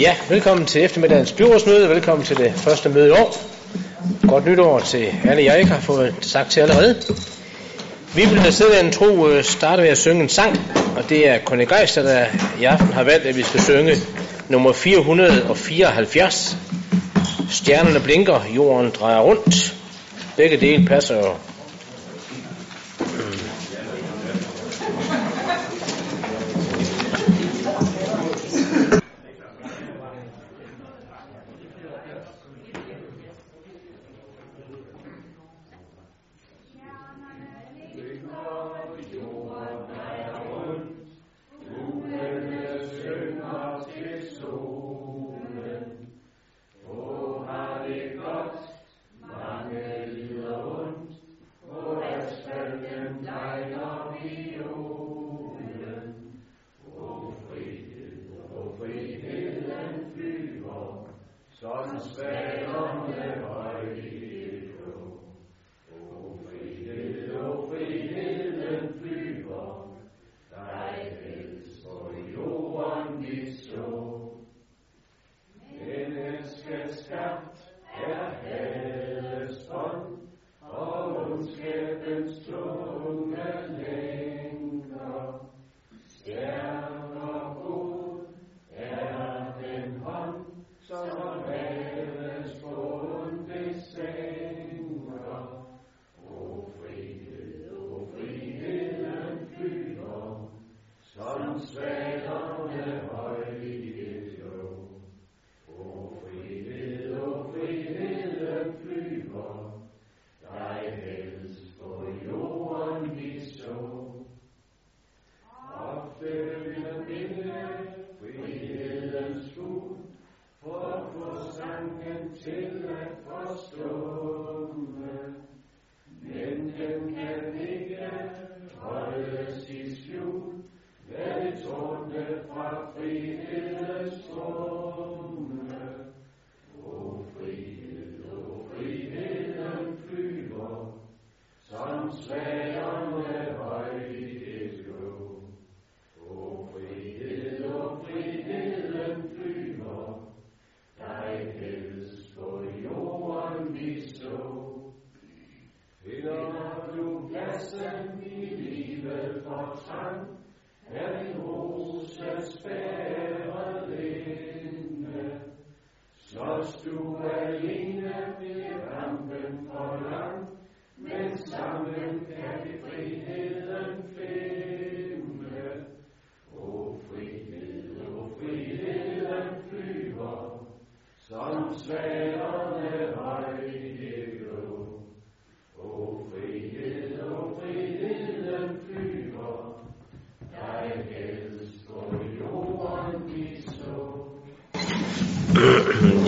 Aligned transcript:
Ja, 0.00 0.16
velkommen 0.28 0.66
til 0.66 0.84
eftermiddagens 0.84 1.32
byrådsmøde. 1.32 1.88
Velkommen 1.88 2.26
til 2.26 2.36
det 2.36 2.52
første 2.56 2.88
møde 2.88 3.08
i 3.08 3.10
år. 3.10 3.36
Godt 4.28 4.46
nytår 4.46 4.80
til 4.80 5.14
alle 5.24 5.44
jer, 5.44 5.54
ikke 5.54 5.70
har 5.70 5.80
fået 5.80 6.14
sagt 6.20 6.50
til 6.50 6.60
allerede. 6.60 7.02
Vi 8.14 8.22
vil 8.24 8.44
da 8.44 8.50
sidde 8.50 8.80
en 8.80 8.92
tro 8.92 9.28
øh, 9.28 9.44
starte 9.44 9.82
med 9.82 9.90
at 9.90 9.98
synge 9.98 10.22
en 10.22 10.28
sang, 10.28 10.60
og 10.96 11.08
det 11.08 11.28
er 11.28 11.38
Conny 11.38 11.68
Geister, 11.68 12.02
der 12.02 12.26
i 12.60 12.64
aften 12.64 12.92
har 12.92 13.04
valgt, 13.04 13.26
at 13.26 13.36
vi 13.36 13.42
skal 13.42 13.60
synge 13.60 13.96
nummer 14.48 14.72
474. 14.72 16.56
Stjernerne 17.50 18.00
blinker, 18.00 18.40
jorden 18.56 18.90
drejer 19.00 19.20
rundt. 19.20 19.74
Begge 20.36 20.56
dele 20.56 20.86
passer 20.86 21.16
jo 21.16 21.34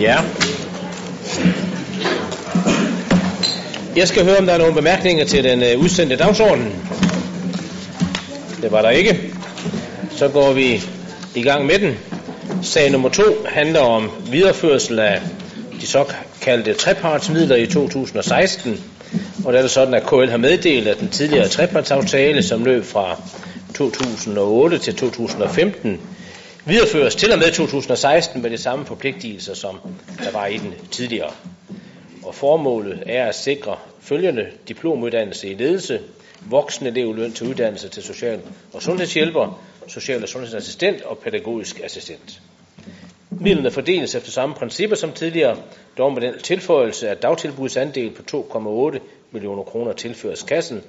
Ja. 0.03 0.17
Jeg 3.95 4.07
skal 4.07 4.23
høre, 4.23 4.37
om 4.37 4.45
der 4.45 4.53
er 4.53 4.57
nogle 4.57 4.73
bemærkninger 4.73 5.25
til 5.25 5.43
den 5.43 5.63
øh, 5.63 5.79
udsendte 5.79 6.15
dagsorden. 6.15 6.75
Det 8.61 8.71
var 8.71 8.81
der 8.81 8.89
ikke. 8.89 9.33
Så 10.11 10.27
går 10.27 10.53
vi 10.53 10.83
i 11.35 11.41
gang 11.41 11.65
med 11.65 11.79
den. 11.79 11.97
Sag 12.61 12.91
nummer 12.91 13.09
to 13.09 13.23
handler 13.45 13.79
om 13.79 14.11
videreførsel 14.31 14.99
af 14.99 15.21
de 15.81 15.87
såkaldte 15.87 16.73
trepartsmidler 16.73 17.55
i 17.55 17.67
2016. 17.67 18.83
Og 19.45 19.53
der 19.53 19.59
er 19.59 19.63
det 19.63 19.71
sådan, 19.71 19.93
at 19.93 20.05
KL 20.05 20.29
har 20.29 20.37
meddelt, 20.37 20.87
at 20.87 20.99
den 20.99 21.09
tidligere 21.09 21.47
trepartsaftale, 21.47 22.43
som 22.43 22.65
løb 22.65 22.85
fra 22.85 23.21
2008 23.75 24.77
til 24.77 24.95
2015, 24.95 25.99
videreføres 26.65 27.15
til 27.15 27.31
og 27.31 27.39
med 27.39 27.51
2016 27.51 28.41
med 28.41 28.49
de 28.49 28.57
samme 28.57 28.85
forpligtelser, 28.85 29.53
som 29.53 29.79
der 30.23 30.31
var 30.31 30.45
i 30.45 30.57
den 30.57 30.73
tidligere. 30.91 31.31
Og 32.23 32.35
formålet 32.35 33.03
er 33.05 33.25
at 33.25 33.35
sikre 33.35 33.75
følgende 34.01 34.47
diplomuddannelse 34.67 35.47
i 35.47 35.53
ledelse, 35.53 35.99
voksne 36.49 36.89
elevløn 36.89 37.33
til 37.33 37.47
uddannelse 37.47 37.89
til 37.89 38.03
social- 38.03 38.41
og 38.73 38.81
sundhedshjælper, 38.81 39.63
social- 39.87 40.23
og 40.23 40.29
sundhedsassistent 40.29 41.01
og 41.01 41.17
pædagogisk 41.17 41.81
assistent. 41.83 42.41
Midlerne 43.29 43.71
fordeles 43.71 44.15
efter 44.15 44.31
samme 44.31 44.55
principper 44.55 44.95
som 44.95 45.11
tidligere, 45.11 45.57
dog 45.97 46.13
med 46.13 46.21
den 46.21 46.39
tilføjelse 46.39 47.09
af 47.09 47.17
dagtilbudsandel 47.17 48.11
på 48.11 48.47
2,8 48.93 48.99
millioner 49.31 49.63
kroner 49.63 49.93
tilføres 49.93 50.43
kassen, 50.43 50.83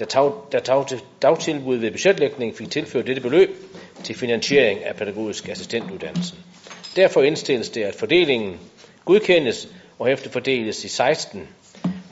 da, 0.00 0.04
tag, 0.04 0.32
da 0.52 0.58
tag, 0.58 0.84
dagtilbud 1.22 1.76
ved 1.76 1.90
budgetlægning 1.90 2.56
fik 2.56 2.70
tilført 2.70 3.06
dette 3.06 3.22
beløb 3.22 3.50
til 4.04 4.14
finansiering 4.14 4.84
af 4.84 4.96
pædagogisk 4.96 5.48
assistentuddannelsen. 5.48 6.38
Derfor 6.96 7.22
indstilles 7.22 7.70
det, 7.70 7.82
at 7.82 7.94
fordelingen 7.94 8.60
godkendes 9.04 9.68
og 9.98 10.10
efter 10.10 10.30
fordeles 10.30 10.84
i 10.84 10.88
16. 10.88 11.48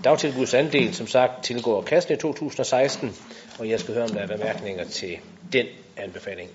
Dagtilbudsandel, 0.05 0.94
som 0.94 1.06
sagt, 1.06 1.44
tilgår 1.44 1.83
kassen 1.83 2.12
i 2.12 2.17
2016, 2.17 3.17
og 3.59 3.69
jeg 3.69 3.81
skal 3.81 3.94
høre, 3.94 4.05
om 4.05 4.11
der 4.11 4.21
er 4.21 4.27
bemærkninger 4.27 4.85
til 4.85 5.17
den 5.53 5.67
anbefaling. 5.97 6.50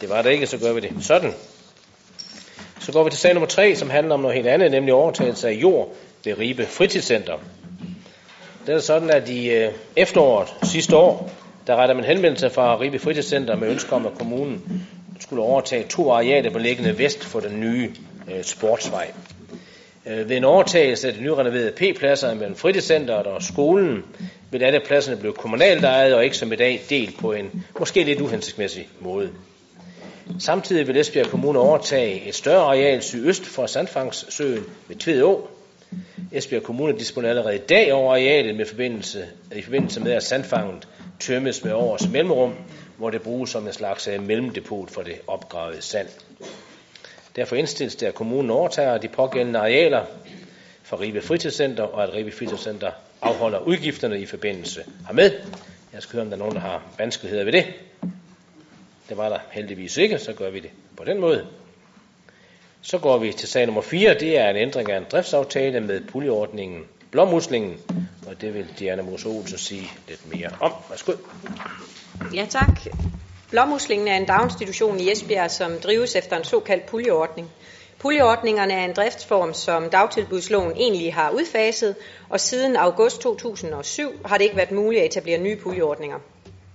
Det 0.00 0.08
var 0.08 0.22
der 0.22 0.30
ikke, 0.30 0.46
så 0.46 0.58
gør 0.58 0.72
vi 0.72 0.80
det 0.80 0.92
sådan. 1.00 1.32
Så 2.80 2.92
går 2.92 3.04
vi 3.04 3.10
til 3.10 3.18
sag 3.18 3.34
nummer 3.34 3.48
3, 3.48 3.76
som 3.76 3.90
handler 3.90 4.14
om 4.14 4.20
noget 4.20 4.36
helt 4.36 4.48
andet, 4.48 4.70
nemlig 4.70 4.94
overtagelse 4.94 5.48
af 5.48 5.52
jord 5.52 5.94
ved 6.24 6.38
Ribe 6.38 6.66
Fritidscenter. 6.66 7.38
Det 8.66 8.74
er 8.74 8.78
sådan, 8.78 9.10
at 9.10 9.28
i 9.28 9.50
øh, 9.50 9.72
efteråret 9.96 10.48
sidste 10.62 10.96
år, 10.96 11.30
der 11.66 11.76
retter 11.76 11.94
man 11.94 12.04
henvendelse 12.04 12.50
fra 12.50 12.80
Ribe 12.80 12.98
Fritidscenter 12.98 13.56
med 13.56 13.70
ønske 13.70 13.92
om, 13.92 14.06
at 14.06 14.14
kommunen 14.18 14.86
skulle 15.20 15.42
overtage 15.42 15.84
to 15.88 16.10
arealer 16.10 16.50
beliggende 16.50 16.98
vest 16.98 17.24
for 17.24 17.40
den 17.40 17.60
nye 17.60 17.90
øh, 18.34 18.44
sportsvej. 18.44 19.12
Øh, 20.06 20.28
ved 20.28 20.36
en 20.36 20.44
overtagelse 20.44 21.08
af 21.08 21.14
de 21.14 21.22
nyrenoverede 21.22 21.72
P-pladser 21.72 22.34
mellem 22.34 22.56
fritidscenteret 22.56 23.26
og 23.26 23.42
skolen, 23.42 24.04
vil 24.50 24.62
alle 24.62 24.80
pladserne 24.86 25.16
blive 25.16 25.32
kommunalt 25.32 25.84
ejet 25.84 26.14
og 26.14 26.24
ikke 26.24 26.36
som 26.36 26.52
i 26.52 26.56
dag 26.56 26.80
delt 26.90 27.18
på 27.18 27.32
en 27.32 27.64
måske 27.78 28.04
lidt 28.04 28.20
uhensigtsmæssig 28.20 28.88
måde. 29.00 29.30
Samtidig 30.38 30.88
vil 30.88 30.96
Esbjerg 30.96 31.26
Kommune 31.26 31.58
overtage 31.58 32.28
et 32.28 32.34
større 32.34 32.62
areal 32.62 33.02
sydøst 33.02 33.46
for 33.46 33.66
Sandfangssøen 33.66 34.64
ved 34.88 34.96
Tvedå. 34.96 35.48
Esbjerg 36.32 36.62
Kommune 36.62 36.98
disponerer 36.98 37.30
allerede 37.30 37.54
i 37.54 37.58
dag 37.58 37.92
over 37.92 38.12
arealet 38.12 38.56
med 38.56 38.66
forbindelse, 38.66 39.24
i 39.56 39.62
forbindelse 39.62 40.00
med, 40.00 40.12
at 40.12 40.22
sandfanget 40.22 40.88
tømmes 41.20 41.64
med 41.64 41.72
års 41.72 42.08
mellemrum, 42.08 42.54
hvor 42.96 43.10
det 43.10 43.22
bruges 43.22 43.50
som 43.50 43.66
en 43.66 43.72
slags 43.72 44.08
øh, 44.08 44.22
mellemdepot 44.22 44.90
for 44.90 45.02
det 45.02 45.20
opgravede 45.26 45.82
sand. 45.82 46.08
Derfor 47.36 47.56
indstilles 47.56 47.96
det, 47.96 48.06
at 48.06 48.14
kommunen 48.14 48.50
overtager 48.50 48.98
de 48.98 49.08
pågældende 49.08 49.58
arealer 49.58 50.04
for 50.82 51.00
Ribe 51.00 51.22
Fritidscenter, 51.22 51.82
og 51.82 52.02
at 52.02 52.14
Ribe 52.14 52.32
Fritidscenter 52.32 52.90
afholder 53.22 53.58
udgifterne 53.58 54.20
i 54.20 54.26
forbindelse 54.26 54.84
hermed. 55.06 55.30
Jeg 55.92 56.02
skal 56.02 56.12
høre, 56.12 56.22
om 56.22 56.28
der 56.30 56.36
er 56.36 56.38
nogen, 56.38 56.54
der 56.54 56.60
har 56.60 56.82
vanskeligheder 56.98 57.44
ved 57.44 57.52
det. 57.52 57.64
Det 59.08 59.16
var 59.16 59.28
der 59.28 59.38
heldigvis 59.50 59.96
ikke, 59.96 60.18
så 60.18 60.32
gør 60.32 60.50
vi 60.50 60.60
det 60.60 60.70
på 60.96 61.04
den 61.04 61.20
måde. 61.20 61.46
Så 62.82 62.98
går 62.98 63.18
vi 63.18 63.32
til 63.32 63.48
sag 63.48 63.66
nummer 63.66 63.82
4. 63.82 64.14
Det 64.14 64.38
er 64.38 64.50
en 64.50 64.56
ændring 64.56 64.90
af 64.90 64.96
en 64.96 65.06
driftsaftale 65.10 65.80
med 65.80 66.00
puljeordningen 66.00 66.84
Blåmuslingen, 67.10 67.76
og 68.30 68.40
det 68.40 68.54
vil 68.54 68.66
Diana 68.78 69.02
Mose 69.02 69.28
Olsen 69.28 69.58
sige 69.58 69.90
lidt 70.08 70.32
mere 70.32 70.50
om. 70.60 70.72
Værsgo. 70.90 71.12
Ja, 72.34 72.46
tak. 72.50 72.80
Blåmuslingen 73.50 74.08
er 74.08 74.16
en 74.16 74.26
daginstitution 74.26 75.00
i 75.00 75.12
Esbjerg, 75.12 75.50
som 75.50 75.72
drives 75.78 76.16
efter 76.16 76.36
en 76.36 76.44
såkaldt 76.44 76.86
puljeordning. 76.86 77.50
Puljeordningerne 77.98 78.74
er 78.74 78.84
en 78.84 78.92
driftsform, 78.92 79.54
som 79.54 79.90
dagtilbudsloven 79.90 80.72
egentlig 80.76 81.14
har 81.14 81.30
udfaset, 81.30 81.94
og 82.28 82.40
siden 82.40 82.76
august 82.76 83.20
2007 83.20 84.10
har 84.24 84.38
det 84.38 84.44
ikke 84.44 84.56
været 84.56 84.72
muligt 84.72 85.02
at 85.02 85.06
etablere 85.06 85.38
nye 85.38 85.56
puljeordninger. 85.56 86.18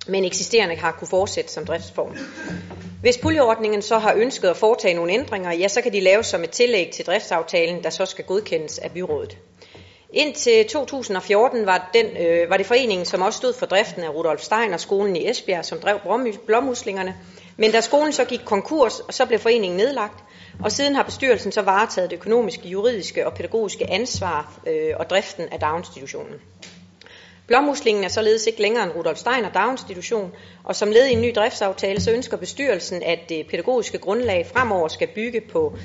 Men 0.07 0.25
eksisterende 0.25 0.75
har 0.75 0.91
kunne 0.91 1.07
fortsætte 1.07 1.51
som 1.51 1.65
driftsform. 1.65 2.17
Hvis 3.01 3.17
puljeordningen 3.17 3.81
så 3.81 3.97
har 3.97 4.13
ønsket 4.13 4.47
at 4.47 4.57
foretage 4.57 4.93
nogle 4.93 5.13
ændringer, 5.13 5.51
ja, 5.51 5.67
så 5.67 5.81
kan 5.81 5.93
de 5.93 5.99
laves 5.99 6.27
som 6.27 6.43
et 6.43 6.49
tillæg 6.49 6.91
til 6.91 7.05
driftsaftalen, 7.05 7.83
der 7.83 7.89
så 7.89 8.05
skal 8.05 8.25
godkendes 8.25 8.79
af 8.79 8.91
byrådet. 8.91 9.37
Indtil 10.15 10.67
2014 10.67 11.65
var, 11.65 11.89
den, 11.93 12.05
øh, 12.05 12.49
var 12.49 12.57
det 12.57 12.65
foreningen, 12.65 13.05
som 13.05 13.21
også 13.21 13.37
stod 13.37 13.53
for 13.53 13.65
driften 13.65 14.03
af 14.03 14.09
Rudolf 14.09 14.41
Steiner 14.41 14.77
skolen 14.77 15.15
i 15.15 15.29
Esbjerg, 15.29 15.65
som 15.65 15.79
drev 15.79 15.99
blommuslingerne. 16.45 17.15
Men 17.57 17.71
da 17.71 17.81
skolen 17.81 18.13
så 18.13 18.25
gik 18.25 18.41
konkurs, 18.45 19.01
så 19.09 19.25
blev 19.25 19.39
foreningen 19.39 19.77
nedlagt, 19.77 20.23
og 20.63 20.71
siden 20.71 20.95
har 20.95 21.03
bestyrelsen 21.03 21.51
så 21.51 21.61
varetaget 21.61 22.09
det 22.09 22.15
økonomiske, 22.15 22.67
juridiske 22.67 23.27
og 23.27 23.33
pædagogiske 23.33 23.91
ansvar 23.91 24.59
øh, 24.67 24.93
og 24.99 25.09
driften 25.09 25.45
af 25.51 25.59
daginstitutionen. 25.59 26.35
Blommuslingen 27.47 28.03
er 28.03 28.09
således 28.09 28.47
ikke 28.47 28.61
længere 28.61 28.83
en 28.83 28.91
Rudolf 28.91 29.17
Steiner 29.17 29.51
daginstitution, 29.51 30.31
og 30.63 30.75
som 30.75 30.91
led 30.91 31.05
i 31.05 31.13
en 31.13 31.21
ny 31.21 31.31
driftsaftale, 31.35 32.01
så 32.01 32.11
ønsker 32.11 32.37
bestyrelsen, 32.37 33.03
at 33.03 33.19
det 33.29 33.47
pædagogiske 33.47 33.97
grundlag 33.97 34.47
fremover 34.53 34.87
skal 34.87 35.07
bygge 35.07 35.41
på, 35.41 35.77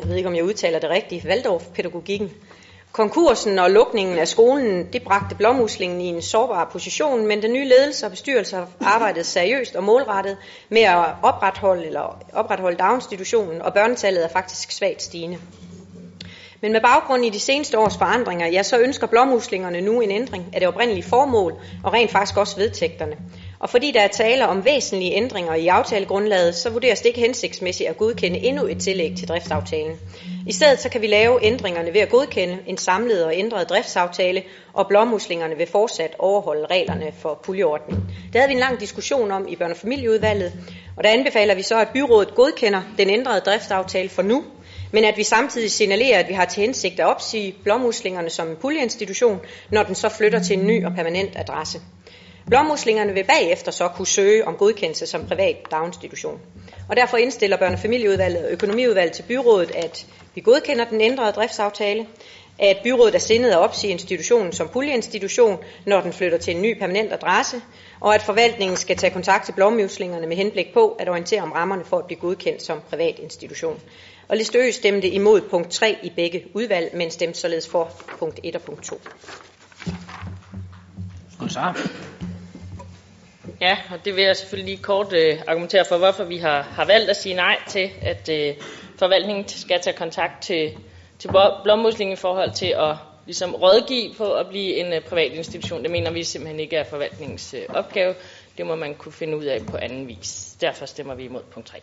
jeg 0.00 0.08
ved 0.08 0.16
ikke 0.16 0.28
om 0.28 0.36
jeg 0.36 0.44
udtaler 0.44 0.78
det 0.78 0.90
rigtigt, 0.90 1.24
Waldorf-pædagogikken, 1.24 2.30
Konkursen 2.96 3.58
og 3.58 3.70
lukningen 3.70 4.18
af 4.18 4.28
skolen, 4.28 4.86
det 4.92 5.02
bragte 5.02 5.34
blåmuslingen 5.34 6.00
i 6.00 6.04
en 6.06 6.22
sårbar 6.22 6.68
position, 6.72 7.26
men 7.26 7.42
den 7.42 7.52
nye 7.52 7.68
ledelse 7.68 8.06
og 8.06 8.10
bestyrelse 8.10 8.56
har 8.56 8.68
arbejdet 8.80 9.26
seriøst 9.26 9.76
og 9.76 9.84
målrettet 9.84 10.36
med 10.68 10.82
at 10.82 11.04
opretholde, 11.22 11.86
eller 11.86 12.18
opretholde 12.32 12.76
daginstitutionen, 12.76 13.62
og 13.62 13.74
børnetallet 13.74 14.24
er 14.24 14.28
faktisk 14.28 14.70
svagt 14.70 15.02
stigende. 15.02 15.38
Men 16.60 16.72
med 16.72 16.80
baggrund 16.80 17.24
i 17.24 17.30
de 17.30 17.40
seneste 17.40 17.78
års 17.78 17.96
forandringer, 17.96 18.46
ja, 18.46 18.62
så 18.62 18.78
ønsker 18.78 19.06
blåmuslingerne 19.06 19.80
nu 19.80 20.00
en 20.00 20.10
ændring 20.10 20.46
af 20.52 20.60
det 20.60 20.68
oprindelige 20.68 21.08
formål, 21.08 21.52
og 21.84 21.92
rent 21.92 22.10
faktisk 22.10 22.36
også 22.36 22.56
vedtægterne. 22.56 23.16
Og 23.58 23.70
fordi 23.70 23.90
der 23.90 24.00
er 24.00 24.08
tale 24.08 24.46
om 24.46 24.64
væsentlige 24.64 25.12
ændringer 25.12 25.54
i 25.54 25.66
aftalegrundlaget, 25.68 26.54
så 26.54 26.70
vurderes 26.70 27.00
det 27.00 27.06
ikke 27.06 27.20
hensigtsmæssigt 27.20 27.90
at 27.90 27.96
godkende 27.96 28.38
endnu 28.38 28.66
et 28.66 28.78
tillæg 28.80 29.16
til 29.16 29.28
driftsaftalen. 29.28 29.96
I 30.46 30.52
stedet 30.52 30.80
så 30.80 30.88
kan 30.88 31.02
vi 31.02 31.06
lave 31.06 31.44
ændringerne 31.44 31.94
ved 31.94 32.00
at 32.00 32.08
godkende 32.08 32.58
en 32.66 32.78
samlet 32.78 33.24
og 33.24 33.36
ændret 33.36 33.68
driftsaftale, 33.68 34.42
og 34.72 34.88
blåmuslingerne 34.88 35.56
vil 35.56 35.66
fortsat 35.66 36.14
overholde 36.18 36.66
reglerne 36.66 37.12
for 37.18 37.40
puljeordningen. 37.44 38.04
Det 38.32 38.40
havde 38.40 38.48
vi 38.48 38.54
en 38.54 38.60
lang 38.60 38.80
diskussion 38.80 39.30
om 39.30 39.48
i 39.48 39.54
børne- 39.54 39.70
og 39.70 39.76
familieudvalget, 39.76 40.52
og 40.96 41.04
der 41.04 41.10
anbefaler 41.10 41.54
vi 41.54 41.62
så, 41.62 41.80
at 41.80 41.88
byrådet 41.88 42.34
godkender 42.34 42.82
den 42.98 43.10
ændrede 43.10 43.40
driftsaftale 43.40 44.08
for 44.08 44.22
nu, 44.22 44.44
men 44.92 45.04
at 45.04 45.16
vi 45.16 45.22
samtidig 45.22 45.70
signalerer, 45.70 46.18
at 46.18 46.28
vi 46.28 46.34
har 46.34 46.44
til 46.44 46.60
hensigt 46.60 47.00
at 47.00 47.06
opsige 47.06 47.54
blåmuslingerne 47.64 48.30
som 48.30 48.48
en 48.48 48.56
puljeinstitution, 48.56 49.40
når 49.70 49.82
den 49.82 49.94
så 49.94 50.08
flytter 50.08 50.42
til 50.42 50.58
en 50.58 50.66
ny 50.66 50.84
og 50.84 50.92
permanent 50.94 51.30
adresse. 51.36 51.80
Blåmuslingerne 52.46 53.12
vil 53.12 53.24
bagefter 53.24 53.72
så 53.72 53.88
kunne 53.88 54.06
søge 54.06 54.46
om 54.46 54.54
godkendelse 54.54 55.06
som 55.06 55.26
privat 55.26 55.56
daginstitution. 55.70 56.40
Og 56.88 56.96
derfor 56.96 57.16
indstiller 57.16 57.56
børne- 57.56 57.72
og 57.72 57.78
familieudvalget 57.78 58.44
og 58.44 58.50
økonomiudvalget 58.50 59.12
til 59.12 59.22
byrådet, 59.22 59.70
at 59.74 60.06
vi 60.34 60.40
godkender 60.40 60.84
den 60.84 61.00
ændrede 61.00 61.32
driftsaftale, 61.32 62.06
at 62.58 62.76
byrådet 62.82 63.14
er 63.14 63.18
sindet 63.18 63.50
at 63.50 63.58
opsige 63.58 63.90
institutionen 63.90 64.52
som 64.52 64.68
puljeinstitution, 64.68 65.58
når 65.86 66.00
den 66.00 66.12
flytter 66.12 66.38
til 66.38 66.56
en 66.56 66.62
ny 66.62 66.78
permanent 66.78 67.12
adresse, 67.12 67.60
og 68.00 68.14
at 68.14 68.22
forvaltningen 68.22 68.76
skal 68.76 68.96
tage 68.96 69.12
kontakt 69.12 69.44
til 69.44 69.52
blommuslingerne 69.52 70.26
med 70.26 70.36
henblik 70.36 70.74
på 70.74 70.88
at 70.88 71.08
orientere 71.08 71.42
om 71.42 71.52
rammerne 71.52 71.84
for 71.84 71.98
at 71.98 72.06
blive 72.06 72.20
godkendt 72.20 72.62
som 72.62 72.80
privat 72.90 73.18
institution. 73.18 73.80
Og 74.28 74.36
Liste 74.36 74.58
Ø 74.58 74.70
stemte 74.70 75.08
imod 75.08 75.40
punkt 75.40 75.70
3 75.70 75.96
i 76.02 76.12
begge 76.16 76.44
udvalg, 76.54 76.96
men 76.96 77.10
stemte 77.10 77.40
således 77.40 77.68
for 77.68 77.90
punkt 78.18 78.40
1 78.42 78.56
og 78.56 78.62
punkt 78.62 78.84
2. 78.84 79.00
Så. 81.48 81.60
Ja, 83.60 83.78
og 83.90 84.04
det 84.04 84.16
vil 84.16 84.24
jeg 84.24 84.36
selvfølgelig 84.36 84.74
lige 84.74 84.82
kort 84.82 85.12
øh, 85.12 85.42
argumentere 85.46 85.84
for, 85.84 85.98
hvorfor 85.98 86.24
vi 86.24 86.36
har, 86.36 86.62
har 86.62 86.84
valgt 86.84 87.10
at 87.10 87.16
sige 87.16 87.34
nej 87.34 87.56
til, 87.68 87.90
at 88.02 88.28
øh, 88.28 88.54
forvaltningen 88.98 89.48
skal 89.48 89.80
tage 89.80 89.96
kontakt 89.96 90.42
til, 90.42 90.78
til 91.18 91.30
blommusling 91.62 92.12
i 92.12 92.16
forhold 92.16 92.52
til 92.52 92.74
at 92.78 92.96
ligesom 93.26 93.54
rådgive 93.54 94.14
på 94.14 94.32
at 94.32 94.48
blive 94.48 94.74
en 94.74 94.92
øh, 94.92 95.00
privat 95.00 95.32
institution. 95.32 95.82
Det 95.82 95.90
mener 95.90 96.10
vi 96.10 96.24
simpelthen 96.24 96.60
ikke 96.60 96.76
er 96.76 96.84
forvaltningens 96.84 97.54
øh, 97.54 97.62
opgave. 97.68 98.14
Det 98.58 98.66
må 98.66 98.74
man 98.74 98.94
kunne 98.94 99.12
finde 99.12 99.36
ud 99.36 99.44
af 99.44 99.60
på 99.70 99.76
anden 99.76 100.08
vis. 100.08 100.56
Derfor 100.60 100.86
stemmer 100.86 101.14
vi 101.14 101.24
imod 101.24 101.42
punkt 101.42 101.68
3. 101.68 101.78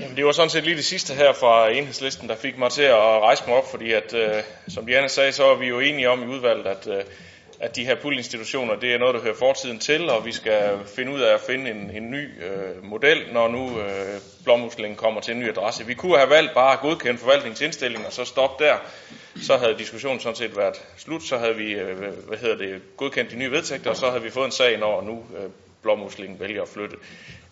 Jamen, 0.00 0.16
det 0.16 0.24
var 0.24 0.32
sådan 0.32 0.50
set 0.50 0.64
lige 0.64 0.76
det 0.76 0.84
sidste 0.84 1.14
her 1.14 1.32
fra 1.32 1.70
enhedslisten, 1.70 2.28
der 2.28 2.36
fik 2.36 2.58
mig 2.58 2.70
til 2.70 2.82
at 2.82 2.94
rejse 2.96 3.44
mig 3.46 3.56
op, 3.56 3.70
fordi 3.70 3.92
at, 3.92 4.14
øh, 4.14 4.42
som 4.68 4.86
Diana 4.86 5.08
sagde, 5.08 5.32
så 5.32 5.44
er 5.44 5.54
vi 5.54 5.66
jo 5.66 5.80
enige 5.80 6.10
om 6.10 6.22
i 6.22 6.26
udvalget, 6.26 6.66
at, 6.66 6.86
øh, 6.88 7.04
at 7.60 7.76
de 7.76 7.84
her 7.84 7.94
poolinstitutioner, 7.94 8.76
det 8.76 8.94
er 8.94 8.98
noget, 8.98 9.14
der 9.14 9.20
hører 9.20 9.34
fortiden 9.34 9.78
til, 9.78 10.10
og 10.10 10.26
vi 10.26 10.32
skal 10.32 10.78
finde 10.96 11.12
ud 11.12 11.20
af 11.20 11.34
at 11.34 11.40
finde 11.40 11.70
en, 11.70 11.90
en 11.94 12.10
ny 12.10 12.44
øh, 12.44 12.84
model, 12.84 13.18
når 13.32 13.48
nu 13.48 13.80
øh, 13.80 14.20
blommuslingen 14.44 14.96
kommer 14.96 15.20
til 15.20 15.34
en 15.34 15.40
ny 15.40 15.48
adresse. 15.48 15.86
Vi 15.86 15.94
kunne 15.94 16.16
have 16.16 16.30
valgt 16.30 16.54
bare 16.54 16.72
at 16.72 16.80
godkende 16.80 17.18
forvaltningsindstilling 17.18 18.06
og 18.06 18.12
så 18.12 18.24
stoppe 18.24 18.64
der. 18.64 18.76
Så 19.42 19.56
havde 19.56 19.78
diskussionen 19.78 20.20
sådan 20.20 20.36
set 20.36 20.56
været 20.56 20.82
slut, 20.96 21.22
så 21.22 21.38
havde 21.38 21.56
vi 21.56 21.72
øh, 21.72 21.98
hvad 22.28 22.38
hedder 22.38 22.56
det, 22.56 22.82
godkendt 22.96 23.30
de 23.30 23.36
nye 23.36 23.50
vedtægter, 23.50 23.90
og 23.90 23.96
så 23.96 24.10
havde 24.10 24.22
vi 24.22 24.30
fået 24.30 24.46
en 24.46 24.52
sag, 24.52 24.78
når 24.78 25.02
nu 25.02 25.24
øh, 25.38 25.50
blommuslingen 25.82 26.40
vælger 26.40 26.62
at 26.62 26.68
flytte. 26.68 26.96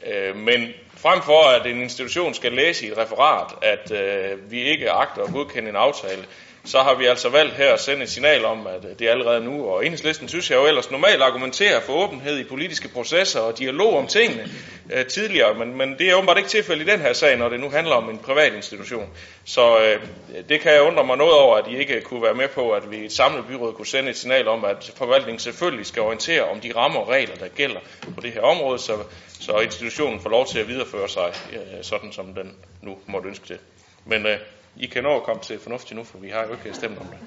Øh, 0.07 0.37
men 0.37 0.69
frem 0.97 1.23
for 1.23 1.43
at 1.49 1.67
en 1.67 1.81
institution 1.81 2.35
skal 2.35 2.53
læse 2.53 2.87
i 2.87 2.91
et 2.91 2.99
referat, 2.99 3.55
at 3.63 3.93
øh, 3.93 4.51
vi 4.51 4.63
ikke 4.63 4.91
agter 4.91 5.23
at 5.23 5.33
godkende 5.33 5.69
en 5.69 5.77
aftale, 5.77 6.25
så 6.65 6.79
har 6.79 6.95
vi 6.95 7.07
altså 7.07 7.29
valgt 7.29 7.55
her 7.55 7.73
at 7.73 7.81
sende 7.81 8.03
et 8.03 8.11
signal 8.11 8.45
om, 8.45 8.67
at 8.67 8.99
det 8.99 9.07
er 9.07 9.11
allerede 9.11 9.45
nu, 9.45 9.67
og 9.67 9.87
enhedslisten 9.87 10.29
synes 10.29 10.51
jeg 10.51 10.57
jo 10.57 10.67
ellers 10.67 10.91
normalt 10.91 11.23
argumenterer 11.23 11.81
for 11.81 11.93
åbenhed 11.93 12.39
i 12.39 12.45
politiske 12.45 12.89
processer 12.89 13.41
og 13.41 13.59
dialog 13.59 13.99
om 13.99 14.07
tingene 14.07 14.49
øh, 14.93 15.07
tidligere, 15.07 15.55
men, 15.55 15.77
men 15.77 15.99
det 15.99 16.11
er 16.11 16.15
åbenbart 16.15 16.37
ikke 16.39 16.49
tilfældet 16.49 16.89
i 16.89 16.91
den 16.91 17.01
her 17.01 17.13
sag, 17.13 17.37
når 17.37 17.49
det 17.49 17.61
nu 17.61 17.71
handler 17.71 17.95
om 17.95 18.11
en 18.11 18.19
privat 18.19 18.53
institution. 18.55 19.09
Så 19.45 19.79
øh, 19.79 20.01
det 20.49 20.61
kan 20.61 20.73
jeg 20.73 20.83
undre 20.83 21.05
mig 21.05 21.17
noget 21.17 21.35
over, 21.35 21.57
at 21.57 21.69
I 21.71 21.77
ikke 21.77 22.01
kunne 22.01 22.23
være 22.23 22.35
med 22.35 22.49
på, 22.49 22.71
at 22.71 22.91
vi 22.91 22.97
i 22.97 23.05
et 23.05 23.13
samlet 23.13 23.47
byråd 23.47 23.73
kunne 23.73 23.87
sende 23.87 24.11
et 24.11 24.17
signal 24.17 24.49
om, 24.49 24.65
at 24.65 24.93
forvaltningen 24.97 25.39
selvfølgelig 25.39 25.87
skal 25.87 26.03
orientere 26.03 26.43
om 26.43 26.61
de 26.61 26.73
rammer 26.77 27.01
og 27.01 27.09
regler, 27.09 27.35
der 27.35 27.49
gælder 27.49 27.81
på 28.15 28.21
det 28.21 28.33
her 28.33 28.41
område, 28.41 28.79
så, 28.79 28.93
så 29.41 29.59
institutionen 29.59 30.21
får 30.21 30.31
lov 30.31 30.47
til 30.47 30.59
at 30.59 30.69
videreføre 30.69 31.09
sig 31.09 31.33
øh, 31.53 31.59
sådan, 31.83 32.13
som 32.13 32.35
den 32.35 32.57
nu 32.83 32.99
måtte 33.07 33.29
ønske 33.29 33.45
det. 33.49 33.59
Men 34.05 34.27
øh, 34.27 34.39
i 34.77 34.87
kan 34.87 35.03
nå 35.03 35.17
at 35.17 35.23
komme 35.23 35.43
til 35.43 35.59
fornuft 35.59 35.95
nu, 35.95 36.05
for 36.05 36.19
vi 36.19 36.29
har 36.29 36.47
jo 36.47 36.53
ikke 36.53 36.75
stemt 36.75 36.99
om 36.99 37.07
det. 37.07 37.19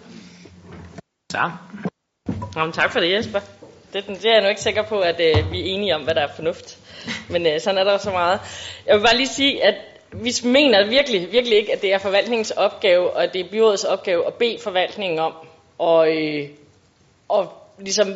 Så. 1.31 1.51
Jamen, 2.55 2.73
tak 2.73 2.91
for 2.91 2.99
det, 2.99 3.11
Jesper. 3.11 3.39
Det, 3.93 4.07
det 4.07 4.25
er 4.25 4.33
jeg 4.33 4.41
nu 4.41 4.47
ikke 4.47 4.61
sikker 4.61 4.83
på, 4.83 4.99
at 4.99 5.19
øh, 5.19 5.51
vi 5.51 5.61
er 5.61 5.65
enige 5.65 5.95
om, 5.95 6.03
hvad 6.03 6.15
der 6.15 6.21
er 6.21 6.33
fornuft. 6.35 6.79
Men 7.29 7.47
øh, 7.47 7.59
sådan 7.59 7.77
er 7.77 7.83
der 7.83 7.91
jo 7.91 7.97
så 7.97 8.11
meget. 8.11 8.39
Jeg 8.85 8.95
vil 8.95 9.01
bare 9.01 9.17
lige 9.17 9.27
sige, 9.27 9.63
at 9.63 9.75
vi 10.11 10.31
mener 10.43 10.89
virkelig, 10.89 11.31
virkelig 11.31 11.57
ikke, 11.57 11.73
at 11.73 11.81
det 11.81 11.93
er 11.93 11.97
forvaltningens 11.97 12.51
opgave, 12.51 13.13
og 13.13 13.33
det 13.33 13.41
er 13.41 13.49
byrådets 13.51 13.83
opgave 13.83 14.27
at 14.27 14.33
bede 14.33 14.57
forvaltningen 14.63 15.19
om 15.19 15.33
og, 15.77 16.17
øh, 16.17 16.49
og 17.29 17.53
ligesom 17.79 18.07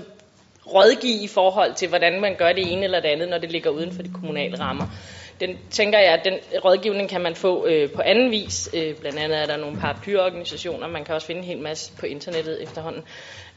rådgive 0.74 1.24
i 1.24 1.28
forhold 1.28 1.74
til, 1.74 1.88
hvordan 1.88 2.22
man 2.22 2.36
gør 2.36 2.54
det 2.54 2.72
ene 2.72 2.84
eller 2.84 3.00
det 3.00 3.08
andet, 3.08 3.30
når 3.30 3.38
det 3.38 3.52
ligger 3.52 3.70
uden 3.70 3.92
for 3.96 4.02
de 4.02 4.12
kommunale 4.14 4.60
rammer 4.60 4.86
den 5.40 5.58
tænker 5.70 6.00
jeg, 6.00 6.14
at 6.14 6.26
den 6.26 6.34
rådgivning 6.66 7.10
kan 7.10 7.22
man 7.22 7.36
få 7.36 7.68
øh, 7.68 7.92
på 7.92 8.02
anden 8.02 8.32
vis. 8.32 8.70
Øh, 8.74 8.96
blandt 8.96 9.20
andet 9.20 9.42
er 9.42 9.46
der 9.46 9.58
nogle 9.58 9.78
paraplyorganisationer, 9.78 10.88
man 10.88 11.06
kan 11.06 11.16
også 11.16 11.28
finde 11.28 11.42
en 11.42 11.48
hel 11.48 11.60
masse 11.60 11.92
på 12.00 12.06
internettet 12.06 12.64
efterhånden. 12.64 13.04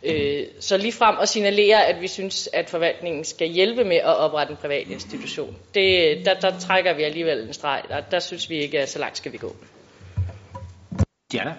Øh, 0.02 0.46
så 0.60 0.76
lige 0.76 0.92
frem 0.92 1.16
og 1.16 1.28
signalere, 1.28 1.86
at 1.86 2.00
vi 2.00 2.08
synes, 2.08 2.48
at 2.52 2.70
forvaltningen 2.70 3.24
skal 3.24 3.48
hjælpe 3.48 3.84
med 3.84 3.96
at 3.96 4.16
oprette 4.16 4.50
en 4.50 4.56
privat 4.56 4.88
institution. 4.88 5.56
Det, 5.74 6.16
der, 6.26 6.34
der 6.34 6.58
trækker 6.58 6.94
vi 6.94 7.02
alligevel 7.02 7.46
en 7.46 7.52
streg. 7.52 7.82
Der, 7.88 8.00
der 8.00 8.18
synes 8.18 8.50
vi 8.50 8.56
ikke, 8.56 8.80
at 8.80 8.88
så 8.88 8.98
langt 8.98 9.16
skal 9.16 9.32
vi 9.32 9.38
gå. 9.38 9.56
Diana? 11.32 11.54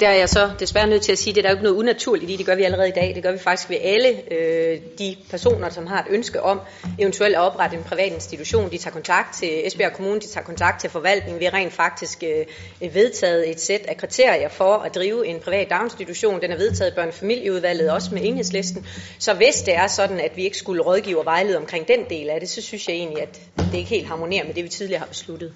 Der 0.00 0.08
er 0.08 0.14
jeg 0.14 0.28
så 0.28 0.50
desværre 0.60 0.86
nødt 0.86 1.02
til 1.02 1.12
at 1.12 1.18
sige, 1.18 1.30
at 1.30 1.34
det 1.34 1.40
er 1.40 1.42
der 1.42 1.50
jo 1.50 1.54
ikke 1.54 1.64
noget 1.64 1.76
unaturligt 1.76 2.30
i. 2.30 2.36
Det 2.36 2.46
gør 2.46 2.54
vi 2.54 2.62
allerede 2.62 2.88
i 2.88 2.92
dag. 2.92 3.14
Det 3.14 3.22
gør 3.22 3.32
vi 3.32 3.38
faktisk 3.38 3.70
ved 3.70 3.76
alle 3.80 4.32
øh, 4.32 4.80
de 4.98 5.16
personer, 5.30 5.70
som 5.70 5.86
har 5.86 6.00
et 6.00 6.06
ønske 6.10 6.42
om 6.42 6.60
eventuelt 6.98 7.34
at 7.34 7.40
oprette 7.40 7.76
en 7.76 7.82
privat 7.82 8.12
institution. 8.12 8.70
De 8.70 8.78
tager 8.78 8.92
kontakt 8.92 9.34
til 9.34 9.66
Esbjerg 9.66 9.92
Kommune, 9.92 10.20
de 10.20 10.26
tager 10.26 10.44
kontakt 10.44 10.80
til 10.80 10.90
forvaltningen. 10.90 11.40
Vi 11.40 11.44
har 11.44 11.54
rent 11.54 11.72
faktisk 11.72 12.22
øh, 12.22 12.94
vedtaget 12.94 13.50
et 13.50 13.60
sæt 13.60 13.80
af 13.88 13.96
kriterier 13.96 14.48
for 14.48 14.74
at 14.74 14.94
drive 14.94 15.26
en 15.26 15.40
privat 15.40 15.70
daginstitution. 15.70 16.40
Den 16.42 16.50
er 16.52 16.56
vedtaget 16.56 16.92
i 16.92 16.94
børnefamilieudvalget 16.94 17.90
også 17.90 18.14
med 18.14 18.22
enhedslisten. 18.24 18.86
Så 19.18 19.34
hvis 19.34 19.62
det 19.62 19.74
er 19.74 19.86
sådan, 19.86 20.20
at 20.20 20.36
vi 20.36 20.44
ikke 20.44 20.58
skulle 20.58 20.82
rådgive 20.82 21.18
og 21.18 21.24
vejlede 21.24 21.56
omkring 21.56 21.88
den 21.88 22.00
del 22.10 22.30
af 22.30 22.40
det, 22.40 22.48
så 22.48 22.62
synes 22.62 22.88
jeg 22.88 22.96
egentlig, 22.96 23.22
at 23.22 23.40
det 23.56 23.74
ikke 23.74 23.90
helt 23.90 24.06
harmonerer 24.06 24.44
med 24.44 24.54
det, 24.54 24.64
vi 24.64 24.68
tidligere 24.68 24.98
har 24.98 25.06
besluttet. 25.06 25.52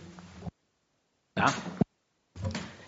Ja. 1.37 1.47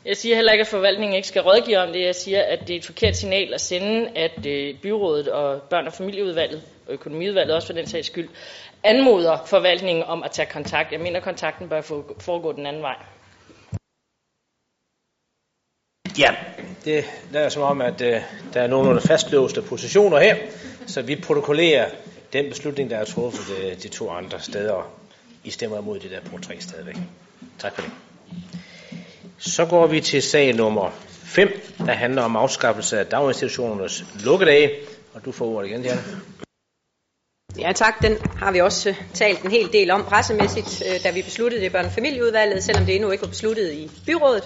Jeg 0.05 0.17
siger 0.17 0.35
heller 0.35 0.53
ikke, 0.53 0.63
at 0.63 0.69
forvaltningen 0.69 1.17
ikke 1.17 1.29
skal 1.29 1.43
rådgive 1.43 1.79
om 1.79 1.93
det. 1.93 2.03
Jeg 2.03 2.15
siger, 2.15 2.43
at 2.43 2.61
det 2.69 2.71
er 2.75 2.79
et 2.79 2.85
forkert 2.85 3.17
signal 3.17 3.55
at 3.55 3.61
sende, 3.61 4.09
at 4.17 4.47
øh, 4.47 4.81
byrådet 4.81 5.29
og 5.29 5.63
børn- 5.63 5.87
og 5.87 5.93
familieudvalget, 5.93 6.63
og 6.87 6.93
økonomiudvalget 6.93 7.55
også 7.57 7.69
for 7.69 7.73
den 7.73 7.87
sags 7.87 8.07
skyld, 8.07 8.29
anmoder 8.83 9.39
forvaltningen 9.47 10.05
om 10.05 10.23
at 10.23 10.31
tage 10.31 10.47
kontakt. 10.47 10.93
Jeg 10.93 11.01
mener, 11.01 11.17
at 11.17 11.25
kontakten 11.25 11.69
bør 11.69 11.81
foregå 12.21 12.53
den 12.53 12.67
anden 12.67 12.83
vej. 12.83 12.97
Ja, 16.19 16.35
det 16.85 17.05
lader 17.33 17.49
som 17.49 17.63
om, 17.63 17.81
at 17.81 18.01
øh, 18.01 18.21
der 18.55 18.61
er 18.61 18.67
nogle 18.67 19.01
fastlåste 19.01 19.63
positioner 19.63 20.19
her, 20.19 20.37
så 20.87 21.03
vi 21.03 21.17
protokollerer 21.17 21.91
den 22.33 22.49
beslutning, 22.49 22.91
der 22.91 22.97
er 22.97 23.05
truffet 23.05 23.57
de, 23.57 23.75
de 23.83 23.89
to 23.89 24.11
andre 24.11 24.41
steder. 24.41 24.93
I 25.45 25.51
stemmer 25.51 25.79
imod 25.79 25.99
det 26.01 26.11
der 26.11 26.21
på 26.21 26.39
tre 26.39 26.61
stadigvæk. 26.61 26.97
Tak 27.59 27.75
for 27.75 27.83
det. 27.83 27.91
Så 29.39 29.65
går 29.65 29.87
vi 29.87 30.01
til 30.01 30.23
sag 30.23 30.55
nummer 30.55 30.91
5, 31.25 31.49
der 31.79 31.93
handler 31.93 32.23
om 32.23 32.37
afskaffelse 32.37 32.99
af 32.99 33.07
daginstitutionernes 33.07 34.05
lukkedage. 34.25 34.71
Og 35.15 35.25
du 35.25 35.33
får 35.33 35.47
ordet 35.47 35.69
igen, 35.69 35.83
Janne. 35.83 36.03
Ja 37.59 37.73
tak, 37.73 38.03
den 38.03 38.19
har 38.37 38.53
vi 38.53 38.61
også 38.61 38.89
øh, 38.89 38.97
talt 39.15 39.43
en 39.43 39.51
hel 39.51 39.73
del 39.73 39.91
om 39.91 40.05
pressemæssigt, 40.05 40.83
øh, 40.87 41.05
da 41.05 41.11
vi 41.11 41.23
besluttede 41.23 41.61
det 41.61 41.67
i 41.67 41.71
børnefamilieudvalget, 41.71 42.65
selvom 42.65 42.85
det 42.85 42.95
endnu 42.95 43.11
ikke 43.11 43.23
var 43.23 43.29
besluttet 43.29 43.73
i 43.73 43.91
byrådet. 44.07 44.45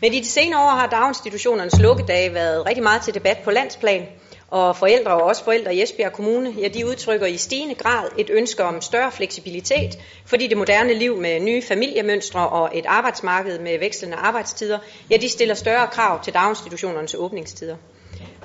Men 0.00 0.14
i 0.14 0.20
de 0.20 0.28
senere 0.28 0.60
år 0.60 0.70
har 0.70 0.86
daginstitutionernes 0.86 1.80
lukkedage 1.80 2.34
været 2.34 2.66
rigtig 2.66 2.82
meget 2.82 3.02
til 3.02 3.14
debat 3.14 3.38
på 3.44 3.50
landsplan, 3.50 4.06
og 4.50 4.76
forældre 4.76 5.12
og 5.12 5.22
også 5.22 5.44
forældre 5.44 5.74
i 5.74 5.82
Esbjerg 5.82 6.12
Kommune, 6.12 6.54
ja, 6.58 6.68
de 6.68 6.86
udtrykker 6.86 7.26
i 7.26 7.36
stigende 7.36 7.74
grad 7.74 8.08
et 8.18 8.30
ønske 8.30 8.64
om 8.64 8.80
større 8.80 9.12
fleksibilitet, 9.12 9.98
fordi 10.26 10.46
det 10.46 10.56
moderne 10.56 10.94
liv 10.94 11.16
med 11.16 11.40
nye 11.40 11.62
familiemønstre 11.62 12.48
og 12.48 12.70
et 12.74 12.86
arbejdsmarked 12.86 13.58
med 13.58 13.78
vekslende 13.78 14.16
arbejdstider, 14.16 14.78
ja, 15.10 15.16
de 15.16 15.28
stiller 15.28 15.54
større 15.54 15.86
krav 15.86 16.22
til 16.22 16.34
daginstitutionernes 16.34 17.14
åbningstider. 17.14 17.76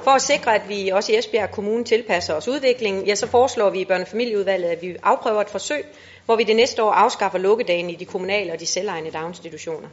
For 0.03 0.11
at 0.11 0.21
sikre, 0.21 0.55
at 0.55 0.69
vi 0.69 0.89
også 0.89 1.11
i 1.11 1.17
Esbjerg 1.17 1.51
Kommune 1.51 1.83
tilpasser 1.83 2.33
os 2.33 2.47
udviklingen, 2.47 3.05
ja, 3.05 3.15
så 3.15 3.27
foreslår 3.27 3.69
vi 3.69 3.79
i 3.79 3.85
børnefamilieudvalget, 3.85 4.69
at 4.69 4.81
vi 4.81 4.95
afprøver 5.03 5.41
et 5.41 5.49
forsøg, 5.49 5.85
hvor 6.25 6.35
vi 6.35 6.43
det 6.43 6.55
næste 6.55 6.83
år 6.83 6.91
afskaffer 6.91 7.37
lukkedagen 7.37 7.89
i 7.89 7.95
de 7.95 8.05
kommunale 8.05 8.53
og 8.53 8.59
de 8.59 8.65
selvejende 8.65 9.11
daginstitutioner. 9.11 9.87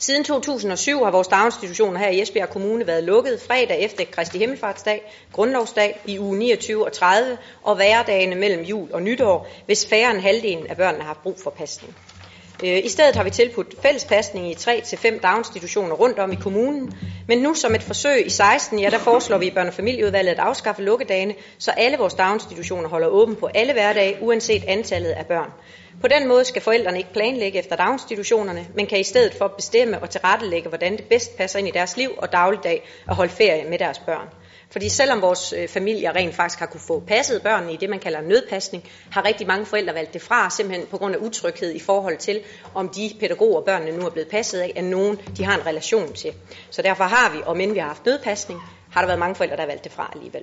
Siden 0.00 0.24
2007 0.24 1.04
har 1.04 1.10
vores 1.10 1.28
daginstitutioner 1.28 1.98
her 1.98 2.08
i 2.08 2.22
Esbjerg 2.22 2.50
Kommune 2.50 2.86
været 2.86 3.04
lukket 3.04 3.40
fredag 3.46 3.80
efter 3.80 4.04
Kristi 4.04 4.38
Himmelfartsdag, 4.38 5.12
Grundlovsdag 5.32 6.00
i 6.06 6.18
uge 6.18 6.38
29 6.38 6.86
og 6.86 6.92
30 6.92 7.38
og 7.62 7.74
hverdagene 7.76 8.34
mellem 8.34 8.62
jul 8.62 8.88
og 8.92 9.02
nytår, 9.02 9.48
hvis 9.66 9.86
færre 9.86 10.10
end 10.10 10.20
halvdelen 10.20 10.66
af 10.66 10.76
børnene 10.76 11.04
har 11.04 11.20
brug 11.22 11.36
for 11.42 11.50
pasning. 11.50 11.96
Øh, 12.64 12.84
I 12.84 12.88
stedet 12.88 13.16
har 13.16 13.24
vi 13.24 13.30
tilbudt 13.30 13.74
fællespasning 13.82 14.50
i 14.50 14.54
3-5 14.54 15.20
daginstitutioner 15.20 15.94
rundt 15.94 16.18
om 16.18 16.32
i 16.32 16.36
kommunen, 16.36 16.94
men 17.28 17.38
nu 17.38 17.54
som 17.54 17.74
et 17.74 17.82
forsøg 17.82 18.26
i 18.26 18.30
16, 18.30 18.78
ja, 18.78 18.90
der 18.90 18.98
foreslår 18.98 19.38
vi 19.38 19.46
i 19.46 19.50
børne- 19.50 19.66
og 19.66 19.74
familieudvalget 19.74 20.32
at 20.32 20.38
afskaffe 20.38 20.82
lukkedagene, 20.82 21.34
så 21.58 21.70
alle 21.70 21.98
vores 21.98 22.14
daginstitutioner 22.14 22.88
holder 22.88 23.08
åben 23.08 23.36
på 23.36 23.46
alle 23.54 23.72
hverdage, 23.72 24.16
uanset 24.20 24.64
antallet 24.68 25.10
af 25.10 25.26
børn. 25.26 25.50
På 26.00 26.08
den 26.08 26.28
måde 26.28 26.44
skal 26.44 26.62
forældrene 26.62 26.98
ikke 26.98 27.12
planlægge 27.12 27.58
efter 27.58 27.76
daginstitutionerne, 27.76 28.66
men 28.74 28.86
kan 28.86 29.00
i 29.00 29.04
stedet 29.04 29.34
for 29.34 29.48
bestemme 29.48 29.98
og 29.98 30.10
tilrettelægge, 30.10 30.68
hvordan 30.68 30.96
det 30.96 31.04
bedst 31.04 31.36
passer 31.36 31.58
ind 31.58 31.68
i 31.68 31.70
deres 31.70 31.96
liv 31.96 32.10
og 32.18 32.32
dagligdag 32.32 32.88
at 33.08 33.16
holde 33.16 33.32
ferie 33.32 33.70
med 33.70 33.78
deres 33.78 33.98
børn. 33.98 34.28
Fordi 34.70 34.88
selvom 34.88 35.22
vores 35.22 35.52
øh, 35.52 35.68
familier 35.68 36.16
rent 36.16 36.34
faktisk 36.34 36.58
har 36.58 36.66
kunne 36.66 36.80
få 36.80 37.00
passet 37.00 37.42
børnene 37.42 37.72
i 37.72 37.76
det, 37.76 37.90
man 37.90 37.98
kalder 37.98 38.20
nødpasning, 38.20 38.84
har 39.10 39.24
rigtig 39.24 39.46
mange 39.46 39.66
forældre 39.66 39.94
valgt 39.94 40.14
det 40.14 40.22
fra, 40.22 40.50
simpelthen 40.50 40.86
på 40.86 40.98
grund 40.98 41.14
af 41.14 41.18
utryghed 41.18 41.74
i 41.74 41.80
forhold 41.80 42.16
til, 42.16 42.40
om 42.74 42.88
de 42.88 43.10
pædagoger, 43.20 43.60
børnene 43.60 43.96
nu 43.96 44.06
er 44.06 44.10
blevet 44.10 44.28
passet 44.28 44.60
af, 44.60 44.72
er 44.76 44.82
nogen, 44.82 45.20
de 45.36 45.44
har 45.44 45.54
en 45.54 45.66
relation 45.66 46.12
til. 46.12 46.34
Så 46.70 46.82
derfor 46.82 47.04
har 47.04 47.32
vi, 47.32 47.38
og 47.46 47.56
men 47.56 47.74
vi 47.74 47.78
har 47.78 47.86
haft 47.86 48.06
nødpasning, 48.06 48.60
har 48.90 49.00
der 49.00 49.06
været 49.06 49.18
mange 49.18 49.34
forældre, 49.34 49.56
der 49.56 49.62
har 49.62 49.68
valgt 49.68 49.84
det 49.84 49.92
fra 49.92 50.10
alligevel. 50.14 50.42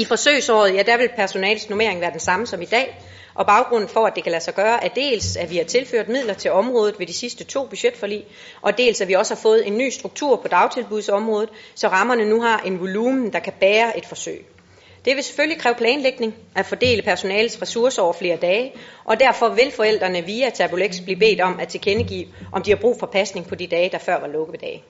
I 0.00 0.04
forsøgsåret, 0.04 0.74
ja, 0.74 0.82
der 0.82 0.96
vil 0.96 1.08
personalets 1.16 1.68
normering 1.68 2.00
være 2.00 2.10
den 2.10 2.20
samme 2.20 2.46
som 2.46 2.62
i 2.62 2.64
dag, 2.64 2.98
og 3.34 3.46
baggrunden 3.46 3.88
for, 3.88 4.06
at 4.06 4.14
det 4.14 4.22
kan 4.22 4.32
lade 4.32 4.44
sig 4.44 4.54
gøre, 4.54 4.84
er 4.84 4.88
dels, 4.88 5.36
at 5.36 5.50
vi 5.50 5.56
har 5.56 5.64
tilført 5.64 6.08
midler 6.08 6.34
til 6.34 6.50
området 6.50 6.98
ved 6.98 7.06
de 7.06 7.12
sidste 7.12 7.44
to 7.44 7.66
budgetforlig, 7.66 8.24
og 8.62 8.78
dels, 8.78 9.00
at 9.00 9.08
vi 9.08 9.12
også 9.14 9.34
har 9.34 9.40
fået 9.40 9.66
en 9.66 9.78
ny 9.78 9.90
struktur 9.90 10.36
på 10.36 10.48
dagtilbudsområdet, 10.48 11.48
så 11.74 11.88
rammerne 11.88 12.24
nu 12.24 12.42
har 12.42 12.58
en 12.58 12.80
volumen, 12.80 13.32
der 13.32 13.38
kan 13.38 13.52
bære 13.60 13.98
et 13.98 14.06
forsøg. 14.06 14.46
Det 15.04 15.16
vil 15.16 15.24
selvfølgelig 15.24 15.60
kræve 15.60 15.74
planlægning 15.74 16.34
at 16.56 16.66
fordele 16.66 17.02
personalets 17.02 17.62
ressourcer 17.62 18.02
over 18.02 18.12
flere 18.12 18.36
dage, 18.36 18.72
og 19.04 19.20
derfor 19.20 19.48
vil 19.48 19.70
forældrene 19.70 20.22
via 20.24 20.50
Tabulex 20.50 21.00
blive 21.00 21.18
bedt 21.18 21.40
om 21.40 21.60
at 21.60 21.68
tilkendegive, 21.68 22.26
om 22.52 22.62
de 22.62 22.70
har 22.70 22.76
brug 22.76 22.96
for 23.00 23.06
pasning 23.06 23.46
på 23.48 23.54
de 23.54 23.66
dage, 23.66 23.90
der 23.90 23.98
før 23.98 24.20
var 24.20 24.28
lukkedage. 24.28 24.84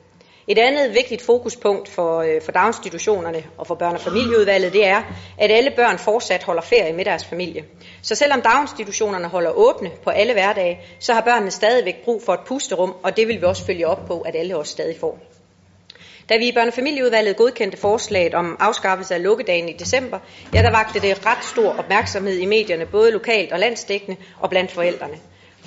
Et 0.48 0.58
andet 0.58 0.94
vigtigt 0.94 1.22
fokuspunkt 1.22 1.88
for, 1.88 2.20
øh, 2.20 2.42
for 2.42 2.52
daginstitutionerne 2.52 3.44
og 3.58 3.66
for 3.66 3.74
børne- 3.74 3.94
og 3.94 4.00
familieudvalget, 4.00 4.72
det 4.72 4.86
er, 4.86 5.02
at 5.38 5.50
alle 5.50 5.70
børn 5.76 5.98
fortsat 5.98 6.42
holder 6.42 6.62
ferie 6.62 6.92
med 6.92 7.04
deres 7.04 7.24
familie. 7.24 7.64
Så 8.02 8.14
selvom 8.14 8.42
daginstitutionerne 8.42 9.28
holder 9.28 9.50
åbne 9.50 9.90
på 10.04 10.10
alle 10.10 10.32
hverdage, 10.32 10.80
så 10.98 11.12
har 11.12 11.20
børnene 11.20 11.50
stadigvæk 11.50 12.04
brug 12.04 12.22
for 12.22 12.32
et 12.34 12.40
pusterum, 12.46 12.94
og 13.02 13.16
det 13.16 13.28
vil 13.28 13.40
vi 13.40 13.44
også 13.44 13.66
følge 13.66 13.86
op 13.86 14.06
på, 14.06 14.20
at 14.20 14.36
alle 14.36 14.56
også 14.56 14.72
stadig 14.72 14.96
får. 15.00 15.18
Da 16.28 16.36
vi 16.36 16.48
i 16.48 16.52
børne- 16.52 16.66
og 16.66 16.72
familieudvalget 16.74 17.36
godkendte 17.36 17.76
forslaget 17.76 18.34
om 18.34 18.56
afskaffelse 18.60 19.14
af 19.14 19.22
lukkedagen 19.22 19.68
i 19.68 19.72
december, 19.72 20.18
ja, 20.54 20.62
der 20.62 20.70
vagte 20.70 21.00
det 21.00 21.26
ret 21.26 21.44
stor 21.44 21.74
opmærksomhed 21.78 22.38
i 22.38 22.46
medierne, 22.46 22.86
både 22.86 23.10
lokalt 23.10 23.52
og 23.52 23.58
landsdækkende 23.58 24.16
og 24.40 24.50
blandt 24.50 24.70
forældrene. 24.70 25.14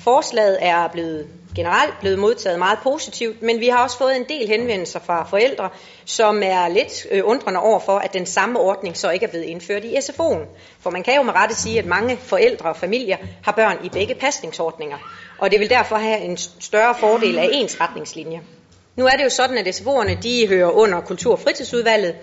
Forslaget 0.04 0.58
er 0.60 0.88
blevet 0.88 1.26
generelt 1.54 1.94
blevet 2.00 2.18
modtaget 2.18 2.58
meget 2.58 2.78
positivt, 2.82 3.42
men 3.42 3.60
vi 3.60 3.68
har 3.68 3.82
også 3.82 3.98
fået 3.98 4.16
en 4.16 4.24
del 4.28 4.48
henvendelser 4.48 4.98
fra 4.98 5.24
forældre, 5.24 5.68
som 6.04 6.42
er 6.44 6.68
lidt 6.68 7.06
øh, 7.10 7.22
undrende 7.24 7.60
over 7.60 7.78
for, 7.78 7.98
at 7.98 8.12
den 8.12 8.26
samme 8.26 8.60
ordning 8.60 8.96
så 8.96 9.10
ikke 9.10 9.26
er 9.26 9.30
blevet 9.30 9.44
indført 9.44 9.84
i 9.84 9.96
SFO'en. 9.96 10.46
For 10.80 10.90
man 10.90 11.02
kan 11.02 11.16
jo 11.16 11.22
med 11.22 11.34
rette 11.34 11.54
sige, 11.54 11.78
at 11.78 11.86
mange 11.86 12.16
forældre 12.16 12.68
og 12.68 12.76
familier 12.76 13.16
har 13.42 13.52
børn 13.52 13.76
i 13.84 13.88
begge 13.88 14.14
pasningsordninger, 14.14 14.96
og 15.38 15.50
det 15.50 15.60
vil 15.60 15.70
derfor 15.70 15.96
have 15.96 16.20
en 16.20 16.36
større 16.36 16.94
fordel 17.00 17.38
af 17.38 17.48
ens 17.52 17.80
retningslinje. 17.80 18.40
Nu 18.96 19.06
er 19.06 19.10
det 19.10 19.24
jo 19.24 19.30
sådan, 19.30 19.58
at 19.58 19.80
SFO'erne 19.80 20.22
de 20.22 20.48
hører 20.48 20.70
under 20.70 21.00
Kultur- 21.00 21.32
og 21.32 21.40
Fritidsudvalget, 21.40 22.14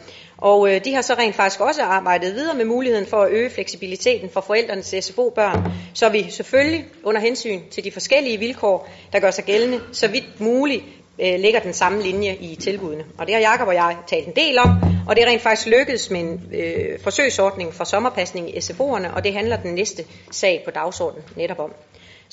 og 0.41 0.73
øh, 0.73 0.85
de 0.85 0.93
har 0.93 1.01
så 1.01 1.13
rent 1.13 1.35
faktisk 1.35 1.61
også 1.61 1.81
arbejdet 1.81 2.35
videre 2.35 2.57
med 2.57 2.65
muligheden 2.65 3.07
for 3.07 3.21
at 3.21 3.31
øge 3.31 3.49
fleksibiliteten 3.49 4.29
for 4.29 4.41
forældrenes 4.41 4.95
SFO-børn, 5.01 5.71
så 5.93 6.09
vi 6.09 6.29
selvfølgelig 6.29 6.85
under 7.03 7.21
hensyn 7.21 7.59
til 7.71 7.83
de 7.83 7.91
forskellige 7.91 8.37
vilkår, 8.37 8.89
der 9.13 9.19
gør 9.19 9.31
sig 9.31 9.43
gældende, 9.43 9.79
så 9.91 10.07
vidt 10.07 10.39
muligt 10.39 10.83
øh, 11.21 11.39
ligger 11.39 11.59
den 11.59 11.73
samme 11.73 12.01
linje 12.01 12.37
i 12.39 12.55
tilbudene. 12.55 13.05
Og 13.17 13.27
det 13.27 13.35
har 13.35 13.41
Jakob 13.41 13.67
og 13.67 13.73
jeg 13.73 13.97
talt 14.07 14.27
en 14.27 14.35
del 14.35 14.59
om, 14.59 14.69
og 15.07 15.15
det 15.15 15.23
er 15.23 15.27
rent 15.27 15.41
faktisk 15.41 15.67
lykkedes 15.67 16.09
med 16.09 16.19
en 16.19 16.51
øh, 16.53 16.99
forsøgsordning 16.99 17.73
for 17.73 17.83
sommerpasning 17.83 18.57
i 18.57 18.59
SFO'erne, 18.59 19.15
og 19.15 19.23
det 19.23 19.33
handler 19.33 19.57
den 19.57 19.73
næste 19.73 20.03
sag 20.31 20.61
på 20.65 20.71
dagsordenen 20.71 21.23
netop 21.35 21.59
om. 21.59 21.73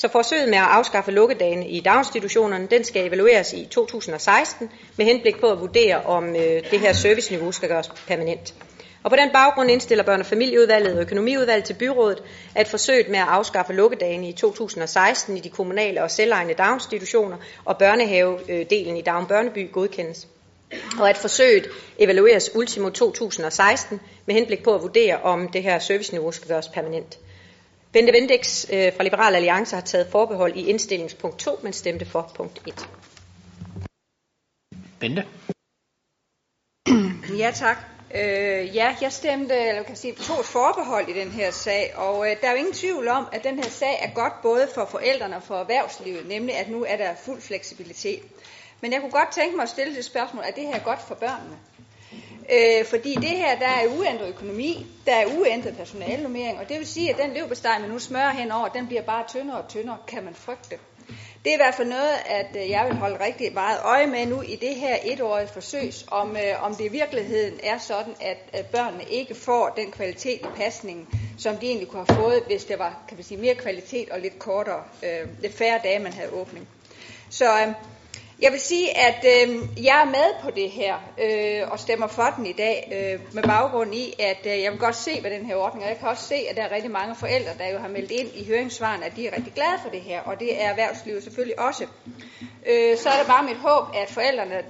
Så 0.00 0.08
forsøget 0.08 0.48
med 0.48 0.58
at 0.58 0.64
afskaffe 0.64 1.10
lukkedagene 1.10 1.68
i 1.68 1.80
daginstitutionerne, 1.80 2.68
den 2.70 2.84
skal 2.84 3.06
evalueres 3.06 3.52
i 3.52 3.64
2016 3.70 4.70
med 4.96 5.06
henblik 5.06 5.40
på 5.40 5.50
at 5.50 5.60
vurdere, 5.60 6.02
om 6.02 6.36
øh, 6.36 6.70
det 6.70 6.80
her 6.80 6.92
serviceniveau 6.92 7.52
skal 7.52 7.68
gøres 7.68 7.88
permanent. 8.06 8.54
Og 9.02 9.10
på 9.10 9.16
den 9.16 9.30
baggrund 9.32 9.70
indstiller 9.70 10.04
børne- 10.04 10.20
og 10.20 10.26
familieudvalget 10.26 10.94
og 10.94 11.00
økonomiudvalget 11.00 11.64
til 11.64 11.74
byrådet, 11.74 12.22
at 12.54 12.68
forsøget 12.68 13.08
med 13.08 13.18
at 13.18 13.26
afskaffe 13.28 13.72
lukkedagene 13.72 14.28
i 14.28 14.32
2016 14.32 15.36
i 15.36 15.40
de 15.40 15.48
kommunale 15.48 16.02
og 16.02 16.10
selvejende 16.10 16.54
daginstitutioner 16.54 17.36
og 17.64 17.78
børnehavedelen 17.78 18.96
i 18.96 19.02
Dagen 19.02 19.26
Børneby 19.26 19.72
godkendes. 19.72 20.28
Og 21.00 21.10
at 21.10 21.16
forsøget 21.16 21.68
evalueres 21.98 22.50
ultimo 22.54 22.90
2016 22.90 24.00
med 24.26 24.34
henblik 24.34 24.62
på 24.62 24.74
at 24.74 24.82
vurdere, 24.82 25.16
om 25.22 25.48
det 25.48 25.62
her 25.62 25.78
serviceniveau 25.78 26.32
skal 26.32 26.48
gøres 26.48 26.68
permanent. 26.68 27.18
Bente 27.92 28.12
Vendex 28.12 28.66
øh, 28.72 28.92
fra 28.96 29.02
Liberal 29.02 29.34
Alliance 29.34 29.76
har 29.76 29.82
taget 29.82 30.08
forbehold 30.10 30.56
i 30.56 30.66
indstillingspunkt 30.66 31.38
2, 31.38 31.58
men 31.62 31.72
stemte 31.72 32.04
for 32.04 32.32
punkt 32.34 32.62
1. 32.66 32.88
Bente? 35.00 35.24
Ja, 37.38 37.50
tak. 37.54 37.78
Øh, 38.14 38.76
ja, 38.76 38.96
jeg 39.00 39.12
stemte, 39.12 39.54
eller 39.54 39.82
kan 39.82 39.96
sige, 39.96 40.14
to 40.14 40.42
forbehold 40.42 41.08
i 41.08 41.12
den 41.12 41.30
her 41.30 41.50
sag, 41.50 41.92
og 41.96 42.30
øh, 42.30 42.36
der 42.40 42.46
er 42.46 42.50
jo 42.50 42.56
ingen 42.56 42.74
tvivl 42.74 43.08
om, 43.08 43.26
at 43.32 43.44
den 43.44 43.56
her 43.56 43.70
sag 43.70 43.98
er 44.02 44.14
godt 44.14 44.32
både 44.42 44.68
for 44.74 44.84
forældrene 44.84 45.36
og 45.36 45.42
for 45.42 45.54
erhvervslivet, 45.54 46.28
nemlig 46.28 46.56
at 46.56 46.70
nu 46.70 46.84
er 46.84 46.96
der 46.96 47.14
fuld 47.14 47.40
fleksibilitet. 47.40 48.22
Men 48.80 48.92
jeg 48.92 49.00
kunne 49.00 49.12
godt 49.12 49.32
tænke 49.32 49.56
mig 49.56 49.62
at 49.62 49.68
stille 49.68 49.96
det 49.96 50.04
spørgsmål, 50.04 50.44
er 50.46 50.50
det 50.50 50.66
her 50.66 50.78
godt 50.84 51.00
for 51.08 51.14
børnene? 51.14 51.56
Øh, 52.52 52.84
fordi 52.84 53.14
det 53.14 53.28
her, 53.28 53.58
der 53.58 53.66
er 53.66 53.86
uændret 53.98 54.28
økonomi, 54.28 54.86
der 55.06 55.14
er 55.14 55.26
uændret 55.38 55.76
personalnummering, 55.76 56.58
og 56.58 56.68
det 56.68 56.78
vil 56.78 56.86
sige, 56.86 57.10
at 57.10 57.18
den 57.18 57.34
leverpostej, 57.34 57.78
man 57.78 57.90
nu 57.90 57.98
smører 57.98 58.30
henover, 58.30 58.68
den 58.68 58.86
bliver 58.86 59.02
bare 59.02 59.24
tyndere 59.28 59.58
og 59.58 59.68
tyndere, 59.68 59.96
kan 60.06 60.24
man 60.24 60.34
frygte. 60.34 60.78
Det 61.44 61.50
er 61.50 61.54
i 61.54 61.56
hvert 61.56 61.74
fald 61.74 61.88
noget, 61.88 62.12
at 62.26 62.56
øh, 62.56 62.70
jeg 62.70 62.86
vil 62.86 62.96
holde 62.96 63.24
rigtig 63.24 63.54
meget 63.54 63.78
øje 63.84 64.06
med 64.06 64.26
nu 64.26 64.42
i 64.42 64.56
det 64.56 64.74
her 64.74 64.96
etårige 65.04 65.48
forsøg, 65.48 65.92
om, 66.10 66.36
øh, 66.36 66.64
om 66.64 66.74
det 66.74 66.84
i 66.84 66.88
virkeligheden 66.88 67.60
er 67.62 67.78
sådan, 67.78 68.14
at, 68.20 68.38
at 68.52 68.66
børnene 68.66 69.04
ikke 69.10 69.34
får 69.34 69.68
den 69.76 69.90
kvalitet 69.90 70.40
i 70.40 70.46
pasningen, 70.56 71.08
som 71.38 71.56
de 71.56 71.66
egentlig 71.66 71.88
kunne 71.88 72.04
have 72.08 72.22
fået, 72.22 72.42
hvis 72.46 72.64
det 72.64 72.78
var 72.78 73.02
kan 73.08 73.18
vi 73.18 73.22
sige, 73.22 73.40
mere 73.40 73.54
kvalitet 73.54 74.10
og 74.10 74.20
lidt 74.20 74.38
kortere, 74.38 74.82
øh, 75.02 75.28
lidt 75.40 75.54
færre 75.54 75.80
dage, 75.84 75.98
man 75.98 76.12
havde 76.12 76.30
åbning. 76.30 76.68
Så 77.30 77.44
øh, 77.44 77.72
jeg 78.42 78.52
vil 78.52 78.60
sige, 78.60 78.96
at 78.96 79.24
øh, 79.24 79.84
jeg 79.84 80.00
er 80.00 80.04
med 80.04 80.42
på 80.42 80.50
det 80.50 80.70
her 80.70 80.94
øh, 81.22 81.70
og 81.70 81.78
stemmer 81.78 82.06
for 82.06 82.34
den 82.36 82.46
i 82.46 82.52
dag 82.52 82.92
øh, 82.92 83.34
med 83.34 83.42
baggrund 83.42 83.94
i, 83.94 84.14
at 84.18 84.46
øh, 84.46 84.62
jeg 84.62 84.72
vil 84.72 84.80
godt 84.80 84.96
se, 84.96 85.20
hvad 85.20 85.30
den 85.30 85.46
her 85.46 85.56
ordning 85.56 85.84
er. 85.84 85.88
Jeg 85.88 85.98
kan 85.98 86.08
også 86.08 86.28
se, 86.28 86.34
at 86.34 86.56
der 86.56 86.62
er 86.62 86.74
rigtig 86.74 86.90
mange 86.90 87.14
forældre, 87.14 87.50
der 87.58 87.68
jo 87.68 87.78
har 87.78 87.88
meldt 87.88 88.10
ind 88.10 88.28
i 88.34 88.46
høringssvaren, 88.46 89.02
at 89.02 89.16
de 89.16 89.26
er 89.26 89.36
rigtig 89.36 89.52
glade 89.52 89.78
for 89.82 89.90
det 89.90 90.00
her, 90.00 90.20
og 90.20 90.40
det 90.40 90.62
er 90.62 90.68
erhvervslivet 90.68 91.22
selvfølgelig 91.22 91.60
også. 91.60 91.86
Øh, 92.66 92.98
så 92.98 93.08
er 93.08 93.18
det 93.18 93.26
bare 93.26 93.44
mit 93.44 93.56
håb, 93.56 93.84
at 93.94 94.10
forældrene 94.10 94.62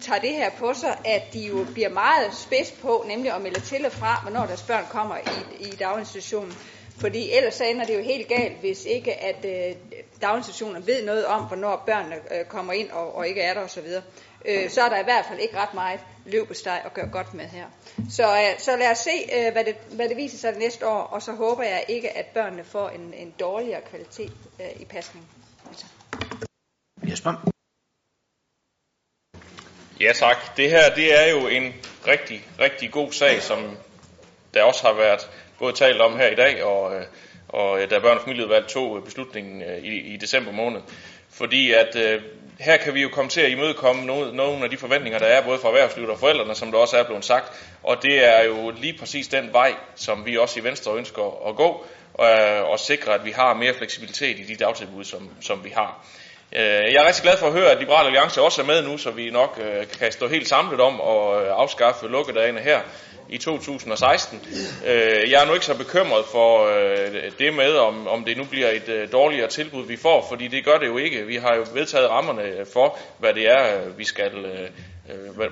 tager 0.00 0.20
det 0.20 0.30
her 0.30 0.50
på 0.50 0.74
sig, 0.74 0.98
at 1.04 1.32
de 1.32 1.40
jo 1.40 1.66
bliver 1.72 1.88
meget 1.88 2.34
spids 2.34 2.70
på, 2.70 3.04
nemlig 3.08 3.34
at 3.34 3.40
melde 3.40 3.60
til 3.60 3.86
og 3.86 3.92
fra, 3.92 4.20
hvornår 4.22 4.46
deres 4.46 4.62
børn 4.62 4.84
kommer 4.90 5.16
i, 5.16 5.64
i 5.64 5.70
daginstitutionen. 5.70 6.52
Fordi 7.00 7.32
ellers 7.32 7.54
så 7.54 7.64
ender 7.64 7.86
det 7.86 7.96
jo 7.96 8.02
helt 8.02 8.28
galt, 8.28 8.60
hvis 8.60 8.84
ikke 8.84 9.14
at 9.14 9.44
øh, 9.44 9.76
daginstitutionen 10.22 10.86
ved 10.86 11.04
noget 11.04 11.26
om, 11.26 11.42
hvornår 11.42 11.82
børnene 11.86 12.16
øh, 12.16 12.44
kommer 12.44 12.72
ind 12.72 12.90
og, 12.90 13.16
og 13.16 13.28
ikke 13.28 13.40
er 13.40 13.54
der 13.54 13.60
osv. 13.60 13.86
Øh, 14.44 14.70
så 14.70 14.82
er 14.82 14.88
der 14.88 15.00
i 15.00 15.04
hvert 15.04 15.24
fald 15.28 15.40
ikke 15.40 15.56
ret 15.56 15.74
meget 15.74 16.00
løb 16.26 16.48
på 16.48 16.54
steg 16.54 16.82
at 16.84 16.94
gøre 16.94 17.08
godt 17.08 17.34
med 17.34 17.44
her. 17.44 17.64
Så, 18.10 18.22
øh, 18.22 18.58
så 18.60 18.76
lad 18.76 18.90
os 18.90 18.98
se, 18.98 19.10
øh, 19.36 19.52
hvad, 19.52 19.64
det, 19.64 19.76
hvad 19.90 20.08
det 20.08 20.16
viser 20.16 20.38
sig 20.38 20.58
næste 20.58 20.86
år, 20.86 21.02
og 21.02 21.22
så 21.22 21.32
håber 21.32 21.62
jeg 21.62 21.84
ikke, 21.88 22.16
at 22.16 22.26
børnene 22.26 22.64
får 22.64 22.88
en, 22.88 23.14
en 23.14 23.34
dårligere 23.40 23.80
kvalitet 23.80 24.32
øh, 24.60 24.80
i 24.80 24.84
pasning. 24.84 25.28
Altså. 25.68 25.86
Jesper? 27.02 27.50
Ja 30.00 30.12
tak. 30.12 30.56
Det 30.56 30.70
her 30.70 30.94
det 30.94 31.20
er 31.20 31.26
jo 31.26 31.48
en 31.48 31.72
rigtig, 32.06 32.48
rigtig 32.60 32.92
god 32.92 33.12
sag, 33.12 33.42
som 33.42 33.76
der 34.54 34.62
også 34.62 34.86
har 34.86 34.92
været 34.92 35.30
både 35.64 35.76
talt 35.76 36.00
om 36.00 36.16
her 36.16 36.26
i 36.26 36.34
dag, 36.34 36.64
og, 36.64 36.94
øh, 36.94 37.02
og 37.48 37.82
øh, 37.82 37.90
da 37.90 37.98
Børn- 37.98 38.16
og 38.16 38.22
Familieudvalg 38.22 38.66
tog 38.66 38.96
øh, 38.96 39.04
beslutningen 39.04 39.62
i, 39.82 40.14
i 40.14 40.16
december 40.16 40.52
måned. 40.52 40.80
Fordi 41.30 41.72
at 41.72 41.96
øh, 41.96 42.22
her 42.60 42.76
kan 42.76 42.94
vi 42.94 43.02
jo 43.02 43.08
komme 43.08 43.30
til 43.30 43.40
at 43.40 43.50
imødekomme 43.50 44.06
nogle, 44.06 44.36
nogle 44.36 44.64
af 44.64 44.70
de 44.70 44.76
forventninger, 44.76 45.18
der 45.18 45.26
er 45.26 45.44
både 45.44 45.58
fra 45.58 45.68
erhvervslivet 45.68 46.10
og 46.10 46.18
forældrene, 46.18 46.54
som 46.54 46.72
der 46.72 46.78
også 46.78 46.96
er 46.96 47.04
blevet 47.04 47.24
sagt. 47.24 47.52
Og 47.82 48.02
det 48.02 48.24
er 48.24 48.44
jo 48.44 48.70
lige 48.70 48.98
præcis 48.98 49.28
den 49.28 49.52
vej, 49.52 49.74
som 49.94 50.26
vi 50.26 50.36
også 50.36 50.60
i 50.60 50.64
Venstre 50.64 50.96
ønsker 50.96 51.48
at 51.48 51.56
gå, 51.56 51.86
øh, 52.20 52.62
og 52.62 52.78
sikre, 52.78 53.14
at 53.14 53.24
vi 53.24 53.30
har 53.30 53.54
mere 53.54 53.74
fleksibilitet 53.74 54.38
i 54.38 54.44
de 54.44 54.56
dagtilbud, 54.56 55.04
som, 55.04 55.30
som 55.40 55.64
vi 55.64 55.70
har. 55.70 56.06
Øh, 56.56 56.62
jeg 56.62 56.94
er 56.94 57.06
rigtig 57.06 57.22
glad 57.22 57.36
for 57.36 57.46
at 57.46 57.52
høre, 57.52 57.70
at 57.70 57.78
Liberal 57.78 58.06
Alliance 58.06 58.42
også 58.42 58.62
er 58.62 58.66
med 58.66 58.82
nu, 58.82 58.98
så 58.98 59.10
vi 59.10 59.30
nok 59.30 59.60
øh, 59.62 59.86
kan 59.98 60.12
stå 60.12 60.28
helt 60.28 60.48
samlet 60.48 60.80
om 60.80 61.00
at 61.00 61.42
øh, 61.42 61.48
afskaffe 61.50 62.08
lukkedagene 62.08 62.60
her 62.60 62.80
i 63.28 63.38
2016. 63.38 64.40
Jeg 65.30 65.42
er 65.42 65.46
nu 65.46 65.54
ikke 65.54 65.66
så 65.66 65.78
bekymret 65.78 66.24
for 66.32 66.66
det 67.38 67.54
med, 67.54 67.76
om, 67.76 68.08
om 68.08 68.24
det 68.24 68.36
nu 68.36 68.44
bliver 68.44 68.68
et 68.70 69.08
dårligere 69.12 69.48
tilbud, 69.48 69.86
vi 69.86 69.96
får, 69.96 70.26
fordi 70.28 70.48
det 70.48 70.64
gør 70.64 70.78
det 70.78 70.86
jo 70.86 70.96
ikke. 70.96 71.26
Vi 71.26 71.36
har 71.36 71.54
jo 71.54 71.66
vedtaget 71.74 72.10
rammerne 72.10 72.66
for, 72.72 72.98
hvad 73.18 73.34
det 73.34 73.50
er, 73.50 73.88
vi 73.96 74.04
skal... 74.04 74.30
Hvad, 75.36 75.48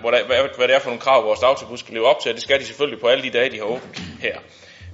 hvad 0.57 0.69
det 0.69 0.75
er 0.75 0.79
for 0.79 0.89
nogle 0.89 1.01
krav, 1.01 1.25
vores 1.25 1.41
dagtilbud 1.41 1.79
skal 1.79 1.95
leve 1.95 2.07
op 2.07 2.21
til, 2.21 2.29
og 2.29 2.35
det 2.35 2.43
skal 2.43 2.61
de 2.61 2.67
selvfølgelig 2.67 3.01
på 3.01 3.07
alle 3.07 3.25
de 3.25 3.31
dage, 3.31 3.51
de 3.51 3.59
har 3.59 3.65
åbent 3.65 4.03
her. 4.21 4.39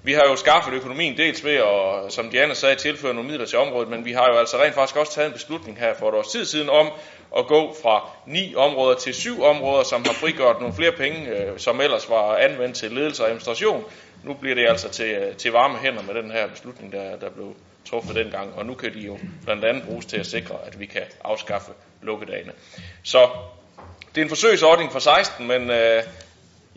Vi 0.09 0.13
har 0.13 0.25
jo 0.25 0.37
skaffet 0.37 0.75
økonomien 0.75 1.17
dels 1.17 1.45
ved 1.45 1.55
at, 1.55 2.13
som 2.13 2.31
Diana 2.31 2.55
sagde, 2.55 2.77
tilføre 2.77 3.15
nogle 3.15 3.31
midler 3.31 3.47
til 3.47 3.59
området, 3.59 3.89
men 3.89 4.05
vi 4.05 4.13
har 4.13 4.27
jo 4.33 4.39
altså 4.39 4.57
rent 4.57 4.75
faktisk 4.75 4.97
også 4.97 5.13
taget 5.15 5.27
en 5.27 5.33
beslutning 5.33 5.79
her 5.79 5.95
for 5.95 6.09
et 6.09 6.15
års 6.15 6.29
tid 6.29 6.45
siden 6.45 6.69
om 6.69 6.91
at 7.39 7.47
gå 7.47 7.77
fra 7.83 8.11
ni 8.27 8.55
områder 8.55 8.95
til 8.95 9.15
syv 9.15 9.43
områder, 9.43 9.83
som 9.83 10.03
har 10.07 10.13
frigjort 10.13 10.61
nogle 10.61 10.75
flere 10.75 10.93
penge, 10.93 11.29
øh, 11.29 11.59
som 11.59 11.81
ellers 11.81 12.09
var 12.09 12.37
anvendt 12.37 12.77
til 12.77 12.93
ledelse 12.93 13.23
og 13.23 13.29
administration. 13.29 13.85
Nu 14.25 14.35
bliver 14.35 14.55
det 14.55 14.69
altså 14.69 14.89
til, 14.89 15.11
øh, 15.11 15.37
til 15.37 15.53
varme 15.53 15.79
hænder 15.79 16.03
med 16.03 16.15
den 16.15 16.31
her 16.31 16.47
beslutning, 16.47 16.93
der, 16.93 17.17
der 17.17 17.31
blev 17.31 17.55
truffet 17.91 18.17
dengang, 18.17 18.55
og 18.57 18.67
nu 18.67 18.75
kan 18.75 18.95
de 18.95 19.01
jo 19.01 19.19
blandt 19.45 19.65
andet 19.65 19.83
bruges 19.83 20.07
til 20.07 20.17
at 20.17 20.27
sikre, 20.27 20.55
at 20.67 20.81
vi 20.81 20.87
kan 20.87 21.03
afskaffe 21.25 21.73
lukkedagene. 22.03 22.53
Så 23.03 23.29
det 24.15 24.21
er 24.21 24.23
en 24.23 24.29
forsøgsordning 24.29 24.93
for 24.93 24.99
16, 24.99 25.47
men 25.47 25.71
øh, 25.71 26.03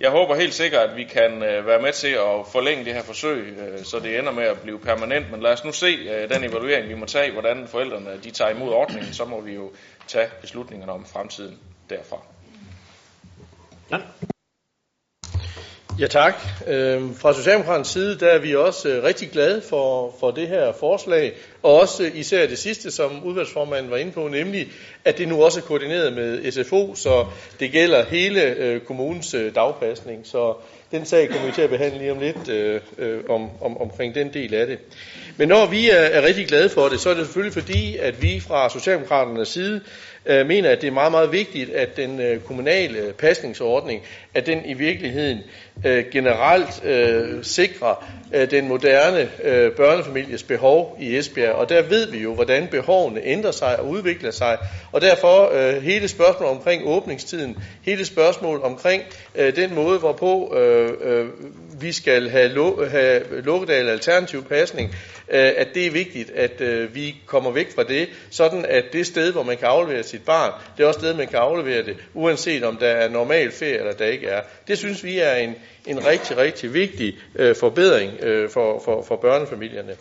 jeg 0.02 0.12
håber 0.12 0.36
helt 0.36 0.54
sikkert, 0.54 0.90
at 0.90 0.96
vi 0.96 1.04
kan 1.04 1.44
øh, 1.44 1.68
være 1.68 1.82
med 1.82 1.94
til 1.94 2.08
at 2.08 2.48
forlænge 2.52 2.86
det 2.86 2.94
her 2.94 3.04
forsøg, 3.04 3.58
øh, 3.58 3.84
så 3.84 4.00
det 4.00 4.20
ender 4.20 4.32
med 4.32 4.44
at 4.44 4.60
blive 4.60 4.80
permanent. 4.80 5.32
Men 5.32 5.42
lad 5.42 5.54
os 5.54 5.64
nu 5.64 5.72
se 5.72 5.88
øh, 5.88 6.30
den 6.30 6.44
evaluering, 6.44 6.90
vi 6.90 6.96
må 6.96 7.06
tage, 7.06 7.32
hvordan 7.32 7.68
forældrene 7.68 8.20
de 8.24 8.32
tager 8.32 8.52
imod 8.52 8.70
ordningen, 8.70 9.14
så 9.14 9.26
må 9.26 9.42
vi 9.42 9.54
jo 9.54 9.72
tage 10.08 10.30
beslutningerne 10.42 10.92
om 10.92 11.06
fremtiden 11.06 11.60
derfra. 11.90 12.18
Ja. 13.92 13.98
Ja 16.00 16.08
tak. 16.08 16.34
Øhm, 16.68 17.16
fra 17.16 17.34
Socialdemokraternes 17.34 17.88
side 17.88 18.20
der 18.20 18.28
er 18.28 18.40
vi 18.40 18.56
også 18.56 18.90
øh, 18.90 19.04
rigtig 19.04 19.30
glade 19.30 19.62
for, 19.70 20.16
for 20.20 20.32
det 20.32 20.48
her 20.48 20.74
forslag, 20.80 21.34
og 21.64 21.80
også 21.80 22.04
øh, 22.04 22.12
især 22.16 22.48
det 22.48 22.58
sidste, 22.58 22.92
som 22.92 23.24
udvalgsformanden 23.24 23.92
var 23.92 23.98
inde 23.98 24.12
på, 24.12 24.28
nemlig 24.28 24.68
at 25.06 25.18
det 25.18 25.28
nu 25.28 25.44
også 25.44 25.60
er 25.60 25.64
koordineret 25.64 26.14
med 26.14 26.52
SFO, 26.52 26.96
så 26.96 27.26
det 27.60 27.72
gælder 27.72 28.06
hele 28.06 28.42
øh, 28.42 28.82
kommunens 28.82 29.34
øh, 29.34 29.56
dagpasning. 29.56 30.28
Så 30.28 30.54
den 30.92 31.06
sag 31.06 31.30
kommer 31.30 31.46
vi 31.48 31.54
til 31.54 31.62
at 31.62 31.70
behandle 31.70 32.00
lige 32.00 32.12
om 32.12 32.20
lidt 32.20 32.50
øh, 32.50 32.82
øh, 32.98 33.20
om, 33.30 33.50
om, 33.62 33.78
omkring 33.78 34.16
den 34.16 34.34
del 34.34 34.54
af 34.54 34.68
det. 34.68 34.80
Men 35.38 35.48
når 35.48 35.66
vi 35.66 35.90
er, 35.90 35.96
er 35.96 36.22
rigtig 36.22 36.48
glade 36.48 36.70
for 36.70 36.90
det, 36.90 37.00
så 37.00 37.10
er 37.10 37.14
det 37.14 37.26
selvfølgelig 37.26 37.54
fordi, 37.54 37.98
at 37.98 38.22
vi 38.22 38.40
fra 38.40 38.70
Socialdemokraternes 38.70 39.48
side 39.48 39.82
øh, 40.26 40.48
mener, 40.48 40.70
at 40.70 40.82
det 40.82 40.88
er 40.88 40.92
meget, 40.92 41.12
meget 41.12 41.32
vigtigt, 41.32 41.70
at 41.70 41.98
den 41.98 42.20
øh, 42.20 42.40
kommunale 42.40 43.14
pasningsordning, 43.18 44.02
at 44.34 44.46
den 44.46 44.66
i 44.66 44.74
virkeligheden 44.74 45.40
øh, 45.86 46.06
generelt 46.12 46.86
øh, 46.86 47.44
sikrer 47.44 48.08
øh, 48.34 48.52
den 48.52 48.68
moderne 48.68 49.30
øh, 49.44 49.72
børnefamilies 49.72 50.44
behov 50.44 50.98
i 51.00 51.18
Esbjerg. 51.18 51.54
Og 51.54 51.70
der 51.70 51.82
ved 51.82 52.12
vi 52.12 52.18
jo, 52.18 52.34
hvordan 52.34 52.68
behovene 52.68 53.22
ændrer 53.24 53.52
sig 53.52 53.80
og 53.80 53.88
udvikler 53.88 54.32
sig. 54.32 54.58
Og 54.92 55.02
derfor 55.02 55.50
øh, 55.54 55.84
hele 55.84 56.08
spørgsmålet 56.08 56.56
omkring 56.58 56.82
åbningstiden, 56.86 57.58
hele 57.82 58.06
spørgsmålet 58.06 58.64
omkring 58.64 59.04
øh, 59.36 59.56
den 59.56 59.76
måde, 59.76 60.00
hvorpå 60.00 60.56
øh, 60.58 60.92
øh, 61.02 61.26
vi 61.82 61.92
skal 61.92 62.30
have, 62.30 62.48
lo- 62.48 62.86
have 62.86 63.42
lukkedal 63.42 63.90
alternativ 63.90 64.44
pasning, 64.44 64.96
øh, 65.30 65.52
at 65.58 65.68
det 65.74 65.86
er 65.86 65.92
vigtigt, 65.92 66.30
at 66.30 66.62
øh, 66.62 66.96
vi 66.96 67.16
kommer 67.26 67.52
væk 67.52 67.76
fra 67.76 67.84
det, 67.84 68.10
sådan 68.30 68.66
at 68.66 68.84
det 68.94 69.06
sted, 69.06 69.32
hvor 69.32 69.44
man 69.44 69.58
kan 69.58 69.68
aflevere 69.68 70.04
sit 70.04 70.26
barn, 70.26 70.52
det 70.78 70.84
er 70.84 70.88
også 70.88 71.00
sted, 71.00 71.14
man 71.14 71.28
kan 71.28 71.40
aflevere 71.40 71.86
det, 71.86 71.98
uanset 72.14 72.64
om 72.64 72.78
der 72.78 72.88
er 72.88 73.10
normal 73.10 73.52
ferie 73.52 73.78
eller 73.78 73.92
der 73.92 74.06
ikke 74.06 74.28
er. 74.28 74.42
Det 74.68 74.78
synes 74.78 75.04
vi 75.04 75.20
er 75.20 75.36
en, 75.36 75.56
en 75.88 76.06
rigtig, 76.06 76.38
rigtig 76.38 76.74
vigtig 76.74 77.18
øh, 77.36 77.56
forbedring 77.56 78.24
øh, 78.24 78.50
for, 78.50 78.82
for, 78.86 79.06
for 79.08 79.16
børnefamilierne. 79.16 79.96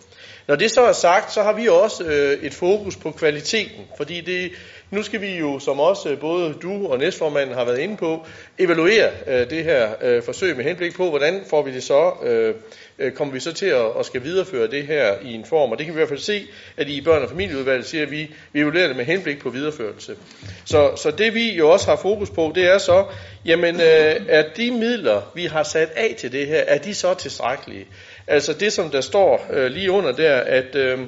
Når 0.49 0.57
det 0.57 0.71
så 0.71 0.83
er 0.83 0.93
sagt, 0.93 1.33
så 1.33 1.43
har 1.43 1.53
vi 1.53 1.69
også 1.69 2.05
øh, 2.05 2.33
et 2.43 2.55
fokus 2.55 2.97
på 2.97 3.11
kvaliteten, 3.11 3.85
fordi 3.97 4.21
det, 4.21 4.53
nu 4.91 5.03
skal 5.03 5.21
vi 5.21 5.39
jo, 5.39 5.59
som 5.59 5.81
også 5.81 6.17
både 6.21 6.55
du 6.63 6.87
og 6.87 6.99
næstformanden 6.99 7.55
har 7.55 7.65
været 7.65 7.79
inde 7.79 7.97
på, 7.97 8.27
evaluere 8.59 9.11
øh, 9.27 9.51
det 9.51 9.65
her 9.65 9.91
øh, 10.03 10.23
forsøg 10.23 10.57
med 10.57 10.65
henblik 10.65 10.95
på, 10.95 11.09
hvordan 11.09 11.43
får 11.51 11.63
vi 11.63 11.75
det 11.75 11.83
så, 11.83 12.13
øh, 12.23 12.55
øh 12.99 13.13
kommer 13.13 13.35
vi 13.35 13.41
så 13.41 13.53
til 13.53 13.67
at, 13.67 13.87
at 13.99 14.07
skal 14.07 14.25
videreføre 14.25 14.67
det 14.67 14.87
her 14.87 15.15
i 15.23 15.35
en 15.35 15.45
form. 15.45 15.73
Og 15.73 15.79
det 15.79 15.87
kan 15.87 15.95
vi 15.95 15.99
i 15.99 16.01
hvert 16.01 16.09
fald 16.09 16.21
se, 16.21 16.47
at 16.77 16.89
i 16.89 17.01
børn- 17.01 17.23
og 17.23 17.29
familieudvalget 17.29 17.87
siger, 17.87 18.03
at 18.03 18.11
vi, 18.11 18.31
vi 18.53 18.61
evaluerer 18.61 18.87
det 18.87 18.97
med 18.97 19.05
henblik 19.05 19.39
på 19.39 19.51
videreførelse. 19.51 20.17
Så, 20.65 20.97
så 20.97 21.11
det 21.11 21.35
vi 21.35 21.55
jo 21.55 21.71
også 21.71 21.87
har 21.87 21.97
fokus 21.97 22.31
på, 22.31 22.53
det 22.55 22.67
er 22.67 22.79
så, 22.79 23.05
jamen 23.45 23.75
øh, 23.75 24.17
er 24.29 24.45
de 24.57 24.71
midler, 24.71 25.31
vi 25.35 25.45
har 25.45 25.63
sat 25.63 25.91
af 25.97 26.15
til 26.19 26.33
det 26.33 26.47
her, 26.47 26.59
er 26.67 26.79
de 26.79 26.95
så 26.95 27.15
tilstrækkelige? 27.15 27.87
Altså 28.27 28.53
det, 28.53 28.73
som 28.73 28.91
der 28.91 29.01
står 29.01 29.47
øh, 29.53 29.71
lige 29.71 29.91
under 29.91 30.13
der, 30.13 30.37
at... 30.37 30.75
Øh, 30.75 30.99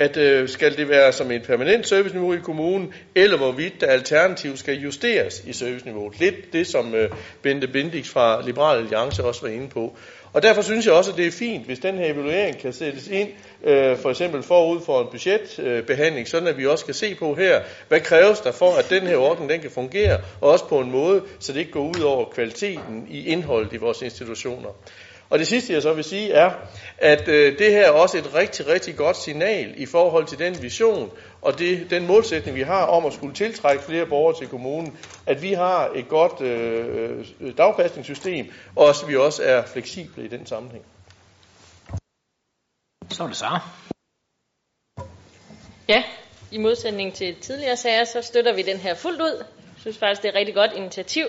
at 0.00 0.16
øh, 0.16 0.48
skal 0.48 0.76
det 0.76 0.88
være 0.88 1.12
som 1.12 1.30
et 1.30 1.42
permanent 1.42 1.86
serviceniveau 1.86 2.32
i 2.32 2.38
kommunen, 2.38 2.94
eller 3.14 3.36
hvorvidt 3.36 3.80
der 3.80 3.86
alternativt 3.86 4.58
skal 4.58 4.74
justeres 4.74 5.42
i 5.46 5.52
serviceniveauet. 5.52 6.20
Lidt 6.20 6.52
det, 6.52 6.66
som 6.66 6.94
øh, 6.94 7.10
Bente 7.42 7.68
Bindix 7.68 8.08
fra 8.08 8.46
Liberal 8.46 8.78
Alliance 8.78 9.24
også 9.24 9.42
var 9.42 9.48
inde 9.48 9.68
på. 9.68 9.96
Og 10.32 10.42
derfor 10.42 10.62
synes 10.62 10.86
jeg 10.86 10.94
også, 10.94 11.10
at 11.10 11.16
det 11.16 11.26
er 11.26 11.30
fint, 11.30 11.66
hvis 11.66 11.78
den 11.78 11.98
her 11.98 12.12
evaluering 12.12 12.58
kan 12.58 12.72
sættes 12.72 13.08
ind, 13.08 13.28
øh, 13.64 13.96
for 13.96 14.10
eksempel 14.10 14.42
forud 14.42 14.80
for 14.80 15.00
en 15.00 15.06
budgetbehandling, 15.10 16.28
sådan 16.28 16.48
at 16.48 16.58
vi 16.58 16.66
også 16.66 16.84
kan 16.84 16.94
se 16.94 17.14
på 17.14 17.34
her, 17.34 17.60
hvad 17.88 18.00
kræves 18.00 18.40
der 18.40 18.52
for, 18.52 18.72
at 18.74 18.90
den 18.90 19.02
her 19.02 19.16
ordning 19.16 19.50
den 19.50 19.60
kan 19.60 19.70
fungere, 19.70 20.20
og 20.40 20.50
også 20.50 20.68
på 20.68 20.80
en 20.80 20.90
måde, 20.90 21.22
så 21.38 21.52
det 21.52 21.58
ikke 21.58 21.72
går 21.72 21.88
ud 21.96 22.00
over 22.00 22.24
kvaliteten 22.24 23.06
i 23.10 23.26
indholdet 23.26 23.72
i 23.72 23.76
vores 23.76 24.02
institutioner. 24.02 24.68
Og 25.30 25.38
det 25.38 25.46
sidste, 25.46 25.72
jeg 25.72 25.82
så 25.82 25.92
vil 25.92 26.04
sige, 26.04 26.32
er, 26.32 26.50
at 26.98 27.28
øh, 27.28 27.58
det 27.58 27.70
her 27.70 27.86
er 27.86 27.90
også 27.90 28.18
et 28.18 28.34
rigtig, 28.34 28.66
rigtig 28.66 28.96
godt 28.96 29.16
signal 29.16 29.74
i 29.76 29.86
forhold 29.86 30.26
til 30.26 30.38
den 30.38 30.62
vision 30.62 31.10
og 31.42 31.58
det, 31.58 31.90
den 31.90 32.06
målsætning, 32.06 32.56
vi 32.56 32.62
har 32.62 32.84
om 32.86 33.06
at 33.06 33.12
skulle 33.12 33.34
tiltrække 33.34 33.82
flere 33.84 34.06
borgere 34.06 34.38
til 34.38 34.48
kommunen, 34.48 34.98
at 35.26 35.42
vi 35.42 35.52
har 35.52 35.90
et 35.94 36.08
godt 36.08 36.40
øh, 36.40 37.26
øh 37.40 37.56
dagpasningssystem, 37.58 38.52
og 38.76 38.88
at 38.88 39.04
vi 39.08 39.16
også 39.16 39.42
er 39.42 39.66
fleksible 39.66 40.24
i 40.24 40.28
den 40.28 40.46
sammenhæng. 40.46 40.84
Så 43.10 43.22
er 43.22 43.26
det 43.26 43.36
så. 43.36 43.58
Ja, 45.88 46.04
i 46.50 46.58
modsætning 46.58 47.14
til 47.14 47.36
tidligere 47.40 47.76
sager, 47.76 48.04
så 48.04 48.22
støtter 48.22 48.54
vi 48.54 48.62
den 48.62 48.76
her 48.76 48.94
fuldt 48.94 49.20
ud. 49.20 49.44
Jeg 49.46 49.80
synes 49.80 49.98
faktisk, 49.98 50.22
det 50.22 50.28
er 50.28 50.32
et 50.32 50.38
rigtig 50.38 50.54
godt 50.54 50.72
initiativ, 50.72 51.26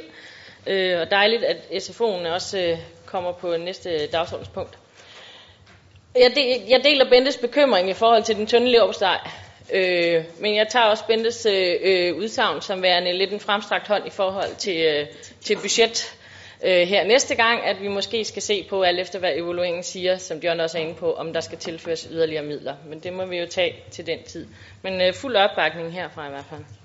øh, 0.67 0.99
og 0.99 1.11
dejligt, 1.11 1.43
at 1.43 1.57
SFO'en 1.57 2.27
også 2.27 2.59
øh, 2.59 2.77
kommer 3.05 3.31
på 3.31 3.57
næste 3.57 4.07
dagsordenspunkt. 4.07 4.77
Jeg, 6.15 6.31
de, 6.35 6.61
jeg 6.69 6.83
deler 6.83 7.09
Bentes 7.09 7.37
bekymring 7.37 7.89
i 7.89 7.93
forhold 7.93 8.23
til 8.23 8.35
den 8.35 8.47
tynde 8.47 8.71
leverpostej, 8.71 9.19
øh, 9.73 10.23
men 10.39 10.55
jeg 10.55 10.67
tager 10.67 10.85
også 10.85 11.03
Bentes 11.07 11.45
øh, 11.45 11.75
øh, 11.81 12.15
udsagn 12.15 12.61
som 12.61 12.81
værende 12.81 13.13
lidt 13.13 13.33
en 13.33 13.39
fremstrakt 13.39 13.87
hånd 13.87 14.07
i 14.07 14.09
forhold 14.09 14.55
til, 14.55 14.77
øh, 14.77 15.07
til 15.41 15.55
budget 15.55 16.15
øh, 16.63 16.87
her 16.87 17.03
næste 17.03 17.35
gang, 17.35 17.65
at 17.65 17.81
vi 17.81 17.87
måske 17.87 18.25
skal 18.25 18.41
se 18.41 18.67
på, 18.69 18.81
alt 18.81 18.99
efter 18.99 19.19
hvad 19.19 19.35
evalueringen 19.35 19.83
siger, 19.83 20.17
som 20.17 20.37
John 20.37 20.59
også 20.59 20.77
er 20.77 20.81
inde 20.81 20.95
på, 20.95 21.13
om 21.13 21.33
der 21.33 21.41
skal 21.41 21.57
tilføres 21.57 22.07
yderligere 22.11 22.43
midler. 22.43 22.75
Men 22.85 22.99
det 22.99 23.13
må 23.13 23.25
vi 23.25 23.37
jo 23.37 23.45
tage 23.45 23.75
til 23.91 24.05
den 24.05 24.23
tid. 24.23 24.47
Men 24.81 25.01
øh, 25.01 25.13
fuld 25.13 25.35
opbakning 25.35 25.93
herfra 25.93 26.27
i 26.27 26.29
hvert 26.29 26.45
fald. 26.49 26.80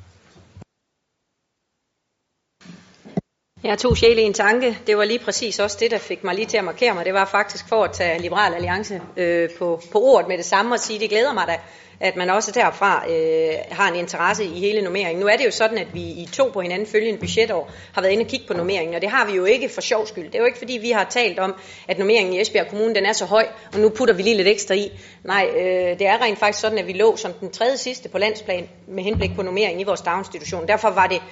Jeg 3.64 3.78
tog 3.78 3.90
to 3.90 3.94
sjæle 3.94 4.22
i 4.22 4.24
en 4.24 4.32
tanke. 4.32 4.78
Det 4.86 4.96
var 4.96 5.04
lige 5.04 5.18
præcis 5.18 5.58
også 5.58 5.76
det, 5.80 5.90
der 5.90 5.98
fik 5.98 6.24
mig 6.24 6.34
lige 6.34 6.46
til 6.46 6.56
at 6.56 6.64
markere 6.64 6.94
mig. 6.94 7.04
Det 7.04 7.14
var 7.14 7.24
faktisk 7.24 7.68
for 7.68 7.84
at 7.84 7.92
tage 7.92 8.22
Liberal 8.22 8.54
Alliance 8.54 9.00
øh, 9.16 9.50
på, 9.58 9.82
på 9.92 10.00
ordet 10.00 10.28
med 10.28 10.38
det 10.38 10.44
samme 10.44 10.74
og 10.74 10.80
sige, 10.80 11.00
det 11.00 11.10
glæder 11.10 11.32
mig 11.32 11.44
da, 11.48 11.58
at 12.00 12.16
man 12.16 12.30
også 12.30 12.52
derfra 12.52 13.04
øh, 13.10 13.54
har 13.70 13.88
en 13.88 13.94
interesse 13.94 14.44
i 14.44 14.60
hele 14.60 14.82
nummeringen. 14.82 15.20
Nu 15.20 15.26
er 15.26 15.36
det 15.36 15.46
jo 15.46 15.50
sådan, 15.50 15.78
at 15.78 15.94
vi 15.94 16.00
i 16.00 16.28
to 16.32 16.50
på 16.52 16.60
hinanden 16.60 16.88
følgende 16.88 17.20
budgetår 17.20 17.70
har 17.92 18.00
været 18.02 18.12
inde 18.12 18.22
og 18.22 18.28
kigge 18.28 18.46
på 18.46 18.54
nummeringen, 18.54 18.94
og 18.94 19.00
det 19.00 19.10
har 19.10 19.26
vi 19.26 19.32
jo 19.32 19.44
ikke 19.44 19.68
for 19.68 19.80
sjov 19.80 20.06
skyld. 20.06 20.26
Det 20.26 20.34
er 20.34 20.38
jo 20.38 20.46
ikke 20.46 20.58
fordi, 20.58 20.78
vi 20.82 20.90
har 20.90 21.04
talt 21.04 21.38
om, 21.38 21.54
at 21.88 21.98
nummeringen 21.98 22.34
i 22.34 22.40
Esbjerg 22.40 22.68
Kommune 22.68 22.94
den 22.94 23.06
er 23.06 23.12
så 23.12 23.24
høj, 23.24 23.46
og 23.72 23.80
nu 23.80 23.88
putter 23.88 24.14
vi 24.14 24.22
lige 24.22 24.36
lidt 24.36 24.48
ekstra 24.48 24.74
i. 24.74 24.92
Nej, 25.24 25.48
øh, 25.56 25.98
det 25.98 26.06
er 26.06 26.22
rent 26.22 26.38
faktisk 26.38 26.60
sådan, 26.60 26.78
at 26.78 26.86
vi 26.86 26.92
lå 26.92 27.16
som 27.16 27.32
den 27.32 27.50
tredje 27.50 27.76
sidste 27.76 28.08
på 28.08 28.18
landsplan 28.18 28.68
med 28.88 29.04
henblik 29.04 29.30
på 29.36 29.42
nummeringen 29.42 29.80
i 29.80 29.84
vores 29.84 30.00
daginstitution. 30.00 30.68
Derfor 30.68 30.90
var 30.90 31.06
det 31.06 31.22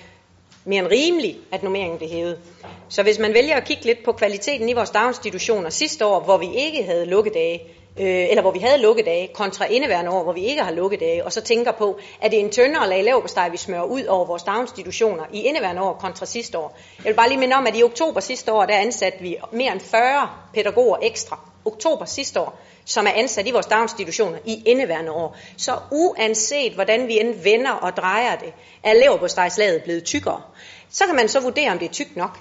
mere 0.64 0.78
end 0.78 0.88
rimeligt, 0.88 1.38
at 1.52 1.62
normeringen 1.62 1.98
blev 1.98 2.10
hævet. 2.10 2.38
Så 2.88 3.02
hvis 3.02 3.18
man 3.18 3.34
vælger 3.34 3.56
at 3.56 3.64
kigge 3.64 3.84
lidt 3.84 4.04
på 4.04 4.12
kvaliteten 4.12 4.68
i 4.68 4.72
vores 4.72 4.90
daginstitutioner 4.90 5.70
sidste 5.70 6.06
år, 6.06 6.20
hvor 6.20 6.36
vi 6.36 6.46
ikke 6.56 6.82
havde 6.82 7.06
lukkedage, 7.06 7.62
øh, 8.00 8.30
eller 8.30 8.42
hvor 8.42 8.50
vi 8.50 8.58
havde 8.58 8.82
lukkedage, 8.82 9.28
kontra 9.34 9.64
indeværende 9.66 10.10
år, 10.10 10.22
hvor 10.22 10.32
vi 10.32 10.44
ikke 10.44 10.62
har 10.62 10.72
lukkedage, 10.72 11.24
og 11.24 11.32
så 11.32 11.40
tænker 11.40 11.72
på, 11.72 11.98
at 12.20 12.30
det 12.30 12.40
er 12.40 12.44
en 12.44 12.50
tyndere 12.50 12.88
lag 12.88 13.04
lavbesteg, 13.04 13.48
vi 13.52 13.56
smører 13.56 13.84
ud 13.84 14.04
over 14.04 14.24
vores 14.24 14.42
daginstitutioner 14.42 15.24
i 15.32 15.40
indeværende 15.40 15.82
år 15.82 15.92
kontra 15.92 16.26
sidste 16.26 16.58
år. 16.58 16.78
Jeg 16.98 17.10
vil 17.10 17.16
bare 17.16 17.28
lige 17.28 17.38
minde 17.38 17.56
om, 17.56 17.66
at 17.66 17.76
i 17.76 17.82
oktober 17.82 18.20
sidste 18.20 18.52
år, 18.52 18.64
der 18.64 18.76
ansatte 18.76 19.18
vi 19.20 19.36
mere 19.52 19.72
end 19.72 19.80
40 19.80 20.28
pædagoger 20.54 20.96
ekstra. 21.02 21.53
Oktober 21.64 22.04
sidste 22.04 22.40
år 22.40 22.60
som 22.84 23.06
er 23.06 23.10
ansat 23.10 23.46
i 23.46 23.50
vores 23.50 23.66
daginstitutioner 23.66 24.38
i 24.44 24.62
indeværende 24.66 25.12
år. 25.12 25.36
Så 25.56 25.78
uanset 25.90 26.72
hvordan 26.72 27.08
vi 27.08 27.20
end 27.20 27.34
vender 27.42 27.70
og 27.70 27.96
drejer 27.96 28.36
det, 28.36 28.52
er 28.82 28.92
leverpostejslaget 28.92 29.82
blevet 29.82 30.04
tykkere. 30.04 30.42
Så 30.90 31.06
kan 31.06 31.14
man 31.14 31.28
så 31.28 31.40
vurdere, 31.40 31.70
om 31.70 31.78
det 31.78 31.88
er 31.88 31.92
tykt 31.92 32.16
nok. 32.16 32.38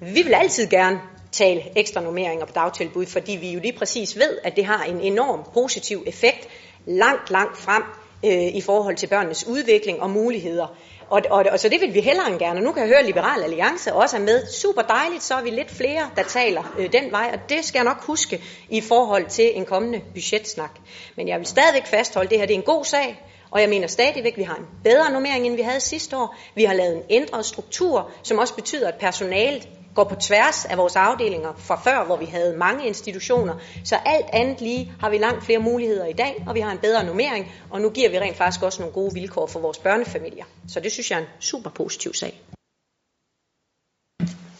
Vi 0.00 0.22
vil 0.22 0.34
altid 0.34 0.66
gerne 0.66 1.00
tale 1.32 1.78
ekstra 1.78 2.00
normeringer 2.00 2.46
på 2.46 2.52
dagtilbud, 2.52 3.06
fordi 3.06 3.32
vi 3.32 3.52
jo 3.52 3.60
lige 3.60 3.78
præcis 3.78 4.16
ved, 4.16 4.38
at 4.44 4.56
det 4.56 4.64
har 4.64 4.84
en 4.84 5.00
enorm 5.00 5.40
positiv 5.54 6.02
effekt 6.06 6.48
langt, 6.86 7.30
langt 7.30 7.58
frem 7.58 7.82
øh, 8.24 8.56
i 8.56 8.60
forhold 8.60 8.96
til 8.96 9.06
børnenes 9.06 9.46
udvikling 9.46 10.02
og 10.02 10.10
muligheder. 10.10 10.76
Og, 11.08 11.22
og, 11.30 11.44
og 11.52 11.60
så 11.60 11.68
det 11.68 11.80
vil 11.80 11.94
vi 11.94 12.00
hellere 12.00 12.30
end 12.30 12.38
gerne. 12.38 12.60
Nu 12.60 12.72
kan 12.72 12.80
jeg 12.82 12.88
høre, 12.88 12.98
at 12.98 13.06
Liberal 13.06 13.42
Alliance 13.42 13.92
også 13.92 14.16
er 14.16 14.20
med. 14.20 14.46
Super 14.46 14.82
dejligt, 14.82 15.22
så 15.22 15.34
er 15.34 15.42
vi 15.42 15.50
lidt 15.50 15.70
flere, 15.70 16.10
der 16.16 16.22
taler 16.22 16.74
øh, 16.78 16.92
den 16.92 17.12
vej, 17.12 17.30
og 17.32 17.48
det 17.48 17.64
skal 17.64 17.78
jeg 17.78 17.84
nok 17.84 18.04
huske 18.04 18.42
i 18.68 18.80
forhold 18.80 19.26
til 19.26 19.56
en 19.56 19.64
kommende 19.64 20.00
budgetsnak. 20.14 20.70
Men 21.16 21.28
jeg 21.28 21.38
vil 21.38 21.46
stadigvæk 21.46 21.86
fastholde, 21.86 22.26
at 22.26 22.30
det 22.30 22.38
her 22.38 22.46
det 22.46 22.54
er 22.54 22.58
en 22.58 22.64
god 22.64 22.84
sag, 22.84 23.22
og 23.50 23.60
jeg 23.60 23.68
mener 23.68 23.86
stadigvæk, 23.86 24.32
at 24.32 24.38
vi 24.38 24.42
har 24.42 24.54
en 24.54 24.66
bedre 24.84 25.10
normering, 25.10 25.46
end 25.46 25.56
vi 25.56 25.62
havde 25.62 25.80
sidste 25.80 26.16
år. 26.16 26.36
Vi 26.54 26.64
har 26.64 26.74
lavet 26.74 26.96
en 26.96 27.02
ændret 27.10 27.46
struktur, 27.46 28.10
som 28.22 28.38
også 28.38 28.54
betyder, 28.54 28.88
at 28.88 28.94
personalet 28.94 29.68
går 29.96 30.04
på 30.04 30.14
tværs 30.14 30.64
af 30.64 30.76
vores 30.76 30.96
afdelinger 30.96 31.52
fra 31.58 31.80
før, 31.84 32.04
hvor 32.04 32.16
vi 32.16 32.24
havde 32.24 32.56
mange 32.56 32.86
institutioner. 32.86 33.54
Så 33.84 33.96
alt 34.06 34.26
andet 34.32 34.60
lige 34.60 34.92
har 35.00 35.10
vi 35.10 35.18
langt 35.18 35.44
flere 35.44 35.58
muligheder 35.58 36.06
i 36.06 36.12
dag, 36.12 36.44
og 36.46 36.54
vi 36.54 36.60
har 36.60 36.72
en 36.72 36.78
bedre 36.78 37.04
nummering, 37.04 37.52
og 37.70 37.80
nu 37.80 37.90
giver 37.90 38.10
vi 38.10 38.18
rent 38.18 38.36
faktisk 38.36 38.62
også 38.62 38.82
nogle 38.82 38.94
gode 38.94 39.14
vilkår 39.14 39.46
for 39.46 39.60
vores 39.60 39.78
børnefamilier. 39.78 40.44
Så 40.68 40.80
det 40.80 40.92
synes 40.92 41.10
jeg 41.10 41.16
er 41.16 41.20
en 41.20 41.28
super 41.40 41.70
positiv 41.70 42.14
sag. 42.14 42.40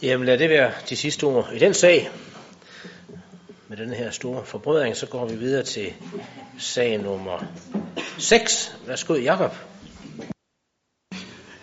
Jamen 0.02 0.26
lad 0.26 0.38
det 0.38 0.50
være 0.50 0.72
de 0.88 0.96
sidste 0.96 1.24
ord 1.24 1.48
i 1.54 1.58
den 1.58 1.74
sag. 1.74 2.10
Med 3.68 3.76
den 3.76 3.90
her 3.90 4.10
store 4.10 4.44
forbrødring, 4.44 4.96
så 4.96 5.06
går 5.06 5.26
vi 5.26 5.36
videre 5.36 5.62
til 5.62 5.94
sag 6.58 6.98
nummer 6.98 7.44
6. 8.18 8.76
Værsgo, 8.86 9.14
Jakob. 9.14 9.52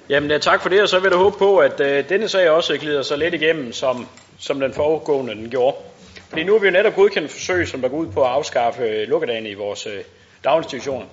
Jamen 0.10 0.42
tak 0.42 0.62
for 0.62 0.70
det, 0.70 0.82
og 0.82 0.90
så 0.90 1.00
vil 1.00 1.10
jeg 1.10 1.18
håbe 1.18 1.38
på, 1.38 1.58
at 1.58 1.80
øh, 1.80 2.10
denne 2.10 2.28
sag 2.28 2.50
også 2.50 2.78
glider 2.78 3.02
så 3.02 3.16
let 3.16 3.34
igennem, 3.34 3.72
som, 3.72 4.08
som 4.40 4.60
den 4.60 4.74
foregående 4.74 5.36
den 5.36 5.50
gjorde. 5.50 5.78
Fordi 6.30 6.44
nu 6.44 6.52
har 6.52 6.60
vi 6.60 6.68
jo 6.68 6.72
netop 6.72 6.96
godkendt 6.96 7.32
forsøg, 7.32 7.68
som 7.68 7.82
der 7.82 7.90
går 7.90 7.98
ud 7.98 8.12
på 8.12 8.24
at 8.24 8.30
afskaffe 8.30 8.84
øh, 8.84 9.08
lukkedagene 9.08 9.50
i 9.50 9.54
vores 9.54 9.88
øh, 9.88 10.04
daginstitutioner. 10.44 11.06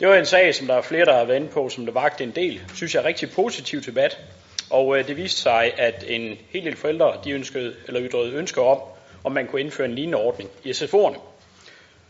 Det 0.00 0.08
var 0.08 0.14
en 0.14 0.26
sag, 0.26 0.54
som 0.54 0.66
der 0.66 0.74
er 0.74 0.82
flere, 0.82 1.04
der 1.04 1.14
har 1.14 1.24
været 1.24 1.36
inde 1.36 1.48
på, 1.48 1.68
som 1.68 1.86
der 1.86 1.92
vagte 1.92 2.24
en 2.24 2.30
del, 2.30 2.60
synes 2.74 2.94
jeg, 2.94 3.00
er 3.00 3.04
rigtig 3.04 3.30
positiv 3.30 3.80
debat. 3.80 4.18
Og 4.70 4.98
øh, 4.98 5.08
det 5.08 5.16
viste 5.16 5.40
sig, 5.40 5.72
at 5.78 6.04
en 6.08 6.38
hel 6.50 6.64
del 6.64 6.76
forældre, 6.76 7.14
de 7.24 7.30
ønskede, 7.30 7.74
eller 7.86 8.02
ytrede 8.02 8.32
ønsker 8.32 8.62
om, 8.62 8.78
om 9.24 9.32
man 9.32 9.46
kunne 9.46 9.60
indføre 9.60 9.88
en 9.88 9.94
lignende 9.94 10.18
ordning 10.18 10.50
i 10.64 10.70
SFO'erne. 10.70 11.18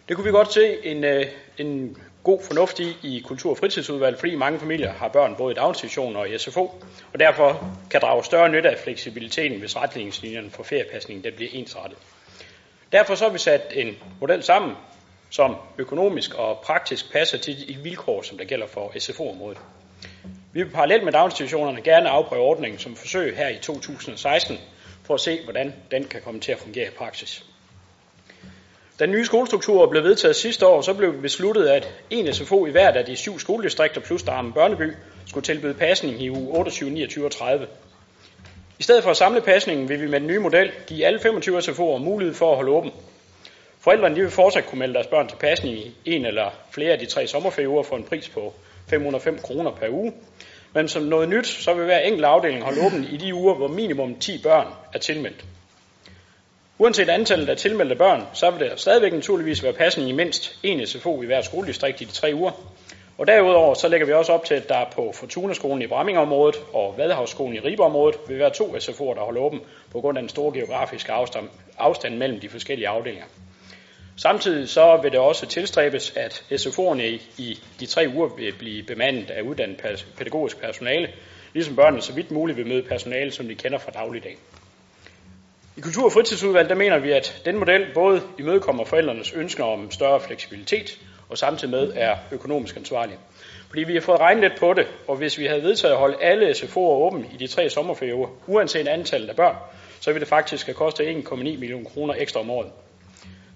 Det 0.08 0.16
kunne 0.16 0.24
vi 0.24 0.30
godt 0.30 0.52
se 0.52 0.86
en, 0.86 1.04
øh, 1.04 1.26
en 1.58 1.96
god 2.24 2.42
fornuft 2.42 2.80
i 2.80 2.96
i 3.02 3.20
kultur- 3.24 3.50
og 3.50 3.58
fritidsudvalget, 3.58 4.20
fordi 4.20 4.34
mange 4.34 4.58
familier 4.60 4.92
har 4.92 5.08
børn 5.08 5.34
både 5.36 5.52
i 5.52 5.54
daginstitutioner 5.54 6.20
og 6.20 6.30
i 6.30 6.38
SFO, 6.38 6.64
og 7.12 7.20
derfor 7.20 7.74
kan 7.90 8.00
drage 8.00 8.24
større 8.24 8.48
nytte 8.48 8.70
af 8.70 8.78
fleksibiliteten, 8.78 9.58
hvis 9.58 9.76
retningslinjerne 9.76 10.50
for 10.50 10.62
feriepasning 10.62 11.24
den 11.24 11.32
bliver 11.36 11.50
ensrettet. 11.52 11.98
Derfor 12.92 13.14
så 13.14 13.24
har 13.24 13.32
vi 13.32 13.38
sat 13.38 13.62
en 13.74 13.96
model 14.20 14.42
sammen, 14.42 14.76
som 15.30 15.56
økonomisk 15.78 16.34
og 16.34 16.60
praktisk 16.64 17.12
passer 17.12 17.38
til 17.38 17.68
de 17.68 17.76
vilkår, 17.82 18.22
som 18.22 18.38
der 18.38 18.44
gælder 18.44 18.66
for 18.66 18.92
SFO-området. 18.98 19.58
Vi 20.52 20.62
vil 20.62 20.70
parallelt 20.70 21.04
med 21.04 21.12
daginstitutionerne 21.12 21.82
gerne 21.82 22.08
afprøve 22.08 22.42
ordningen 22.42 22.78
som 22.78 22.96
forsøg 22.96 23.36
her 23.36 23.48
i 23.48 23.58
2016, 23.58 24.58
for 25.04 25.14
at 25.14 25.20
se, 25.20 25.44
hvordan 25.44 25.74
den 25.90 26.04
kan 26.04 26.20
komme 26.22 26.40
til 26.40 26.52
at 26.52 26.58
fungere 26.58 26.86
i 26.86 26.90
praksis. 26.90 27.44
Da 28.98 29.06
den 29.06 29.14
nye 29.14 29.24
skolestruktur 29.24 29.86
blev 29.86 30.04
vedtaget 30.04 30.36
sidste 30.36 30.66
år, 30.66 30.80
så 30.80 30.94
blev 30.94 31.12
det 31.12 31.22
besluttet, 31.22 31.68
at 31.68 31.92
en 32.10 32.34
SFO 32.34 32.66
i 32.66 32.70
hvert 32.70 32.96
af 32.96 33.04
de 33.04 33.16
syv 33.16 33.38
skoledistrikter 33.38 34.00
plus 34.00 34.22
Darmen 34.22 34.52
Børneby 34.52 34.92
skulle 35.26 35.44
tilbyde 35.44 35.74
pasning 35.74 36.22
i 36.22 36.30
uge 36.30 36.58
28, 36.58 36.90
29 36.90 37.24
og 37.24 37.30
30. 37.30 37.66
I 38.78 38.82
stedet 38.82 39.02
for 39.02 39.10
at 39.10 39.16
samle 39.16 39.40
pasningen 39.40 39.88
vil 39.88 40.00
vi 40.00 40.06
med 40.06 40.20
den 40.20 40.28
nye 40.28 40.38
model 40.38 40.72
give 40.86 41.06
alle 41.06 41.20
25 41.20 41.58
SFO'er 41.58 41.98
mulighed 41.98 42.34
for 42.34 42.50
at 42.50 42.56
holde 42.56 42.70
åben. 42.70 42.90
Forældrene 43.80 44.16
de 44.16 44.20
vil 44.20 44.30
fortsat 44.30 44.66
kunne 44.66 44.78
melde 44.78 44.94
deres 44.94 45.06
børn 45.06 45.28
til 45.28 45.36
pasning 45.36 45.78
i 45.78 45.94
en 46.04 46.26
eller 46.26 46.50
flere 46.70 46.92
af 46.92 46.98
de 46.98 47.06
tre 47.06 47.26
sommerferieuger 47.26 47.82
for 47.82 47.96
en 47.96 48.04
pris 48.04 48.28
på 48.28 48.54
505 48.90 49.38
kroner 49.38 49.70
per 49.70 49.88
uge. 49.88 50.12
Men 50.74 50.88
som 50.88 51.02
noget 51.02 51.28
nyt, 51.28 51.46
så 51.46 51.74
vil 51.74 51.84
hver 51.84 51.98
enkelt 51.98 52.24
afdeling 52.24 52.62
holde 52.62 52.86
åben 52.86 53.04
i 53.04 53.16
de 53.16 53.34
uger, 53.34 53.54
hvor 53.54 53.68
minimum 53.68 54.14
10 54.14 54.42
børn 54.42 54.66
er 54.94 54.98
tilmeldt. 54.98 55.44
Uanset 56.82 57.08
antallet 57.08 57.48
af 57.48 57.56
tilmeldte 57.56 57.94
børn, 57.96 58.26
så 58.32 58.50
vil 58.50 58.60
der 58.60 58.76
stadigvæk 58.76 59.12
naturligvis 59.12 59.62
være 59.62 59.72
pasning 59.72 60.08
i 60.08 60.12
mindst 60.12 60.58
en 60.62 60.86
SFO 60.86 61.22
i 61.22 61.26
hver 61.26 61.40
skoledistrikt 61.40 62.00
i 62.00 62.04
de 62.04 62.12
tre 62.12 62.32
uger. 62.34 62.50
Og 63.18 63.26
derudover 63.26 63.74
så 63.74 63.88
lægger 63.88 64.06
vi 64.06 64.12
også 64.12 64.32
op 64.32 64.44
til, 64.44 64.54
at 64.54 64.68
der 64.68 64.84
på 64.94 65.12
Fortuna-skolen 65.14 65.82
i 65.82 65.86
Brammingområdet 65.86 66.56
og 66.72 66.94
Vadehavsskolen 66.98 67.56
i 67.56 67.60
Ribeområdet 67.60 68.20
vil 68.28 68.38
være 68.38 68.50
to 68.50 68.76
SFO'er, 68.76 69.14
der 69.14 69.20
holder 69.20 69.40
åben 69.40 69.60
på 69.90 70.00
grund 70.00 70.18
af 70.18 70.22
den 70.22 70.28
store 70.28 70.52
geografiske 70.52 71.12
afstand, 71.12 71.48
afstand 71.78 72.16
mellem 72.16 72.40
de 72.40 72.48
forskellige 72.48 72.88
afdelinger. 72.88 73.26
Samtidig 74.16 74.68
så 74.68 74.98
vil 75.02 75.12
det 75.12 75.20
også 75.20 75.46
tilstræbes, 75.46 76.12
at 76.16 76.44
SFO'erne 76.52 77.02
i, 77.02 77.22
i 77.38 77.58
de 77.80 77.86
tre 77.86 78.06
uger 78.14 78.28
vil 78.36 78.54
blive 78.58 78.82
bemandet 78.82 79.30
af 79.30 79.42
uddannet 79.42 80.06
pædagogisk 80.18 80.60
personale, 80.60 81.08
ligesom 81.52 81.76
børnene 81.76 82.02
så 82.02 82.12
vidt 82.12 82.30
muligt 82.30 82.58
vil 82.58 82.66
møde 82.66 82.82
personale, 82.82 83.30
som 83.30 83.48
de 83.48 83.54
kender 83.54 83.78
fra 83.78 83.90
dagligdagen. 83.90 84.38
I 85.76 85.80
Kultur- 85.80 86.04
og 86.04 86.12
fritidsudvalget 86.12 86.70
der 86.70 86.76
mener 86.76 86.98
vi, 86.98 87.10
at 87.10 87.42
den 87.44 87.56
model 87.56 87.86
både 87.94 88.22
imødekommer 88.38 88.84
forældrenes 88.84 89.32
ønsker 89.32 89.64
om 89.64 89.90
større 89.90 90.20
fleksibilitet 90.20 90.98
og 91.28 91.38
samtidig 91.38 91.70
med 91.70 91.92
er 91.94 92.16
økonomisk 92.32 92.76
ansvarlig. 92.76 93.18
Fordi 93.68 93.82
vi 93.84 93.94
har 93.94 94.00
fået 94.00 94.20
regnet 94.20 94.42
lidt 94.42 94.60
på 94.60 94.72
det, 94.74 94.86
og 95.08 95.16
hvis 95.16 95.38
vi 95.38 95.46
havde 95.46 95.62
vedtaget 95.62 95.92
at 95.92 95.98
holde 95.98 96.22
alle 96.22 96.50
SFO'er 96.50 96.78
åben 96.78 97.26
i 97.34 97.36
de 97.36 97.46
tre 97.46 97.70
sommerferieuger, 97.70 98.28
uanset 98.46 98.88
antallet 98.88 99.28
af 99.28 99.36
børn, 99.36 99.56
så 100.00 100.10
ville 100.10 100.20
det 100.20 100.28
faktisk 100.28 100.66
have 100.66 100.74
kostet 100.74 101.04
1,9 101.04 101.34
millioner 101.34 101.90
kroner 101.90 102.14
ekstra 102.18 102.40
om 102.40 102.50
året. 102.50 102.70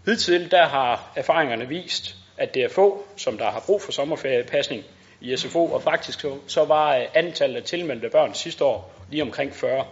Hidtil 0.07 0.51
der 0.51 0.65
har 0.65 1.13
erfaringerne 1.17 1.69
vist, 1.69 2.15
at 2.37 2.55
det 2.55 2.65
er 2.65 2.69
få, 2.69 3.05
som 3.17 3.39
der 3.39 3.51
har 3.51 3.63
brug 3.67 3.83
for 3.83 3.93
sommerferiepasning 3.93 4.85
i 5.27 5.37
SFO, 5.37 5.67
og 5.67 5.83
faktisk 5.83 6.25
så 6.47 6.65
var 6.65 6.97
øh, 6.97 7.03
antallet 7.15 7.57
af 7.57 7.63
tilmeldte 7.63 8.09
børn 8.09 8.35
sidste 8.35 8.65
år 8.65 8.93
lige 9.11 9.23
omkring 9.23 9.55
40. 9.55 9.85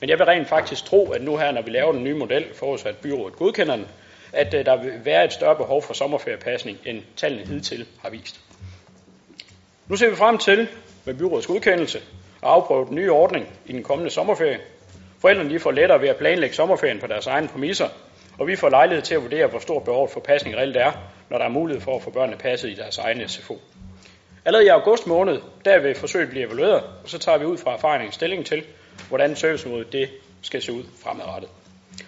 Men 0.00 0.08
jeg 0.08 0.18
vil 0.18 0.26
rent 0.26 0.48
faktisk 0.48 0.84
tro, 0.84 1.10
at 1.10 1.22
nu 1.22 1.36
her, 1.36 1.52
når 1.52 1.62
vi 1.62 1.70
laver 1.70 1.92
den 1.92 2.04
nye 2.04 2.14
model, 2.14 2.44
forudsat 2.54 2.96
byrådet 2.96 3.36
godkender 3.36 3.76
den, 3.76 3.86
at 4.32 4.54
øh, 4.54 4.66
der 4.66 4.82
vil 4.82 4.92
være 5.04 5.24
et 5.24 5.32
større 5.32 5.56
behov 5.56 5.82
for 5.82 5.94
sommerferiepasning, 5.94 6.78
end 6.86 7.02
tallene 7.16 7.46
hidtil 7.46 7.86
har 8.02 8.10
vist. 8.10 8.40
Nu 9.88 9.96
ser 9.96 10.10
vi 10.10 10.16
frem 10.16 10.38
til, 10.38 10.68
med 11.04 11.14
byrådets 11.14 11.46
godkendelse, 11.46 11.98
at 11.98 12.48
afprøve 12.48 12.86
den 12.86 12.94
nye 12.94 13.12
ordning 13.12 13.48
i 13.66 13.72
den 13.72 13.82
kommende 13.82 14.10
sommerferie. 14.10 14.58
Forældrene 15.20 15.50
de 15.50 15.58
får 15.58 15.70
lettere 15.70 16.00
ved 16.00 16.08
at 16.08 16.16
planlægge 16.16 16.56
sommerferien 16.56 17.00
på 17.00 17.06
deres 17.06 17.26
egne 17.26 17.48
præmisser, 17.48 17.88
og 18.38 18.46
vi 18.46 18.56
får 18.56 18.68
lejlighed 18.68 19.02
til 19.02 19.14
at 19.14 19.22
vurdere, 19.22 19.46
hvor 19.46 19.58
stort 19.58 19.84
behovet 19.84 20.10
for 20.10 20.20
pasning 20.20 20.56
reelt 20.56 20.76
er, 20.76 20.92
når 21.30 21.38
der 21.38 21.44
er 21.44 21.48
mulighed 21.48 21.80
for 21.80 21.96
at 21.96 22.02
få 22.02 22.10
børnene 22.10 22.38
passet 22.38 22.70
i 22.70 22.74
deres 22.74 22.98
egne 22.98 23.28
SFO. 23.28 23.58
Allerede 24.44 24.66
i 24.66 24.68
august 24.68 25.06
måned, 25.06 25.40
der 25.64 25.78
vil 25.78 25.94
forsøget 25.94 26.30
blive 26.30 26.46
evalueret, 26.46 26.82
og 26.82 27.08
så 27.08 27.18
tager 27.18 27.38
vi 27.38 27.44
ud 27.44 27.58
fra 27.58 27.74
erfaringen 27.74 28.12
stilling 28.12 28.46
til, 28.46 28.64
hvordan 29.08 29.36
serviceniveauet 29.36 29.92
det 29.92 30.10
skal 30.42 30.62
se 30.62 30.72
ud 30.72 30.82
fremadrettet. 31.02 31.50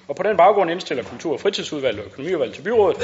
Og 0.09 0.17
på 0.17 0.23
den 0.23 0.37
baggrund 0.37 0.71
indstiller 0.71 1.05
Kultur- 1.05 1.33
og 1.33 1.41
fritidsudvalget 1.41 2.01
og 2.01 2.07
økonomiudvalget 2.07 2.55
til 2.55 2.63
byrådet, 2.63 3.03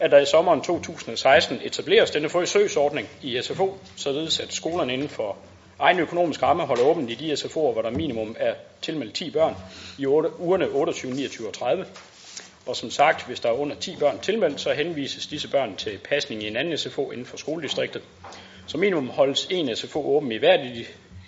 at 0.00 0.10
der 0.10 0.18
i 0.18 0.26
sommeren 0.26 0.60
2016 0.60 1.60
etableres 1.62 2.10
denne 2.10 2.28
forsøgsordning 2.28 3.08
i 3.22 3.42
SFO, 3.42 3.78
således 3.96 4.40
at 4.40 4.52
skolerne 4.52 4.92
inden 4.92 5.08
for 5.08 5.36
egen 5.78 5.98
økonomisk 5.98 6.42
ramme 6.42 6.62
holder 6.62 6.84
åbent 6.84 7.10
i 7.10 7.14
de 7.14 7.32
SFO'er, 7.32 7.72
hvor 7.72 7.82
der 7.82 7.90
minimum 7.90 8.36
er 8.38 8.54
tilmeldt 8.82 9.14
10 9.14 9.30
børn 9.30 9.56
i 9.98 10.06
ugerne 10.06 10.68
28, 10.68 11.12
29 11.12 11.48
og 11.48 11.54
30. 11.54 11.86
Og 12.66 12.76
som 12.76 12.90
sagt, 12.90 13.26
hvis 13.26 13.40
der 13.40 13.48
er 13.48 13.52
under 13.52 13.76
10 13.76 13.96
børn 13.96 14.18
tilmeldt, 14.18 14.60
så 14.60 14.72
henvises 14.72 15.26
disse 15.26 15.50
børn 15.50 15.76
til 15.76 15.98
pasning 15.98 16.42
i 16.42 16.48
en 16.48 16.56
anden 16.56 16.78
SFO 16.78 17.10
inden 17.10 17.26
for 17.26 17.36
skoledistriktet. 17.36 18.02
Som 18.66 18.80
minimum 18.80 19.08
holdes 19.08 19.46
en 19.50 19.76
SFO 19.76 20.16
åben 20.16 20.32
i 20.32 20.36
hvert, 20.36 20.60
i, 20.60 20.86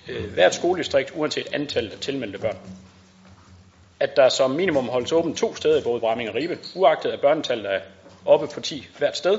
øh, 0.09 0.33
hvert 0.33 0.55
skoledistrikt, 0.55 1.13
uanset 1.15 1.49
antallet 1.53 1.93
af 1.93 1.99
tilmeldte 1.99 2.39
børn. 2.39 2.57
At 4.01 4.17
der 4.17 4.29
som 4.29 4.51
minimum 4.51 4.89
holdes 4.89 5.13
åben 5.13 5.35
to 5.35 5.55
steder 5.55 5.81
i 5.81 5.83
både 5.83 6.01
Bramming 6.01 6.29
og 6.29 6.35
Ribe, 6.35 6.59
uagtet 6.75 7.11
at 7.11 7.21
børnetallet 7.21 7.75
er 7.75 7.81
oppe 8.27 8.47
på 8.55 8.61
10 8.61 8.87
hvert 8.99 9.17
sted. 9.17 9.39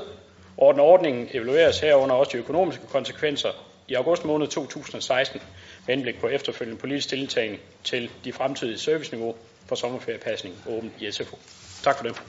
Og 0.56 0.66
ordningen 0.78 1.28
evalueres 1.32 1.80
herunder 1.80 2.14
også 2.14 2.32
de 2.32 2.38
økonomiske 2.38 2.86
konsekvenser 2.86 3.50
i 3.88 3.94
august 3.94 4.24
måned 4.24 4.48
2016 4.48 5.40
med 5.86 5.94
henblik 5.94 6.20
på 6.20 6.28
efterfølgende 6.28 6.80
politisk 6.80 7.04
stillingtagen 7.04 7.56
til 7.84 8.10
de 8.24 8.32
fremtidige 8.32 8.78
serviceniveau 8.78 9.34
for 9.66 9.74
sommerferiepasning 9.74 10.54
åben 10.68 10.92
i 11.00 11.10
SFO. 11.10 11.38
Tak 11.82 11.96
for 11.96 12.04
det. 12.04 12.22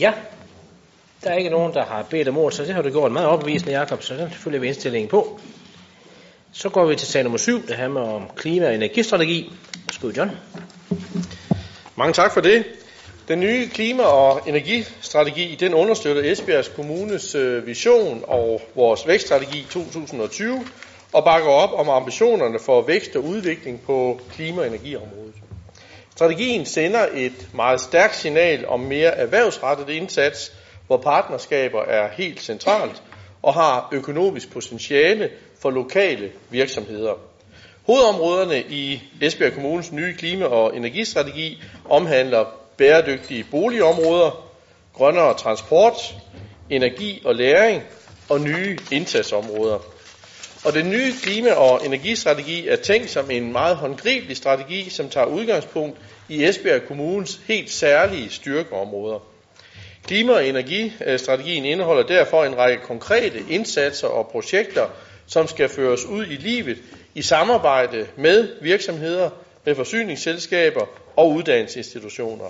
Ja, 0.00 0.14
der 1.24 1.30
er 1.30 1.36
ikke 1.36 1.50
nogen, 1.50 1.74
der 1.74 1.84
har 1.84 2.02
bedt 2.02 2.28
om 2.28 2.38
ord, 2.38 2.52
så 2.52 2.64
det 2.64 2.74
har 2.74 2.82
du 2.82 2.90
gjort 2.90 3.12
meget 3.12 3.28
opbevisende, 3.28 3.72
Jakob, 3.72 4.02
så 4.02 4.14
den 4.14 4.30
følger 4.30 4.60
vi 4.60 4.66
indstillingen 4.66 5.08
på. 5.08 5.40
Så 6.52 6.68
går 6.68 6.86
vi 6.86 6.96
til 6.96 7.08
sag 7.08 7.22
nummer 7.22 7.38
7, 7.38 7.66
det 7.66 7.76
handler 7.76 8.00
om 8.00 8.30
klima- 8.36 8.66
og 8.66 8.74
energistrategi. 8.74 9.52
Værsgo, 9.86 10.10
John. 10.16 10.30
Mange 11.96 12.12
tak 12.12 12.32
for 12.34 12.40
det. 12.40 12.64
Den 13.28 13.40
nye 13.40 13.68
klima- 13.68 14.02
og 14.02 14.40
energistrategi, 14.48 15.56
den 15.60 15.74
understøtter 15.74 16.32
Esbjergs 16.32 16.68
Kommunes 16.68 17.34
øh, 17.34 17.66
vision 17.66 18.24
og 18.28 18.62
vores 18.74 19.06
vækststrategi 19.06 19.66
2020 19.70 20.66
og 21.12 21.24
bakker 21.24 21.48
op 21.48 21.72
om 21.72 21.88
ambitionerne 21.88 22.58
for 22.58 22.82
vækst 22.82 23.16
og 23.16 23.24
udvikling 23.24 23.80
på 23.80 24.20
klima- 24.32 24.60
og 24.60 24.66
energiområdet. 24.66 25.34
Strategien 26.10 26.66
sender 26.66 27.06
et 27.14 27.48
meget 27.54 27.80
stærkt 27.80 28.16
signal 28.16 28.68
om 28.68 28.80
mere 28.80 29.16
erhvervsrettet 29.16 29.88
indsats, 29.88 30.52
hvor 30.90 30.96
partnerskaber 30.96 31.82
er 31.82 32.08
helt 32.12 32.42
centralt 32.42 33.02
og 33.42 33.54
har 33.54 33.88
økonomisk 33.92 34.52
potentiale 34.52 35.30
for 35.62 35.70
lokale 35.70 36.32
virksomheder. 36.48 37.14
Hovedområderne 37.86 38.62
i 38.62 39.02
Esbjerg 39.20 39.52
Kommunes 39.52 39.92
nye 39.92 40.14
klima- 40.14 40.46
og 40.46 40.76
energistrategi 40.76 41.62
omhandler 41.88 42.44
bæredygtige 42.76 43.46
boligområder, 43.50 44.50
grønnere 44.94 45.34
transport, 45.34 46.14
energi 46.70 47.22
og 47.24 47.34
læring 47.34 47.82
og 48.28 48.40
nye 48.40 48.78
indsatsområder. 48.92 49.78
Og 50.64 50.72
den 50.72 50.90
nye 50.90 51.12
klima- 51.22 51.54
og 51.54 51.86
energistrategi 51.86 52.68
er 52.68 52.76
tænkt 52.76 53.10
som 53.10 53.30
en 53.30 53.52
meget 53.52 53.76
håndgribelig 53.76 54.36
strategi, 54.36 54.90
som 54.90 55.08
tager 55.08 55.26
udgangspunkt 55.26 55.98
i 56.28 56.44
Esbjerg 56.44 56.82
Kommunes 56.88 57.40
helt 57.48 57.70
særlige 57.70 58.30
styrkeområder. 58.30 59.29
Klima- 60.06 60.32
og 60.32 60.46
energistrategien 60.46 61.64
indeholder 61.64 62.02
derfor 62.02 62.44
en 62.44 62.56
række 62.58 62.82
konkrete 62.84 63.42
indsatser 63.50 64.08
og 64.08 64.28
projekter, 64.28 64.86
som 65.26 65.48
skal 65.48 65.68
føres 65.68 66.04
ud 66.04 66.26
i 66.26 66.36
livet 66.36 66.78
i 67.14 67.22
samarbejde 67.22 68.06
med 68.16 68.48
virksomheder, 68.60 69.30
med 69.64 69.74
forsyningsselskaber 69.74 70.86
og 71.16 71.30
uddannelsesinstitutioner. 71.30 72.44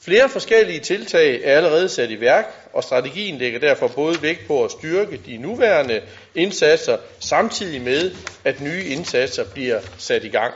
Flere 0.00 0.28
forskellige 0.28 0.80
tiltag 0.80 1.40
er 1.44 1.56
allerede 1.56 1.88
sat 1.88 2.10
i 2.10 2.20
værk, 2.20 2.68
og 2.72 2.84
strategien 2.84 3.38
lægger 3.38 3.58
derfor 3.58 3.88
både 3.88 4.22
vægt 4.22 4.46
på 4.46 4.64
at 4.64 4.70
styrke 4.70 5.20
de 5.26 5.36
nuværende 5.36 6.00
indsatser, 6.34 6.96
samtidig 7.20 7.80
med, 7.82 8.10
at 8.44 8.60
nye 8.60 8.84
indsatser 8.84 9.44
bliver 9.44 9.80
sat 9.98 10.24
i 10.24 10.28
gang. 10.28 10.54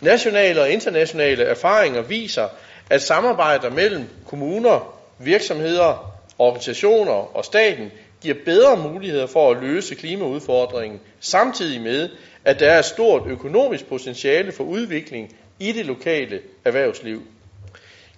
Nationale 0.00 0.60
og 0.60 0.70
internationale 0.70 1.44
erfaringer 1.44 2.02
viser, 2.02 2.48
at 2.90 3.02
samarbejder 3.02 3.70
mellem 3.70 4.04
kommuner, 4.26 4.96
virksomheder, 5.18 6.12
organisationer 6.38 7.36
og 7.36 7.44
staten 7.44 7.90
giver 8.22 8.34
bedre 8.44 8.76
muligheder 8.76 9.26
for 9.26 9.50
at 9.50 9.62
løse 9.62 9.94
klimaudfordringen, 9.94 11.00
samtidig 11.20 11.80
med, 11.80 12.08
at 12.44 12.60
der 12.60 12.70
er 12.70 12.78
et 12.78 12.84
stort 12.84 13.22
økonomisk 13.26 13.86
potentiale 13.86 14.52
for 14.52 14.64
udvikling 14.64 15.36
i 15.58 15.72
det 15.72 15.86
lokale 15.86 16.40
erhvervsliv. 16.64 17.22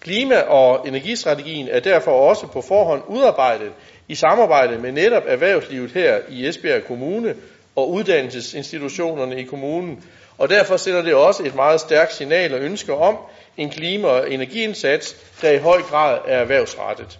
Klima- 0.00 0.40
og 0.40 0.88
energistrategien 0.88 1.68
er 1.68 1.80
derfor 1.80 2.10
også 2.10 2.46
på 2.46 2.60
forhånd 2.60 3.02
udarbejdet 3.08 3.72
i 4.08 4.14
samarbejde 4.14 4.78
med 4.78 4.92
netop 4.92 5.22
erhvervslivet 5.26 5.90
her 5.92 6.18
i 6.28 6.46
Esbjerg 6.46 6.84
Kommune 6.84 7.34
og 7.78 7.90
uddannelsesinstitutionerne 7.90 9.40
i 9.40 9.42
kommunen, 9.42 10.04
og 10.38 10.48
derfor 10.48 10.76
sender 10.76 11.02
det 11.02 11.14
også 11.14 11.42
et 11.42 11.54
meget 11.54 11.80
stærkt 11.80 12.14
signal 12.14 12.54
og 12.54 12.60
ønske 12.60 12.94
om 12.94 13.16
en 13.56 13.70
klima- 13.70 14.08
og 14.08 14.32
energiindsats, 14.32 15.16
der 15.42 15.50
i 15.50 15.58
høj 15.58 15.82
grad 15.82 16.18
er 16.26 16.38
erhvervsrettet. 16.38 17.18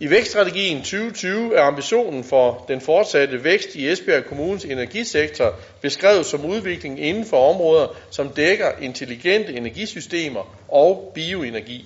I 0.00 0.10
vækststrategien 0.10 0.78
2020 0.78 1.56
er 1.56 1.62
ambitionen 1.62 2.24
for 2.24 2.64
den 2.68 2.80
fortsatte 2.80 3.44
vækst 3.44 3.74
i 3.74 3.90
Esbjerg 3.90 4.24
Kommunes 4.24 4.64
energisektor 4.64 5.54
beskrevet 5.80 6.26
som 6.26 6.44
udvikling 6.44 7.00
inden 7.00 7.24
for 7.24 7.50
områder, 7.50 7.86
som 8.10 8.28
dækker 8.28 8.70
intelligente 8.80 9.52
energisystemer 9.52 10.56
og 10.68 11.12
bioenergi. 11.14 11.84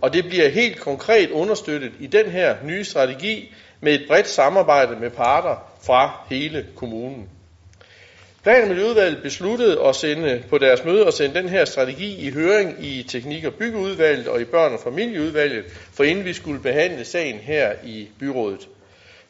Og 0.00 0.12
det 0.12 0.24
bliver 0.28 0.48
helt 0.48 0.80
konkret 0.80 1.30
understøttet 1.30 1.92
i 2.00 2.06
den 2.06 2.30
her 2.30 2.56
nye 2.64 2.84
strategi 2.84 3.52
med 3.80 3.92
et 3.94 4.04
bredt 4.08 4.28
samarbejde 4.28 4.96
med 5.00 5.10
parter 5.10 5.56
fra 5.86 6.26
hele 6.30 6.66
kommunen. 6.76 7.28
Plan- 8.42 8.62
og 8.62 8.68
Miljøudvalget 8.68 9.22
besluttede 9.22 9.80
at 9.84 9.96
sende 9.96 10.42
på 10.50 10.58
deres 10.58 10.84
møde 10.84 11.06
at 11.06 11.14
sende 11.14 11.34
den 11.34 11.48
her 11.48 11.64
strategi 11.64 12.26
i 12.26 12.30
høring 12.30 12.84
i 12.84 13.02
Teknik- 13.02 13.44
og 13.44 13.54
Byggeudvalget 13.54 14.28
og 14.28 14.40
i 14.40 14.44
Børn- 14.44 14.72
og 14.72 14.80
Familieudvalget, 14.80 15.64
for 15.94 16.04
inden 16.04 16.24
vi 16.24 16.32
skulle 16.32 16.60
behandle 16.60 17.04
sagen 17.04 17.36
her 17.38 17.72
i 17.84 18.08
byrådet. 18.20 18.68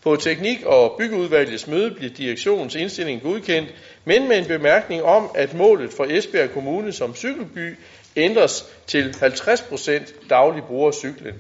På 0.03 0.17
Teknik- 0.17 0.65
og 0.65 0.95
Byggeudvalgets 0.99 1.67
møde 1.67 1.91
blev 1.91 2.11
direktionens 2.11 2.75
indstilling 2.75 3.23
godkendt, 3.23 3.75
men 4.05 4.29
med 4.29 4.39
en 4.39 4.45
bemærkning 4.45 5.03
om, 5.03 5.31
at 5.35 5.55
målet 5.55 5.93
for 5.93 6.07
Esbjerg 6.11 6.51
Kommune 6.51 6.93
som 6.93 7.15
cykelby 7.15 7.79
ændres 8.17 8.65
til 8.87 9.15
50% 9.23 10.29
daglig 10.31 10.63
bruger 10.63 10.93
cyklen. 10.93 11.35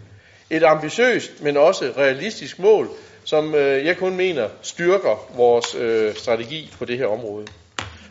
Et 0.51 0.65
ambitiøst, 0.65 1.43
men 1.43 1.57
også 1.57 1.93
realistisk 1.97 2.59
mål, 2.59 2.91
som 3.25 3.55
øh, 3.55 3.87
jeg 3.87 3.97
kun 3.97 4.17
mener 4.17 4.49
styrker 4.63 5.37
vores 5.37 5.75
øh, 5.75 6.15
strategi 6.15 6.75
på 6.79 6.85
det 6.85 6.99
her 6.99 7.07
område. 7.07 7.47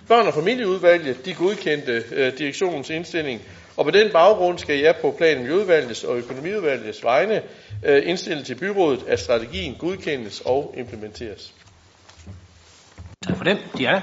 Børn- 0.08 0.28
og 0.28 0.34
familieudvalget 0.34 1.26
de 1.26 1.34
godkendte 1.34 2.04
øh, 2.12 2.38
direktionens 2.38 2.90
indstilling, 2.90 3.42
og 3.78 3.86
på 3.86 3.92
den 3.92 4.12
baggrund 4.12 4.58
skal 4.58 4.80
jeg 4.80 4.96
på 5.02 5.12
plan- 5.18 5.38
og 5.38 5.42
miljøudvalgets 5.42 6.04
og 6.04 6.18
økonomiudvalgets 6.18 7.04
vegne 7.04 7.44
øh, 7.86 8.10
indstille 8.10 8.44
til 8.44 8.56
byrådet, 8.56 9.04
at 9.08 9.20
strategien 9.20 9.76
godkendes 9.80 10.42
og 10.42 10.74
implementeres. 10.78 11.54
Tak 13.28 13.38
for 13.38 13.44
det. 13.44 13.58
De 13.78 13.86
er. 13.86 14.02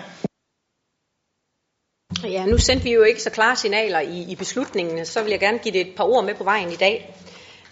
Ja, 2.25 2.47
nu 2.47 2.59
sendte 2.59 2.85
vi 2.85 2.93
jo 2.93 3.03
ikke 3.03 3.23
så 3.23 3.31
klare 3.31 3.57
signaler 3.57 4.01
i, 4.01 4.23
i 4.29 4.37
beslutningen, 4.37 5.07
så 5.07 5.23
vil 5.23 5.31
jeg 5.31 5.41
gerne 5.41 5.59
give 5.59 5.73
det 5.73 5.81
et 5.81 5.97
par 5.97 6.05
ord 6.05 6.25
med 6.25 6.35
på 6.35 6.45
vejen 6.45 6.73
i 6.73 6.77
dag. 6.77 7.15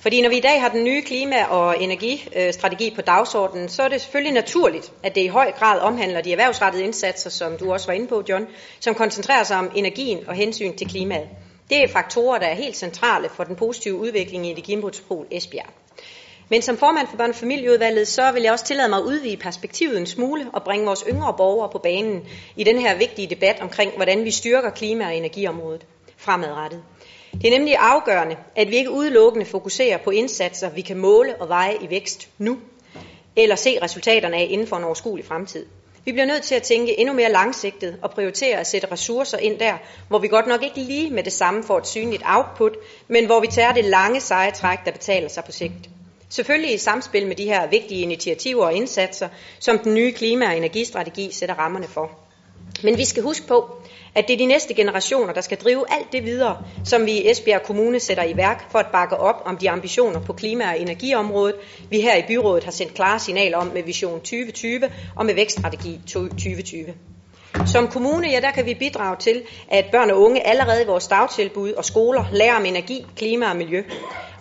Fordi 0.03 0.21
når 0.23 0.29
vi 0.29 0.37
i 0.37 0.41
dag 0.41 0.61
har 0.61 0.69
den 0.69 0.85
nye 0.85 1.03
klima- 1.03 1.45
og 1.45 1.83
energistrategi 1.83 2.93
på 2.95 3.01
dagsordenen, 3.03 3.69
så 3.69 3.83
er 3.83 3.88
det 3.88 4.01
selvfølgelig 4.01 4.33
naturligt, 4.35 4.93
at 5.03 5.15
det 5.15 5.21
i 5.21 5.27
høj 5.27 5.53
grad 5.53 5.81
omhandler 5.81 6.21
de 6.21 6.33
erhvervsrettede 6.33 6.85
indsatser, 6.85 7.31
som 7.31 7.57
du 7.59 7.73
også 7.73 7.87
var 7.87 7.93
inde 7.95 8.07
på, 8.07 8.23
John, 8.29 8.47
som 8.81 8.95
koncentrerer 8.95 9.45
sig 9.45 9.57
om 9.57 9.71
energien 9.75 10.19
og 10.29 10.35
hensyn 10.35 10.77
til 10.77 10.88
klimaet. 10.88 11.29
Det 11.71 11.83
er 11.83 11.88
faktorer, 11.88 12.38
der 12.38 12.47
er 12.47 12.55
helt 12.55 12.77
centrale 12.77 13.29
for 13.29 13.45
den 13.45 13.57
positive 13.57 13.95
udvikling 13.95 14.47
i 14.47 14.51
Energimodspol 14.51 15.27
Esbjerg. 15.31 15.71
Men 16.49 16.62
som 16.62 16.77
formand 16.79 17.09
for 17.09 17.17
børne- 17.17 17.29
og 17.29 17.35
familieudvalget, 17.35 18.09
så 18.09 18.33
vil 18.33 18.43
jeg 18.43 18.53
også 18.53 18.65
tillade 18.65 18.88
mig 18.88 18.99
at 18.99 19.05
udvide 19.05 19.37
perspektivet 19.37 19.99
en 19.99 20.07
smule 20.07 20.47
og 20.53 20.62
bringe 20.62 20.87
vores 20.87 21.05
yngre 21.09 21.35
borgere 21.37 21.69
på 21.73 21.79
banen 21.79 22.23
i 22.57 22.65
den 22.65 22.79
her 22.79 22.97
vigtige 22.97 23.31
debat 23.31 23.61
omkring, 23.61 23.93
hvordan 23.97 24.25
vi 24.25 24.31
styrker 24.31 24.71
klima- 24.71 25.07
og 25.07 25.17
energiområdet 25.17 25.87
fremadrettet. 26.17 26.83
Det 27.33 27.45
er 27.47 27.59
nemlig 27.59 27.77
afgørende, 27.77 28.37
at 28.57 28.68
vi 28.71 28.77
ikke 28.77 28.90
udelukkende 28.90 29.47
fokuserer 29.47 29.99
på 29.99 30.11
indsatser, 30.11 30.71
vi 30.71 30.81
kan 30.81 30.97
måle 30.97 31.37
og 31.37 31.49
veje 31.49 31.77
i 31.81 31.90
vækst 31.90 32.29
nu, 32.38 32.59
eller 33.37 33.57
se 33.57 33.79
resultaterne 33.83 34.37
af 34.37 34.47
inden 34.51 34.66
for 34.66 34.77
en 34.77 34.85
overskuelig 34.85 35.25
fremtid. 35.27 35.66
Vi 36.05 36.12
bliver 36.12 36.27
nødt 36.27 36.42
til 36.42 36.55
at 36.55 36.62
tænke 36.62 37.01
endnu 37.01 37.14
mere 37.14 37.33
langsigtet 37.33 37.97
og 38.03 38.11
prioritere 38.11 38.57
at 38.61 38.66
sætte 38.66 38.92
ressourcer 38.92 39.38
ind 39.38 39.59
der, 39.59 39.75
hvor 40.09 40.18
vi 40.18 40.29
godt 40.29 40.47
nok 40.47 40.62
ikke 40.62 40.81
lige 40.81 41.11
med 41.11 41.23
det 41.23 41.33
samme 41.33 41.64
får 41.64 41.79
et 41.79 41.87
synligt 41.87 42.23
output, 42.27 42.77
men 43.09 43.27
hvor 43.27 43.40
vi 43.40 43.47
tager 43.47 43.73
det 43.73 43.85
lange 43.85 44.21
seje 44.21 44.51
træk, 44.51 44.79
der 44.85 44.90
betaler 44.92 45.29
sig 45.29 45.45
på 45.45 45.53
sigt. 45.53 45.90
Selvfølgelig 46.29 46.75
i 46.75 46.79
samspil 46.79 47.27
med 47.27 47.37
de 47.37 47.45
her 47.45 47.66
vigtige 47.66 48.03
initiativer 48.03 48.64
og 48.64 48.75
indsatser, 48.75 49.29
som 49.59 49.79
den 49.79 49.95
nye 49.95 50.12
klima- 50.12 50.47
og 50.47 50.57
energistrategi 50.57 51.33
sætter 51.33 51.55
rammerne 51.55 51.87
for. 51.88 52.21
Men 52.82 52.98
vi 52.98 53.04
skal 53.04 53.22
huske 53.22 53.46
på, 53.46 53.70
at 54.14 54.28
det 54.28 54.35
er 54.35 54.38
de 54.38 54.46
næste 54.46 54.74
generationer, 54.74 55.32
der 55.32 55.40
skal 55.40 55.58
drive 55.58 55.85
alt 55.88 56.12
det 56.12 56.24
videre, 56.24 56.64
som 56.85 57.06
vi 57.06 57.12
i 57.12 57.30
Esbjerg 57.30 57.62
Kommune 57.62 58.00
sætter 58.00 58.24
i 58.24 58.37
værk 58.37 58.70
for 58.70 58.78
at 58.78 58.87
bakke 58.92 59.16
op 59.16 59.42
om 59.44 59.56
de 59.56 59.70
ambitioner 59.70 60.20
på 60.20 60.32
klima- 60.32 60.68
og 60.68 60.80
energiområdet, 60.80 61.54
vi 61.90 62.00
her 62.00 62.16
i 62.16 62.22
byrådet 62.28 62.64
har 62.64 62.72
sendt 62.72 62.94
klare 62.94 63.20
signaler 63.20 63.58
om 63.58 63.66
med 63.66 63.82
Vision 63.82 64.20
2020 64.20 64.90
og 65.16 65.26
med 65.26 65.35
Vækststrategi 65.35 66.00
2020. 66.06 66.94
Som 67.67 67.88
kommune, 67.88 68.29
ja, 68.31 68.41
der 68.41 68.51
kan 68.51 68.67
vi 68.67 68.75
bidrage 68.75 69.17
til, 69.17 69.43
at 69.69 69.85
børn 69.93 70.11
og 70.11 70.21
unge 70.21 70.47
allerede 70.47 70.83
i 70.83 70.87
vores 70.87 71.09
dagtilbud 71.09 71.73
og 71.73 71.85
skoler 71.85 72.25
lærer 72.33 72.57
om 72.57 72.65
energi, 72.65 73.07
klima 73.17 73.51
og 73.51 73.57
miljø. 73.57 73.83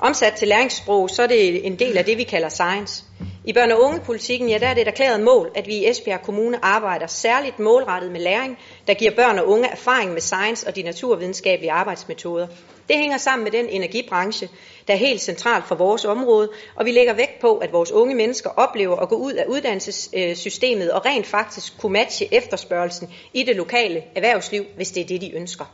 Omsat 0.02 0.34
til 0.34 0.48
læringssprog, 0.48 1.10
så 1.10 1.24
er 1.24 1.28
det 1.28 1.66
en 1.68 1.80
del 1.80 1.98
af 1.98 2.06
det, 2.06 2.18
vi 2.18 2.24
kalder 2.24 2.50
science. 2.50 3.04
I 3.46 3.54
børne- 3.58 3.74
og 3.74 3.82
ungepolitikken, 3.82 4.50
ja, 4.50 4.58
der 4.58 4.68
er 4.68 4.74
det 4.74 4.82
et 4.82 4.88
erklæret 4.88 5.20
mål, 5.22 5.52
at 5.56 5.68
vi 5.68 5.74
i 5.74 5.90
Esbjerg 5.90 6.22
Kommune 6.22 6.66
arbejder 6.66 7.08
særligt 7.08 7.60
målrettet 7.60 8.12
med 8.12 8.22
læring, 8.22 8.58
der 8.88 8.94
giver 8.94 9.12
børn 9.16 9.40
og 9.40 9.48
unge 9.48 9.68
erfaring 9.68 10.14
med 10.14 10.22
science 10.22 10.68
og 10.68 10.76
de 10.76 10.84
naturvidenskabelige 10.84 11.72
arbejdsmetoder. 11.72 12.48
Det 12.92 13.00
hænger 13.00 13.18
sammen 13.18 13.44
med 13.44 13.52
den 13.52 13.70
energibranche, 13.70 14.50
der 14.88 14.94
er 14.94 14.98
helt 14.98 15.22
centralt 15.22 15.68
for 15.68 15.76
vores 15.76 16.06
område, 16.06 16.50
og 16.76 16.86
vi 16.86 16.92
lægger 16.92 17.14
vægt 17.14 17.40
på, 17.42 17.58
at 17.58 17.74
vores 17.74 17.92
unge 17.92 18.16
mennesker 18.16 18.50
oplever 18.50 18.96
at 18.96 19.10
gå 19.10 19.16
ud 19.16 19.34
af 19.34 19.46
uddannelsessystemet 19.46 20.92
og 20.92 21.06
rent 21.06 21.28
faktisk 21.28 21.78
kunne 21.80 21.94
matche 21.94 22.34
efterspørgelsen 22.34 23.14
i 23.34 23.44
det 23.44 23.56
lokale 23.56 24.04
erhvervsliv, 24.16 24.66
hvis 24.76 24.92
det 24.92 25.02
er 25.02 25.08
det, 25.08 25.22
de 25.22 25.36
ønsker. 25.36 25.66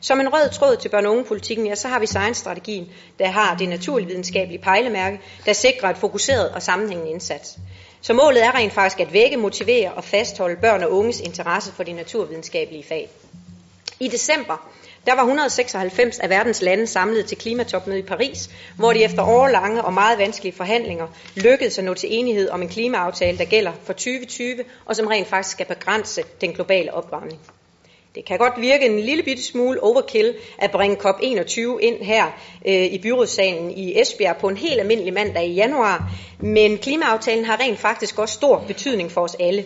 Som 0.00 0.20
en 0.20 0.32
rød 0.32 0.50
tråd 0.52 0.76
til 0.76 0.88
børne- 0.88 1.06
og 1.06 1.12
ungepolitikken, 1.12 1.66
ja, 1.66 1.74
så 1.74 1.88
har 1.88 1.98
vi 1.98 2.06
science-strategien, 2.06 2.88
der 3.18 3.26
har 3.26 3.56
det 3.56 3.68
naturvidenskabelige 3.68 4.62
pejlemærke, 4.62 5.20
der 5.46 5.52
sikrer 5.52 5.90
et 5.90 5.98
fokuseret 5.98 6.50
og 6.50 6.62
sammenhængende 6.62 7.10
indsats. 7.12 7.58
Så 8.00 8.12
målet 8.12 8.44
er 8.44 8.54
rent 8.54 8.72
faktisk 8.72 9.00
at 9.00 9.12
vække, 9.12 9.36
motivere 9.36 9.92
og 9.92 10.04
fastholde 10.04 10.56
børn 10.60 10.82
og 10.82 10.92
unges 10.92 11.20
interesse 11.20 11.72
for 11.72 11.82
de 11.82 11.92
naturvidenskabelige 11.92 12.84
fag. 12.84 13.10
I 14.00 14.08
december 14.08 14.68
der 15.06 15.14
var 15.14 15.22
196 15.22 16.18
af 16.18 16.30
verdens 16.30 16.62
lande 16.62 16.86
samlet 16.86 17.26
til 17.26 17.38
klimatopmødet 17.38 17.98
i 17.98 18.06
Paris, 18.06 18.50
hvor 18.76 18.92
de 18.92 19.04
efter 19.04 19.22
årlange 19.22 19.84
og 19.84 19.92
meget 19.92 20.18
vanskelige 20.18 20.56
forhandlinger 20.56 21.06
lykkedes 21.36 21.78
at 21.78 21.84
nå 21.84 21.94
til 21.94 22.08
enighed 22.12 22.50
om 22.50 22.62
en 22.62 22.68
klimaaftale, 22.68 23.38
der 23.38 23.44
gælder 23.44 23.72
for 23.84 23.92
2020, 23.92 24.64
og 24.84 24.96
som 24.96 25.06
rent 25.06 25.28
faktisk 25.28 25.52
skal 25.52 25.66
begrænse 25.66 26.22
den 26.40 26.52
globale 26.52 26.94
opvarmning. 26.94 27.40
Det 28.14 28.24
kan 28.24 28.38
godt 28.38 28.60
virke 28.60 28.86
en 28.86 29.00
lille 29.00 29.22
bitte 29.22 29.42
smule 29.42 29.82
overkill 29.82 30.34
at 30.58 30.70
bringe 30.70 30.96
COP21 30.96 31.78
ind 31.78 32.02
her 32.02 32.26
øh, 32.66 32.84
i 32.84 32.98
byrådssalen 33.02 33.70
i 33.70 34.00
Esbjerg 34.00 34.36
på 34.36 34.48
en 34.48 34.56
helt 34.56 34.80
almindelig 34.80 35.12
mandag 35.12 35.46
i 35.46 35.54
januar, 35.54 36.12
men 36.40 36.78
klimaaftalen 36.78 37.44
har 37.44 37.60
rent 37.60 37.78
faktisk 37.78 38.18
også 38.18 38.34
stor 38.34 38.64
betydning 38.66 39.12
for 39.12 39.20
os 39.20 39.36
alle. 39.40 39.64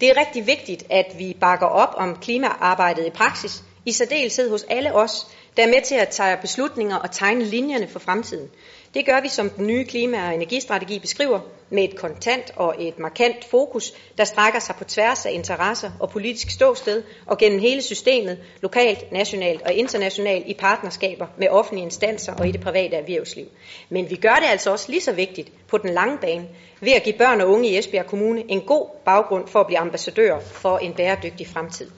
Det 0.00 0.08
er 0.08 0.20
rigtig 0.20 0.46
vigtigt, 0.46 0.84
at 0.90 1.06
vi 1.18 1.36
bakker 1.40 1.66
op 1.66 1.94
om 1.96 2.16
klimaarbejdet 2.16 3.06
i 3.06 3.10
praksis, 3.10 3.62
i 3.90 3.92
særdeleshed 3.92 4.50
hos 4.50 4.66
alle 4.68 4.94
os, 4.94 5.26
der 5.56 5.62
er 5.62 5.66
med 5.66 5.82
til 5.84 5.94
at 5.94 6.08
tage 6.08 6.36
beslutninger 6.40 6.96
og 6.96 7.10
tegne 7.10 7.44
linjerne 7.44 7.88
for 7.88 7.98
fremtiden. 7.98 8.50
Det 8.94 9.06
gør 9.06 9.20
vi, 9.20 9.28
som 9.28 9.50
den 9.50 9.66
nye 9.66 9.84
klima- 9.84 10.26
og 10.28 10.34
energistrategi 10.34 10.98
beskriver, 10.98 11.40
med 11.70 11.84
et 11.84 11.96
kontant 11.96 12.52
og 12.56 12.74
et 12.78 12.98
markant 12.98 13.44
fokus, 13.44 13.92
der 14.18 14.24
strækker 14.24 14.60
sig 14.60 14.74
på 14.74 14.84
tværs 14.84 15.26
af 15.26 15.32
interesser 15.32 15.90
og 16.00 16.10
politisk 16.10 16.50
ståsted 16.50 17.02
og 17.26 17.38
gennem 17.38 17.60
hele 17.60 17.82
systemet, 17.82 18.38
lokalt, 18.62 19.12
nationalt 19.12 19.62
og 19.62 19.72
internationalt 19.72 20.46
i 20.46 20.54
partnerskaber 20.54 21.26
med 21.38 21.48
offentlige 21.48 21.84
instanser 21.84 22.34
og 22.34 22.48
i 22.48 22.52
det 22.52 22.60
private 22.60 22.96
erhvervsliv. 22.96 23.46
Men 23.88 24.10
vi 24.10 24.16
gør 24.16 24.34
det 24.34 24.46
altså 24.46 24.70
også 24.70 24.86
lige 24.88 25.00
så 25.00 25.12
vigtigt 25.12 25.52
på 25.68 25.78
den 25.78 25.90
lange 25.90 26.18
bane 26.18 26.48
ved 26.80 26.92
at 26.92 27.02
give 27.02 27.18
børn 27.18 27.40
og 27.40 27.48
unge 27.48 27.68
i 27.68 27.78
Esbjerg 27.78 28.06
Kommune 28.06 28.44
en 28.48 28.60
god 28.60 28.86
baggrund 29.04 29.48
for 29.48 29.60
at 29.60 29.66
blive 29.66 29.78
ambassadører 29.78 30.40
for 30.40 30.78
en 30.78 30.94
bæredygtig 30.94 31.46
fremtid. 31.46 31.90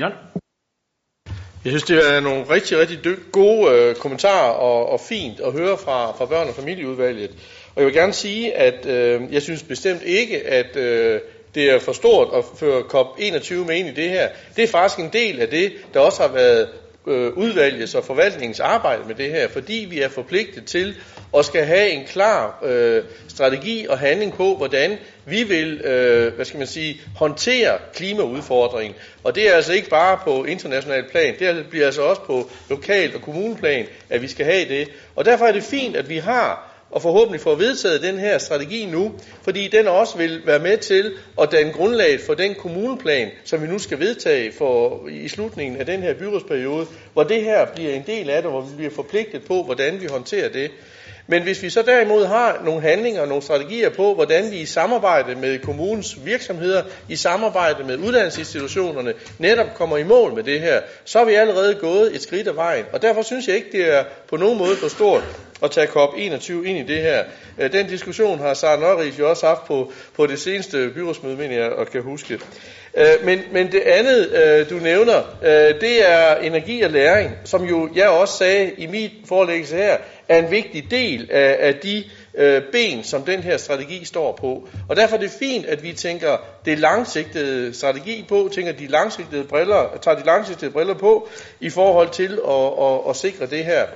John? 0.00 0.12
Jeg 1.64 1.70
synes, 1.72 1.82
det 1.82 2.14
er 2.14 2.20
nogle 2.20 2.44
rigtig, 2.50 2.78
rigtig 2.78 3.04
dy- 3.04 3.30
gode 3.32 3.72
øh, 3.72 3.94
kommentarer 3.94 4.50
og, 4.50 4.88
og 4.88 5.00
fint 5.00 5.40
at 5.40 5.52
høre 5.52 5.78
fra, 5.78 6.12
fra 6.12 6.26
børn- 6.26 6.48
og 6.48 6.54
familieudvalget. 6.54 7.30
Og 7.74 7.82
jeg 7.82 7.86
vil 7.86 7.94
gerne 7.94 8.12
sige, 8.12 8.54
at 8.54 8.86
øh, 8.86 9.32
jeg 9.32 9.42
synes 9.42 9.62
bestemt 9.62 10.02
ikke, 10.02 10.46
at 10.46 10.76
øh, 10.76 11.20
det 11.54 11.70
er 11.70 11.78
for 11.78 11.92
stort 11.92 12.28
at 12.34 12.44
føre 12.58 12.80
COP21 12.80 13.54
med 13.54 13.76
ind 13.76 13.88
i 13.88 13.92
det 13.92 14.10
her. 14.10 14.28
Det 14.56 14.64
er 14.64 14.68
faktisk 14.68 15.00
en 15.00 15.12
del 15.12 15.40
af 15.40 15.48
det, 15.48 15.72
der 15.94 16.00
også 16.00 16.22
har 16.22 16.32
været 16.32 16.68
øh, 17.06 17.32
udvalgets 17.32 17.94
og 17.94 18.04
forvaltningens 18.04 18.60
arbejde 18.60 19.02
med 19.06 19.14
det 19.14 19.30
her, 19.30 19.48
fordi 19.48 19.86
vi 19.90 20.00
er 20.00 20.08
forpligtet 20.08 20.64
til 20.64 20.96
at 21.36 21.44
skal 21.44 21.64
have 21.64 21.90
en 21.90 22.04
klar 22.04 22.64
øh, 22.64 23.02
strategi 23.28 23.86
og 23.88 23.98
handling 23.98 24.34
på, 24.34 24.56
hvordan 24.56 24.98
vi 25.30 25.42
vil, 25.42 25.80
øh, 25.80 26.34
hvad 26.34 26.44
skal 26.44 26.58
man 26.58 26.66
sige, 26.66 27.00
håndtere 27.16 27.78
klimaudfordringen. 27.94 28.94
Og 29.24 29.34
det 29.34 29.48
er 29.48 29.54
altså 29.54 29.72
ikke 29.72 29.88
bare 29.88 30.18
på 30.24 30.44
international 30.44 31.04
plan, 31.10 31.34
det 31.38 31.66
bliver 31.70 31.86
altså 31.86 32.02
også 32.02 32.22
på 32.22 32.50
lokal 32.70 33.14
og 33.14 33.22
kommuneplan, 33.22 33.86
at 34.10 34.22
vi 34.22 34.28
skal 34.28 34.46
have 34.46 34.68
det. 34.68 34.88
Og 35.16 35.24
derfor 35.24 35.44
er 35.44 35.52
det 35.52 35.62
fint, 35.62 35.96
at 35.96 36.08
vi 36.08 36.16
har 36.16 36.68
og 36.90 37.02
forhåbentlig 37.02 37.40
får 37.40 37.54
vedtaget 37.54 38.02
den 38.02 38.18
her 38.18 38.38
strategi 38.38 38.86
nu, 38.86 39.12
fordi 39.42 39.68
den 39.68 39.86
også 39.86 40.18
vil 40.18 40.42
være 40.46 40.58
med 40.58 40.76
til 40.76 41.12
at 41.42 41.52
danne 41.52 41.72
grundlag 41.72 42.20
for 42.20 42.34
den 42.34 42.54
kommuneplan, 42.54 43.30
som 43.44 43.62
vi 43.62 43.66
nu 43.66 43.78
skal 43.78 43.98
vedtage 44.00 44.52
for 44.52 45.08
i 45.08 45.28
slutningen 45.28 45.80
af 45.80 45.86
den 45.86 46.02
her 46.02 46.14
byrådsperiode, 46.14 46.86
hvor 47.12 47.22
det 47.22 47.42
her 47.42 47.66
bliver 47.74 47.92
en 47.92 48.04
del 48.06 48.30
af 48.30 48.42
det, 48.42 48.50
hvor 48.50 48.60
vi 48.60 48.76
bliver 48.76 48.90
forpligtet 48.90 49.44
på, 49.44 49.62
hvordan 49.62 50.00
vi 50.00 50.06
håndterer 50.06 50.48
det. 50.48 50.70
Men 51.30 51.42
hvis 51.42 51.62
vi 51.62 51.70
så 51.70 51.82
derimod 51.82 52.26
har 52.26 52.60
nogle 52.64 52.80
handlinger 52.80 53.20
og 53.20 53.28
nogle 53.28 53.42
strategier 53.42 53.88
på, 53.88 54.14
hvordan 54.14 54.50
vi 54.50 54.56
i 54.56 54.66
samarbejde 54.66 55.34
med 55.34 55.58
kommunens 55.58 56.16
virksomheder, 56.24 56.82
i 57.08 57.16
samarbejde 57.16 57.84
med 57.84 57.96
uddannelsesinstitutionerne, 57.96 59.14
netop 59.38 59.66
kommer 59.74 59.96
i 59.96 60.02
mål 60.02 60.34
med 60.34 60.42
det 60.42 60.60
her, 60.60 60.80
så 61.04 61.18
er 61.20 61.24
vi 61.24 61.34
allerede 61.34 61.74
gået 61.74 62.14
et 62.14 62.22
skridt 62.22 62.48
af 62.48 62.56
vejen. 62.56 62.84
Og 62.92 63.02
derfor 63.02 63.22
synes 63.22 63.48
jeg 63.48 63.56
ikke, 63.56 63.72
det 63.72 63.94
er 63.98 64.04
på 64.28 64.36
nogen 64.36 64.58
måde 64.58 64.76
for 64.76 64.88
stort 64.88 65.24
at 65.62 65.70
tage 65.70 65.86
COP21 65.86 66.52
ind 66.52 66.78
i 66.78 66.94
det 66.94 67.02
her. 67.02 67.24
Øh, 67.58 67.72
den 67.72 67.86
diskussion 67.86 68.38
har 68.38 68.54
Sara 68.54 68.80
Nørrig 68.80 69.18
jo 69.18 69.30
også 69.30 69.46
haft 69.46 69.64
på, 69.64 69.92
på 70.16 70.26
det 70.26 70.38
seneste 70.38 70.90
byrådsmøde, 70.94 71.36
mener 71.36 71.54
jeg, 71.54 71.70
og 71.70 71.86
kan 71.86 72.02
huske. 72.02 72.40
Øh, 72.94 73.04
men, 73.24 73.40
men 73.52 73.72
det 73.72 73.80
andet, 73.80 74.32
øh, 74.32 74.70
du 74.70 74.74
nævner, 74.74 75.22
det 75.80 76.10
er 76.10 76.36
energi 76.36 76.80
og 76.80 76.90
læring, 76.90 77.30
som 77.44 77.64
jo 77.64 77.88
jeg 77.94 78.08
også 78.08 78.38
sagde 78.38 78.72
i 78.78 78.86
mit 78.86 79.12
forelæggelse 79.28 79.76
her, 79.76 79.96
er 80.28 80.38
en 80.38 80.50
vigtig 80.50 80.90
del 80.90 81.28
af, 81.30 81.56
af 81.60 81.74
de 81.74 82.04
øh, 82.38 82.62
ben, 82.72 83.04
som 83.04 83.22
den 83.22 83.42
her 83.42 83.56
strategi 83.56 84.04
står 84.04 84.32
på. 84.32 84.68
Og 84.88 84.96
derfor 84.96 85.16
er 85.16 85.20
det 85.20 85.30
fint, 85.30 85.66
at 85.66 85.82
vi 85.82 85.92
tænker 85.92 86.36
det 86.64 86.78
langsigtede 86.78 87.74
strategi 87.74 88.24
på, 88.28 88.50
tænker 88.54 88.72
de 88.72 88.86
langsigtede 88.86 89.44
briller, 89.44 89.98
tager 90.02 90.18
de 90.18 90.26
langsigtede 90.26 90.70
briller 90.70 90.94
på 90.94 91.28
i 91.60 91.70
forhold 91.70 92.10
til 92.10 92.38
at, 92.48 92.86
at, 92.86 93.10
at 93.10 93.16
sikre 93.16 93.46
det 93.46 93.64
her. 93.64 93.86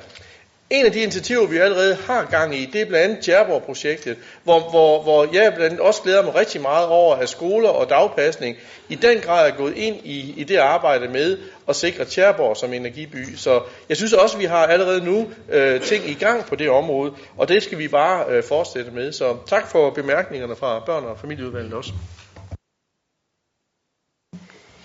En 0.73 0.85
af 0.87 0.93
de 0.93 1.03
initiativer, 1.03 1.47
vi 1.47 1.57
allerede 1.57 1.95
har 1.95 2.25
gang 2.31 2.55
i, 2.55 2.67
det 2.67 2.81
er 2.81 2.85
blandt 2.85 3.05
andet 3.05 3.27
Djerborg-projektet, 3.27 4.17
hvor, 4.45 4.71
hvor, 4.71 5.03
hvor 5.03 5.25
jeg 5.25 5.53
blandt 5.55 5.73
andet 5.73 5.81
også 5.81 6.03
glæder 6.03 6.23
mig 6.23 6.35
rigtig 6.35 6.61
meget 6.61 6.87
over, 6.87 7.17
at 7.17 7.29
skoler 7.29 7.69
og 7.69 7.91
dagpasning 7.91 8.57
i 8.89 8.95
den 8.95 9.21
grad 9.21 9.51
er 9.51 9.57
gået 9.57 9.77
ind 9.77 9.97
i, 10.05 10.35
i 10.37 10.45
det 10.45 10.57
arbejde 10.57 11.09
med 11.09 11.39
at 11.69 11.77
sikre 11.77 12.05
Tjerborg 12.05 12.57
som 12.57 12.73
energiby. 12.73 13.35
Så 13.37 13.63
jeg 13.89 13.97
synes 13.97 14.13
også, 14.13 14.37
at 14.37 14.41
vi 14.41 14.45
har 14.45 14.67
allerede 14.67 15.05
nu 15.05 15.31
øh, 15.51 15.81
ting 15.81 16.11
i 16.11 16.15
gang 16.15 16.47
på 16.47 16.57
det 16.57 16.71
område, 16.71 17.13
og 17.37 17.49
det 17.49 17.63
skal 17.63 17.79
vi 17.79 17.89
bare 17.89 18.25
øh, 18.29 18.43
fortsætte 18.45 18.91
med. 18.91 19.13
Så 19.13 19.37
tak 19.47 19.67
for 19.71 19.91
bemærkningerne 19.91 20.57
fra 20.57 20.83
børn- 20.87 21.05
og 21.05 21.19
familieudvalget 21.19 21.75
også. 21.75 21.93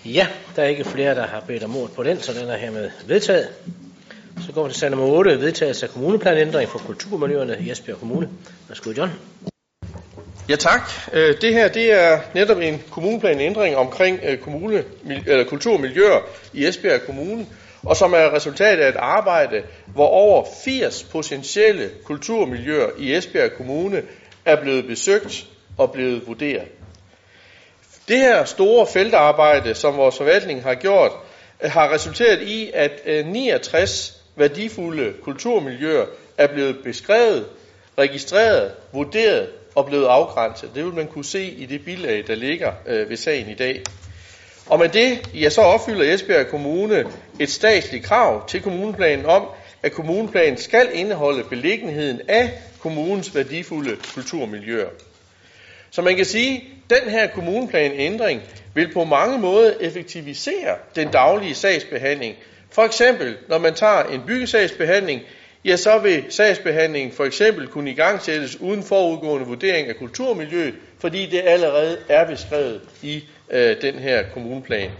Ja, 0.04 0.26
der 0.56 0.62
er 0.62 0.66
ikke 0.66 0.84
flere, 0.84 1.14
der 1.14 1.26
har 1.26 1.40
bedt 1.46 1.64
om 1.64 1.76
ord 1.76 1.90
på 1.90 2.02
den, 2.02 2.20
så 2.20 2.32
den 2.40 2.48
er 2.48 2.56
hermed 2.56 2.90
vedtaget. 3.06 3.48
Så 4.46 4.52
går 4.52 4.64
vi 4.64 4.70
til 4.70 4.80
sag 4.80 4.90
nummer 4.90 5.06
8, 5.06 5.40
vedtagelse 5.40 5.86
af 5.86 5.92
kommuneplanændring 5.92 6.68
for 6.68 6.78
kulturmiljøerne 6.78 7.56
i 7.60 7.70
Esbjerg 7.70 7.98
Kommune. 7.98 8.28
Værsgo, 8.68 8.92
John. 8.96 9.10
Ja 10.48 10.56
tak. 10.56 10.90
Øh, 11.12 11.34
det 11.40 11.54
her 11.54 11.68
det 11.68 11.92
er 11.92 12.20
netop 12.34 12.58
en 12.58 12.82
kommuneplanændring 12.90 13.76
omkring 13.76 14.20
øh, 14.22 14.38
kommune, 14.38 14.84
eller 15.26 15.44
kulturmiljøer 15.44 16.20
i 16.52 16.66
Esbjerg 16.66 17.00
Kommune, 17.06 17.46
og 17.82 17.96
som 17.96 18.12
er 18.12 18.34
resultat 18.34 18.78
af 18.78 18.88
et 18.88 18.96
arbejde, 18.96 19.62
hvor 19.86 20.06
over 20.06 20.44
80 20.64 21.02
potentielle 21.02 21.90
kulturmiljøer 22.04 22.88
i 22.98 23.14
Esbjerg 23.14 23.52
Kommune 23.56 24.02
er 24.44 24.60
blevet 24.60 24.86
besøgt 24.86 25.46
og 25.78 25.92
blevet 25.92 26.26
vurderet. 26.26 26.68
Det 28.08 28.18
her 28.18 28.44
store 28.44 28.86
feltarbejde, 28.86 29.74
som 29.74 29.96
vores 29.96 30.16
forvaltning 30.16 30.62
har 30.62 30.74
gjort, 30.74 31.12
har 31.62 31.92
resulteret 31.92 32.42
i, 32.42 32.70
at 32.74 33.00
øh, 33.06 33.26
69 33.26 34.17
værdifulde 34.38 35.12
kulturmiljøer 35.22 36.06
er 36.38 36.46
blevet 36.46 36.78
beskrevet, 36.84 37.46
registreret, 37.98 38.72
vurderet 38.92 39.48
og 39.74 39.86
blevet 39.86 40.06
afgrænset. 40.06 40.70
Det 40.74 40.84
vil 40.84 40.94
man 40.94 41.06
kunne 41.06 41.24
se 41.24 41.44
i 41.44 41.66
det 41.66 41.84
bilag, 41.84 42.24
der 42.26 42.34
ligger 42.34 42.72
øh, 42.86 43.10
ved 43.10 43.16
sagen 43.16 43.48
i 43.48 43.54
dag. 43.54 43.82
Og 44.66 44.78
med 44.78 44.88
det, 44.88 45.30
ja, 45.34 45.48
så 45.48 45.60
opfylder 45.60 46.14
Esbjerg 46.14 46.46
Kommune 46.46 47.04
et 47.38 47.50
statsligt 47.50 48.04
krav 48.04 48.48
til 48.48 48.62
kommuneplanen 48.62 49.26
om, 49.26 49.46
at 49.82 49.92
kommuneplanen 49.92 50.56
skal 50.56 50.88
indeholde 50.92 51.44
beliggenheden 51.44 52.20
af 52.28 52.52
kommunens 52.80 53.34
værdifulde 53.34 53.96
kulturmiljøer. 54.14 54.88
Så 55.90 56.02
man 56.02 56.16
kan 56.16 56.24
sige, 56.24 56.56
at 56.56 57.00
den 57.00 57.10
her 57.10 57.26
kommuneplanændring 57.26 58.42
vil 58.74 58.92
på 58.92 59.04
mange 59.04 59.38
måder 59.38 59.74
effektivisere 59.80 60.76
den 60.96 61.08
daglige 61.08 61.54
sagsbehandling. 61.54 62.36
For 62.70 62.82
eksempel, 62.82 63.36
når 63.48 63.58
man 63.58 63.74
tager 63.74 64.02
en 64.02 64.22
byggesagsbehandling, 64.26 65.20
ja, 65.64 65.76
så 65.76 65.98
vil 65.98 66.24
sagsbehandlingen 66.28 67.12
for 67.12 67.24
eksempel 67.24 67.66
kunne 67.66 67.90
igangsættes 67.90 68.60
uden 68.60 68.82
forudgående 68.82 69.46
vurdering 69.46 69.88
af 69.88 69.96
kulturmiljøet, 69.96 70.74
fordi 71.00 71.26
det 71.26 71.42
allerede 71.44 71.98
er 72.08 72.26
beskrevet 72.26 72.80
i 73.02 73.24
øh, 73.50 73.82
den 73.82 73.94
her 73.94 74.22
kommuneplan. 74.34 74.90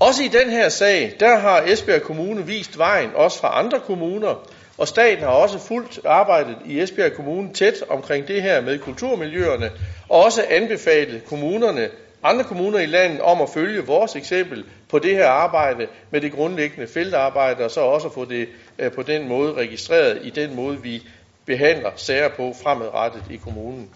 Også 0.00 0.22
i 0.22 0.28
den 0.28 0.50
her 0.50 0.68
sag, 0.68 1.16
der 1.20 1.38
har 1.38 1.62
Esbjerg 1.66 2.02
Kommune 2.02 2.46
vist 2.46 2.78
vejen, 2.78 3.10
også 3.14 3.38
fra 3.38 3.58
andre 3.58 3.80
kommuner, 3.80 4.48
og 4.78 4.88
staten 4.88 5.24
har 5.24 5.30
også 5.30 5.58
fuldt 5.58 6.00
arbejdet 6.04 6.56
i 6.66 6.80
Esbjerg 6.80 7.12
Kommune 7.12 7.52
tæt 7.54 7.84
omkring 7.88 8.28
det 8.28 8.42
her 8.42 8.60
med 8.60 8.78
kulturmiljøerne, 8.78 9.70
og 10.08 10.24
også 10.24 10.44
anbefalet 10.50 11.24
kommunerne, 11.24 11.88
andre 12.22 12.44
kommuner 12.44 12.78
i 12.78 12.86
landet 12.86 13.20
om 13.20 13.40
at 13.40 13.48
følge 13.54 13.86
vores 13.86 14.16
eksempel 14.16 14.64
på 14.88 14.98
det 14.98 15.14
her 15.14 15.28
arbejde 15.28 15.86
med 16.10 16.20
det 16.20 16.32
grundlæggende 16.32 16.86
feltarbejde, 16.86 17.64
og 17.64 17.70
så 17.70 17.80
også 17.80 18.10
få 18.14 18.24
det 18.24 18.48
øh, 18.78 18.92
på 18.92 19.02
den 19.02 19.28
måde 19.28 19.54
registreret 19.54 20.18
i 20.22 20.30
den 20.30 20.54
måde, 20.54 20.82
vi 20.82 21.02
behandler 21.46 21.90
sager 21.96 22.28
på 22.28 22.54
fremadrettet 22.62 23.22
i 23.30 23.36
kommunen. 23.36 23.90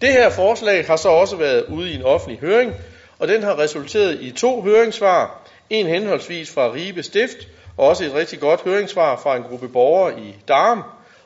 Det 0.00 0.12
her 0.12 0.30
forslag 0.30 0.86
har 0.86 0.96
så 0.96 1.08
også 1.08 1.36
været 1.36 1.64
ude 1.64 1.90
i 1.90 1.94
en 1.94 2.02
offentlig 2.02 2.40
høring, 2.40 2.72
og 3.18 3.28
den 3.28 3.42
har 3.42 3.58
resulteret 3.58 4.20
i 4.20 4.30
to 4.30 4.62
høringssvar. 4.62 5.48
En 5.70 5.86
henholdsvis 5.86 6.50
fra 6.50 6.72
Ribe 6.72 7.02
Stift, 7.02 7.48
og 7.76 7.88
også 7.88 8.04
et 8.04 8.14
rigtig 8.14 8.40
godt 8.40 8.60
høringssvar 8.64 9.16
fra 9.16 9.36
en 9.36 9.42
gruppe 9.42 9.68
borgere 9.68 10.20
i 10.20 10.34
Darm. 10.48 10.82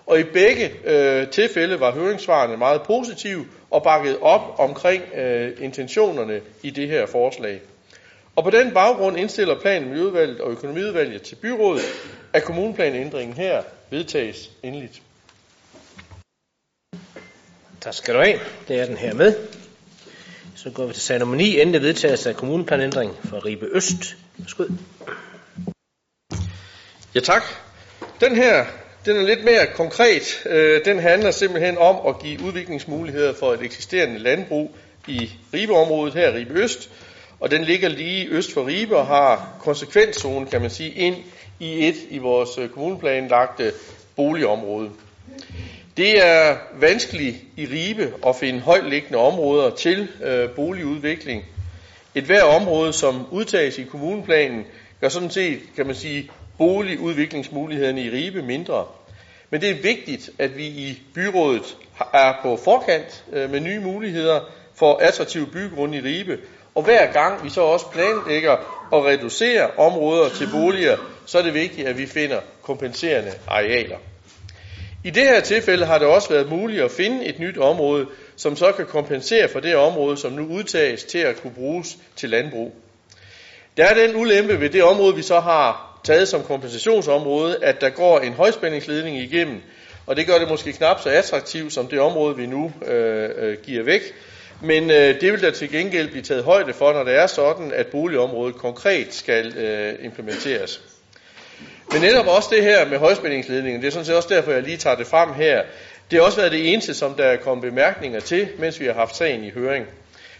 Og 0.06 0.20
i 0.20 0.22
begge 0.22 0.72
øh, 0.84 1.28
tilfælde 1.28 1.80
var 1.80 1.92
høringssvarene 1.92 2.56
meget 2.56 2.82
positive 2.82 3.46
og 3.70 3.82
bakket 3.82 4.18
op 4.20 4.54
omkring 4.58 5.02
øh, 5.14 5.52
intentionerne 5.60 6.40
i 6.62 6.70
det 6.70 6.88
her 6.88 7.06
forslag. 7.06 7.60
Og 8.36 8.44
på 8.44 8.50
den 8.50 8.74
baggrund 8.74 9.18
indstiller 9.18 9.60
planen 9.60 9.88
Miljøudvalget 9.88 10.40
og 10.40 10.50
Økonomiudvalget 10.50 11.22
til 11.22 11.34
byrådet, 11.34 11.84
at 12.32 12.44
kommuneplanændringen 12.44 13.36
her 13.36 13.62
vedtages 13.90 14.50
endeligt. 14.62 15.02
Tak 17.80 17.94
skal 17.94 18.14
du 18.14 18.20
have. 18.20 18.38
Det 18.68 18.80
er 18.80 18.86
den 18.86 18.96
her 18.96 19.14
med. 19.14 19.34
Så 20.54 20.70
går 20.70 20.86
vi 20.86 20.92
til 20.92 21.02
sag 21.02 21.18
nummer 21.18 21.36
9, 21.36 21.60
endelig 21.60 21.82
vedtagelse 21.82 22.28
af 22.28 22.36
kommuneplanændring 22.36 23.16
for 23.24 23.46
Ribe 23.46 23.66
Øst. 23.72 24.16
Værsgo. 24.38 24.64
Ja 27.14 27.20
tak. 27.20 27.42
Den 28.20 28.36
her, 28.36 28.66
den 29.06 29.16
er 29.16 29.22
lidt 29.22 29.44
mere 29.44 29.66
konkret. 29.66 30.42
Øh, 30.46 30.84
den 30.84 30.98
handler 30.98 31.30
simpelthen 31.30 31.78
om 31.78 31.96
at 32.08 32.18
give 32.22 32.42
udviklingsmuligheder 32.42 33.34
for 33.34 33.52
et 33.52 33.62
eksisterende 33.62 34.18
landbrug 34.18 34.74
i 35.08 35.30
Ribeområdet 35.54 36.14
her 36.14 36.28
i 36.28 36.38
Ribe 36.38 36.54
Øst. 36.54 36.90
Og 37.40 37.50
den 37.50 37.64
ligger 37.64 37.88
lige 37.88 38.28
øst 38.30 38.52
for 38.54 38.66
Ribe 38.66 38.96
og 38.96 39.06
har 39.06 39.56
konsekvenszone, 39.60 40.46
kan 40.46 40.60
man 40.60 40.70
sige, 40.70 40.90
ind 40.90 41.16
i 41.60 41.88
et 41.88 41.96
i 42.10 42.18
vores 42.18 42.58
øh, 42.58 42.68
kommuneplanlagte 42.68 43.72
boligområde. 44.16 44.90
Det 45.96 46.26
er 46.26 46.56
vanskeligt 46.74 47.36
i 47.56 47.66
Ribe 47.66 48.12
at 48.26 48.36
finde 48.36 48.60
højtliggende 48.60 49.18
områder 49.18 49.70
til 49.70 50.08
øh, 50.24 50.50
boligudvikling. 50.50 51.44
Et 52.14 52.24
hver 52.24 52.42
område, 52.42 52.92
som 52.92 53.26
udtages 53.30 53.78
i 53.78 53.82
kommuneplanen, 53.82 54.64
gør 55.00 55.08
sådan 55.08 55.30
set, 55.30 55.60
kan 55.76 55.86
man 55.86 55.94
sige, 55.94 56.30
boligudviklingsmulighederne 56.58 58.02
i 58.02 58.10
Ribe 58.10 58.42
mindre. 58.42 58.84
Men 59.50 59.60
det 59.60 59.70
er 59.70 59.82
vigtigt, 59.82 60.30
at 60.38 60.56
vi 60.56 60.66
i 60.66 61.02
byrådet 61.14 61.76
er 62.14 62.34
på 62.42 62.56
forkant 62.64 63.24
øh, 63.32 63.50
med 63.50 63.60
nye 63.60 63.80
muligheder 63.80 64.40
for 64.74 64.96
attraktive 64.96 65.46
bygrunde 65.46 65.98
i 65.98 66.00
Ribe. 66.00 66.38
Og 66.74 66.82
hver 66.82 67.12
gang 67.12 67.44
vi 67.44 67.50
så 67.50 67.60
også 67.60 67.86
planlægger 67.90 68.52
at 68.92 69.04
reducere 69.04 69.70
områder 69.76 70.28
til 70.28 70.48
boliger, 70.52 70.96
så 71.26 71.38
er 71.38 71.42
det 71.42 71.54
vigtigt, 71.54 71.88
at 71.88 71.98
vi 71.98 72.06
finder 72.06 72.40
kompenserende 72.62 73.32
arealer. 73.48 73.96
I 75.04 75.10
det 75.10 75.22
her 75.22 75.40
tilfælde 75.40 75.86
har 75.86 75.98
det 75.98 76.06
også 76.06 76.28
været 76.28 76.50
muligt 76.50 76.82
at 76.82 76.90
finde 76.90 77.24
et 77.24 77.38
nyt 77.38 77.58
område, 77.58 78.06
som 78.36 78.56
så 78.56 78.72
kan 78.72 78.86
kompensere 78.86 79.48
for 79.48 79.60
det 79.60 79.76
område, 79.76 80.16
som 80.16 80.32
nu 80.32 80.46
udtages 80.46 81.04
til 81.04 81.18
at 81.18 81.42
kunne 81.42 81.52
bruges 81.54 81.98
til 82.16 82.30
landbrug. 82.30 82.74
Der 83.76 83.84
er 83.84 84.06
den 84.06 84.16
ulempe 84.16 84.60
ved 84.60 84.70
det 84.70 84.82
område, 84.82 85.16
vi 85.16 85.22
så 85.22 85.40
har 85.40 85.91
taget 86.04 86.28
som 86.28 86.42
kompensationsområde, 86.42 87.64
at 87.64 87.80
der 87.80 87.90
går 87.90 88.18
en 88.18 88.32
højspændingsledning 88.32 89.16
igennem, 89.16 89.60
og 90.06 90.16
det 90.16 90.26
gør 90.26 90.38
det 90.38 90.48
måske 90.48 90.72
knap 90.72 91.00
så 91.00 91.08
attraktivt 91.08 91.72
som 91.72 91.86
det 91.86 92.00
område, 92.00 92.36
vi 92.36 92.46
nu 92.46 92.72
øh, 92.86 93.30
øh, 93.36 93.56
giver 93.62 93.82
væk. 93.82 94.02
Men 94.62 94.90
øh, 94.90 95.20
det 95.20 95.32
vil 95.32 95.42
der 95.42 95.50
til 95.50 95.70
gengæld 95.70 96.08
blive 96.08 96.22
taget 96.22 96.44
højde 96.44 96.72
for, 96.72 96.92
når 96.92 97.04
det 97.04 97.14
er 97.14 97.26
sådan, 97.26 97.72
at 97.74 97.86
boligområdet 97.86 98.56
konkret 98.56 99.14
skal 99.14 99.56
øh, 99.56 100.04
implementeres. 100.04 100.80
Men 101.92 102.00
netop 102.00 102.26
også 102.26 102.48
det 102.52 102.62
her 102.62 102.88
med 102.88 102.98
højspændingsledningen, 102.98 103.80
det 103.82 103.86
er 103.86 103.92
sådan 103.92 104.06
set 104.06 104.16
også 104.16 104.34
derfor, 104.34 104.52
jeg 104.52 104.62
lige 104.62 104.76
tager 104.76 104.96
det 104.96 105.06
frem 105.06 105.32
her. 105.32 105.62
Det 106.10 106.18
har 106.18 106.26
også 106.26 106.38
været 106.38 106.52
det 106.52 106.72
eneste, 106.72 106.94
som 106.94 107.14
der 107.14 107.24
er 107.24 107.36
kommet 107.36 107.62
bemærkninger 107.62 108.20
til, 108.20 108.48
mens 108.58 108.80
vi 108.80 108.86
har 108.86 108.92
haft 108.92 109.16
sagen 109.16 109.44
i 109.44 109.50
høring. 109.50 109.86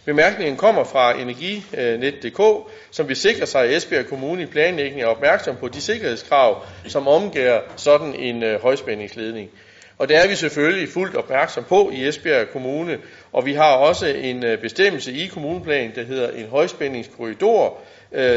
Bemærkningen 0.04 0.56
kommer 0.56 0.84
fra 0.84 1.20
Energinet.dk, 1.20 2.40
øh, 2.40 2.72
som 2.90 3.08
vil 3.08 3.16
sikre 3.16 3.46
sig, 3.46 3.64
at 3.64 3.76
Esbjerg 3.76 4.06
Kommune 4.06 4.42
i 4.42 4.46
planlægningen 4.46 5.00
er 5.00 5.06
opmærksom 5.06 5.56
på 5.56 5.68
de 5.68 5.80
sikkerhedskrav, 5.80 6.64
som 6.86 7.08
omgiver 7.08 7.60
sådan 7.76 8.14
en 8.14 8.42
øh, 8.42 8.62
højspændingsledning. 8.62 9.50
Og 9.98 10.08
det 10.08 10.16
er 10.16 10.28
vi 10.28 10.34
selvfølgelig 10.34 10.88
fuldt 10.88 11.16
opmærksom 11.16 11.64
på 11.64 11.90
i 11.94 12.08
Esbjerg 12.08 12.48
Kommune, 12.48 12.98
og 13.32 13.46
vi 13.46 13.52
har 13.52 13.76
også 13.76 14.06
en 14.06 14.44
øh, 14.44 14.58
bestemmelse 14.58 15.12
i 15.12 15.26
kommuneplanen, 15.26 15.94
der 15.94 16.04
hedder 16.04 16.30
en 16.30 16.46
højspændingskorridor, 16.46 17.78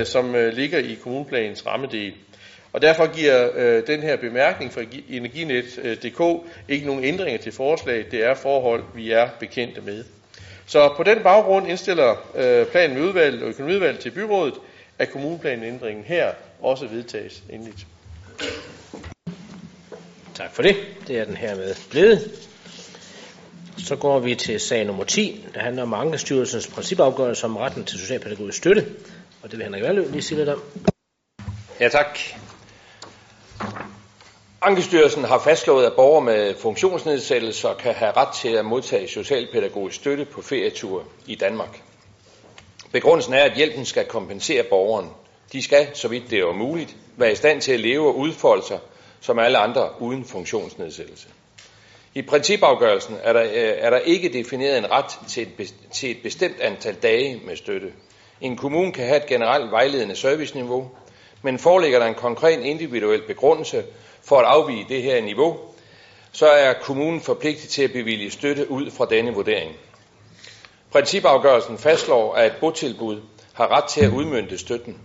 som 0.03 0.35
ligger 0.51 0.79
i 0.79 0.97
kommuneplanens 1.03 1.65
rammedel. 1.65 2.13
Og 2.73 2.81
derfor 2.81 3.15
giver 3.15 3.49
øh, 3.55 3.87
den 3.87 4.01
her 4.01 4.17
bemærkning 4.17 4.73
fra 4.73 4.81
Energinet.dk 5.09 6.47
ikke 6.69 6.85
nogen 6.85 7.03
ændringer 7.03 7.41
til 7.41 7.51
forslaget. 7.51 8.11
Det 8.11 8.25
er 8.25 8.33
forhold, 8.33 8.83
vi 8.95 9.11
er 9.11 9.29
bekendte 9.39 9.81
med. 9.81 10.03
Så 10.67 10.93
på 10.97 11.03
den 11.03 11.23
baggrund 11.23 11.67
indstiller 11.67 12.15
øh, 12.35 12.67
planen 12.67 12.97
med 12.97 13.07
udvalget 13.07 13.43
og 13.43 13.49
økonomiudvalget 13.49 13.99
til 13.99 14.11
byrådet, 14.11 14.53
at 14.99 15.11
kommuneplanændringen 15.11 16.05
her 16.05 16.31
også 16.61 16.87
vedtages 16.87 17.43
endeligt. 17.49 17.87
Tak 20.33 20.53
for 20.53 20.61
det. 20.61 20.75
Det 21.07 21.19
er 21.19 21.25
den 21.25 21.37
her 21.37 21.55
med 21.55 21.75
blevet. 21.89 22.31
Så 23.77 23.95
går 23.95 24.19
vi 24.19 24.35
til 24.35 24.59
sag 24.59 24.85
nummer 24.85 25.03
10, 25.03 25.45
der 25.53 25.59
handler 25.59 25.83
om 25.83 25.93
Ankestyrelsens 25.93 26.67
principafgørelse 26.67 27.45
om 27.45 27.57
retten 27.57 27.83
til 27.85 27.99
socialpædagogisk 27.99 28.57
støtte. 28.57 28.85
Og 29.43 29.51
det 29.51 29.57
vil 29.57 29.63
Henrik 29.63 29.83
Valø 29.83 30.11
lige 30.11 30.21
sige 30.21 30.37
lidt 30.37 30.49
om. 30.49 30.63
Ja, 31.79 31.89
tak. 31.89 32.19
Ankestyrelsen 34.67 35.23
har 35.23 35.39
fastslået, 35.39 35.85
at 35.85 35.93
borgere 35.93 36.21
med 36.21 36.55
funktionsnedsættelser 36.55 37.73
kan 37.73 37.93
have 37.93 38.11
ret 38.11 38.33
til 38.33 38.49
at 38.49 38.65
modtage 38.65 39.07
socialpædagogisk 39.07 39.95
støtte 39.95 40.25
på 40.25 40.41
ferieture 40.41 41.03
i 41.27 41.35
Danmark. 41.35 41.81
Begrundelsen 42.91 43.33
er, 43.33 43.43
at 43.43 43.55
hjælpen 43.55 43.85
skal 43.85 44.05
kompensere 44.05 44.63
borgeren. 44.63 45.09
De 45.53 45.61
skal, 45.61 45.87
så 45.93 46.07
vidt 46.07 46.29
det 46.29 46.39
er 46.39 46.53
muligt, 46.53 46.95
være 47.17 47.31
i 47.31 47.35
stand 47.35 47.61
til 47.61 47.71
at 47.71 47.79
leve 47.79 48.07
og 48.07 48.17
udfolde 48.17 48.65
sig 48.65 48.79
som 49.21 49.39
alle 49.39 49.57
andre 49.57 49.89
uden 49.99 50.25
funktionsnedsættelse. 50.25 51.27
I 52.13 52.21
principafgørelsen 52.21 53.15
er 53.23 53.33
der, 53.33 53.43
øh, 53.43 53.73
er 53.77 53.89
der 53.89 53.97
ikke 53.97 54.33
defineret 54.33 54.77
en 54.77 54.91
ret 54.91 55.19
til 55.27 55.47
et, 55.59 55.73
til 55.93 56.11
et 56.11 56.17
bestemt 56.23 56.59
antal 56.59 56.95
dage 56.95 57.41
med 57.45 57.55
støtte. 57.55 57.87
En 58.41 58.57
kommune 58.57 58.91
kan 58.91 59.05
have 59.05 59.17
et 59.17 59.25
generelt 59.25 59.71
vejledende 59.71 60.15
serviceniveau, 60.15 60.89
men 61.41 61.59
foreligger 61.59 61.99
der 61.99 62.05
en 62.05 62.15
konkret 62.15 62.59
individuel 62.59 63.21
begrundelse 63.21 63.83
for 64.23 64.39
at 64.39 64.45
afvige 64.45 64.85
det 64.89 65.03
her 65.03 65.21
niveau, 65.21 65.57
så 66.31 66.47
er 66.47 66.73
kommunen 66.73 67.21
forpligtet 67.21 67.69
til 67.69 67.83
at 67.83 67.91
bevilge 67.91 68.31
støtte 68.31 68.71
ud 68.71 68.91
fra 68.91 69.05
denne 69.05 69.33
vurdering. 69.33 69.71
Principafgørelsen 70.91 71.77
fastslår, 71.77 72.33
at 72.33 72.45
et 72.45 72.57
botilbud 72.59 73.21
har 73.53 73.77
ret 73.77 73.83
til 73.83 74.01
at 74.01 74.11
udmønte 74.11 74.57
støtten. 74.57 74.97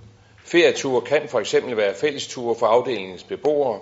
Ferieture 0.45 1.01
kan 1.01 1.29
for 1.29 1.41
eksempel 1.41 1.77
være 1.77 1.95
fællesture 1.95 2.55
for 2.55 2.67
afdelingens 2.67 3.23
beboere. 3.23 3.81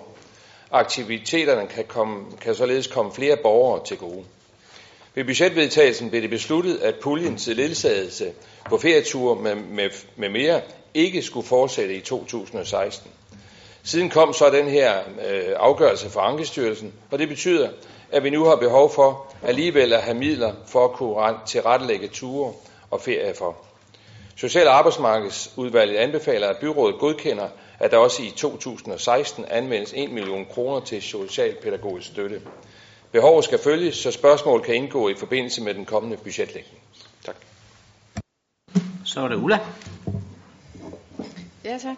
Aktiviteterne 0.71 1.67
kan, 1.67 1.85
komme, 1.87 2.25
kan 2.41 2.55
således 2.55 2.87
komme 2.87 3.13
flere 3.13 3.37
borgere 3.37 3.85
til 3.85 3.97
gode. 3.97 4.23
Ved 5.15 5.23
budgetvedtagelsen 5.25 6.09
blev 6.09 6.21
det 6.21 6.29
besluttet, 6.29 6.77
at 6.77 6.95
puljen 6.95 7.37
til 7.37 7.55
ledsagelse 7.55 8.33
på 8.69 8.77
ferieture 8.77 9.35
med, 9.41 9.55
med, 9.55 9.89
med 10.15 10.29
mere 10.29 10.61
ikke 10.93 11.21
skulle 11.21 11.47
fortsætte 11.47 11.95
i 11.95 12.01
2016. 12.01 13.11
Siden 13.83 14.09
kom 14.09 14.33
så 14.33 14.49
den 14.49 14.67
her 14.67 14.99
øh, 14.99 15.55
afgørelse 15.55 16.09
fra 16.09 16.27
Ankestyrelsen, 16.27 16.93
og 17.11 17.19
det 17.19 17.29
betyder, 17.29 17.69
at 18.11 18.23
vi 18.23 18.29
nu 18.29 18.45
har 18.45 18.55
behov 18.55 18.93
for 18.93 19.33
alligevel 19.43 19.93
at 19.93 20.01
have 20.01 20.17
midler 20.17 20.53
for 20.67 20.85
at 20.85 20.91
kunne 20.91 21.33
tilrettelægge 21.47 22.07
ture 22.07 22.53
og 22.91 23.01
ferie 23.01 23.33
for. 23.33 23.55
Social- 24.35 24.67
og 24.67 24.77
arbejdsmarkedsudvalget 24.77 25.95
anbefaler, 25.95 26.47
at 26.47 26.57
byrådet 26.57 26.99
godkender, 26.99 27.47
at 27.79 27.91
der 27.91 27.97
også 27.97 28.23
i 28.23 28.33
2016 28.35 29.45
anvendes 29.45 29.93
1 29.95 30.11
million 30.11 30.45
kroner 30.45 30.79
til 30.79 31.01
socialpædagogisk 31.01 32.07
støtte. 32.07 32.41
Behovet 33.11 33.43
skal 33.43 33.59
følges, 33.59 33.95
så 33.95 34.11
spørgsmål 34.11 34.61
kan 34.61 34.75
indgå 34.75 35.09
i 35.09 35.15
forbindelse 35.15 35.61
med 35.61 35.73
den 35.73 35.85
kommende 35.85 36.17
budgetlægning. 36.17 36.77
Tak. 37.25 37.35
Så 39.05 39.21
er 39.21 39.27
det 39.27 39.35
Ulla. 39.35 39.59
Ja, 41.69 41.77
tak. 41.77 41.97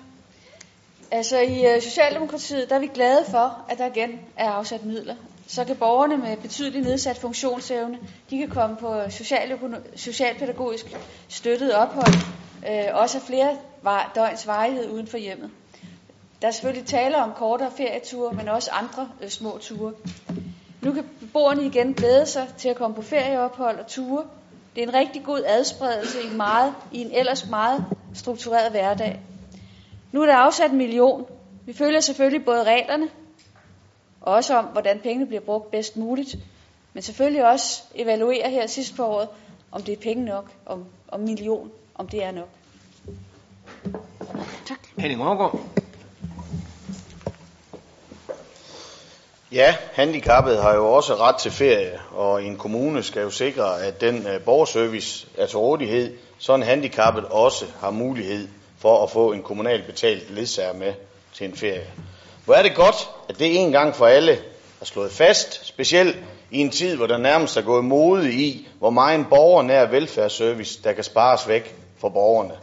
Altså 1.11 1.39
i 1.39 1.65
øh, 1.75 1.81
Socialdemokratiet, 1.81 2.69
der 2.69 2.75
er 2.75 2.79
vi 2.79 2.87
glade 2.87 3.25
for, 3.29 3.65
at 3.69 3.77
der 3.77 3.85
igen 3.85 4.19
er 4.37 4.49
afsat 4.49 4.85
midler. 4.85 5.15
Så 5.47 5.65
kan 5.65 5.75
borgerne 5.75 6.17
med 6.17 6.37
betydelig 6.37 6.81
nedsat 6.81 7.17
funktionsevne, 7.17 7.99
de 8.29 8.37
kan 8.37 8.49
komme 8.49 8.75
på 8.75 8.95
øh, 8.95 9.11
social 9.11 9.59
socialpædagogisk 9.95 10.85
støttet 11.29 11.75
ophold, 11.75 12.13
øh, 12.69 12.85
også 12.93 13.17
af 13.17 13.23
flere 13.23 13.57
døgns 14.15 14.47
varighed 14.47 14.89
uden 14.89 15.07
for 15.07 15.17
hjemmet. 15.17 15.51
Der 16.41 16.47
er 16.47 16.51
selvfølgelig 16.51 16.87
tale 16.87 17.17
om 17.17 17.31
kortere 17.35 17.71
ferieture, 17.77 18.33
men 18.33 18.47
også 18.47 18.71
andre 18.71 19.09
øh, 19.21 19.29
små 19.29 19.57
ture. 19.57 19.93
Nu 20.81 20.93
kan 20.93 21.09
beboerne 21.19 21.65
igen 21.65 21.93
glæde 21.93 22.25
sig 22.25 22.47
til 22.57 22.69
at 22.69 22.75
komme 22.75 22.95
på 22.95 23.01
ferieophold 23.01 23.79
og 23.79 23.87
ture. 23.87 24.23
Det 24.75 24.83
er 24.83 24.87
en 24.87 24.93
rigtig 24.93 25.23
god 25.23 25.43
adspredelse 25.45 26.21
i, 26.23 26.27
en 26.27 26.37
meget, 26.37 26.73
i 26.91 27.01
en 27.01 27.11
ellers 27.11 27.49
meget 27.49 27.85
struktureret 28.13 28.71
hverdag. 28.71 29.19
Nu 30.11 30.21
er 30.21 30.25
der 30.25 30.35
afsat 30.35 30.71
en 30.71 30.77
million. 30.77 31.25
Vi 31.65 31.73
følger 31.73 31.99
selvfølgelig 31.99 32.45
både 32.45 32.63
reglerne, 32.63 33.09
og 34.21 34.33
også 34.33 34.57
om, 34.57 34.65
hvordan 34.65 34.99
pengene 34.99 35.27
bliver 35.27 35.41
brugt 35.41 35.71
bedst 35.71 35.97
muligt, 35.97 36.35
men 36.93 37.03
selvfølgelig 37.03 37.47
også 37.47 37.83
evaluere 37.95 38.49
her 38.49 38.67
sidst 38.67 38.95
på 38.95 39.05
året, 39.05 39.27
om 39.71 39.81
det 39.81 39.93
er 39.93 40.01
penge 40.01 40.25
nok, 40.25 40.45
om, 40.65 40.85
om 41.07 41.19
million, 41.19 41.71
om 41.95 42.07
det 42.07 42.23
er 42.23 42.31
nok. 42.31 42.49
Tak. 44.67 44.79
Henning 44.97 45.23
Overgaard. 45.23 45.59
Ja, 49.51 49.75
handicappede 49.93 50.61
har 50.61 50.75
jo 50.75 50.93
også 50.93 51.15
ret 51.15 51.35
til 51.35 51.51
ferie, 51.51 51.99
og 52.11 52.43
en 52.43 52.57
kommune 52.57 53.03
skal 53.03 53.21
jo 53.21 53.29
sikre, 53.29 53.83
at 53.83 54.01
den 54.01 54.15
uh, 54.17 54.41
borgerservice 54.45 55.27
er 55.37 55.45
til 55.45 55.57
rådighed, 55.57 56.17
så 56.37 56.55
en 56.55 56.63
handicappet 56.63 57.25
også 57.25 57.65
har 57.79 57.91
mulighed 57.91 58.47
for 58.81 59.03
at 59.03 59.09
få 59.09 59.31
en 59.31 59.43
kommunalt 59.43 59.85
betalt 59.85 60.31
ledsager 60.31 60.73
med 60.73 60.93
til 61.33 61.45
en 61.47 61.55
ferie. 61.55 61.87
Hvor 62.45 62.53
er 62.53 62.63
det 62.63 62.75
godt, 62.75 63.09
at 63.29 63.39
det 63.39 63.59
en 63.61 63.71
gang 63.71 63.95
for 63.95 64.05
alle 64.05 64.31
er 64.81 64.85
slået 64.85 65.11
fast, 65.11 65.65
specielt 65.65 66.17
i 66.51 66.57
en 66.57 66.69
tid, 66.69 66.95
hvor 66.95 67.07
der 67.07 67.17
nærmest 67.17 67.57
er 67.57 67.61
gået 67.61 67.85
mode 67.85 68.33
i, 68.33 68.67
hvor 68.79 68.89
meget 68.89 69.25
borgernær 69.29 69.85
velfærdsservice, 69.85 70.83
der 70.83 70.93
kan 70.93 71.03
spares 71.03 71.47
væk 71.47 71.75
for 71.97 72.09
borgerne. 72.09 72.53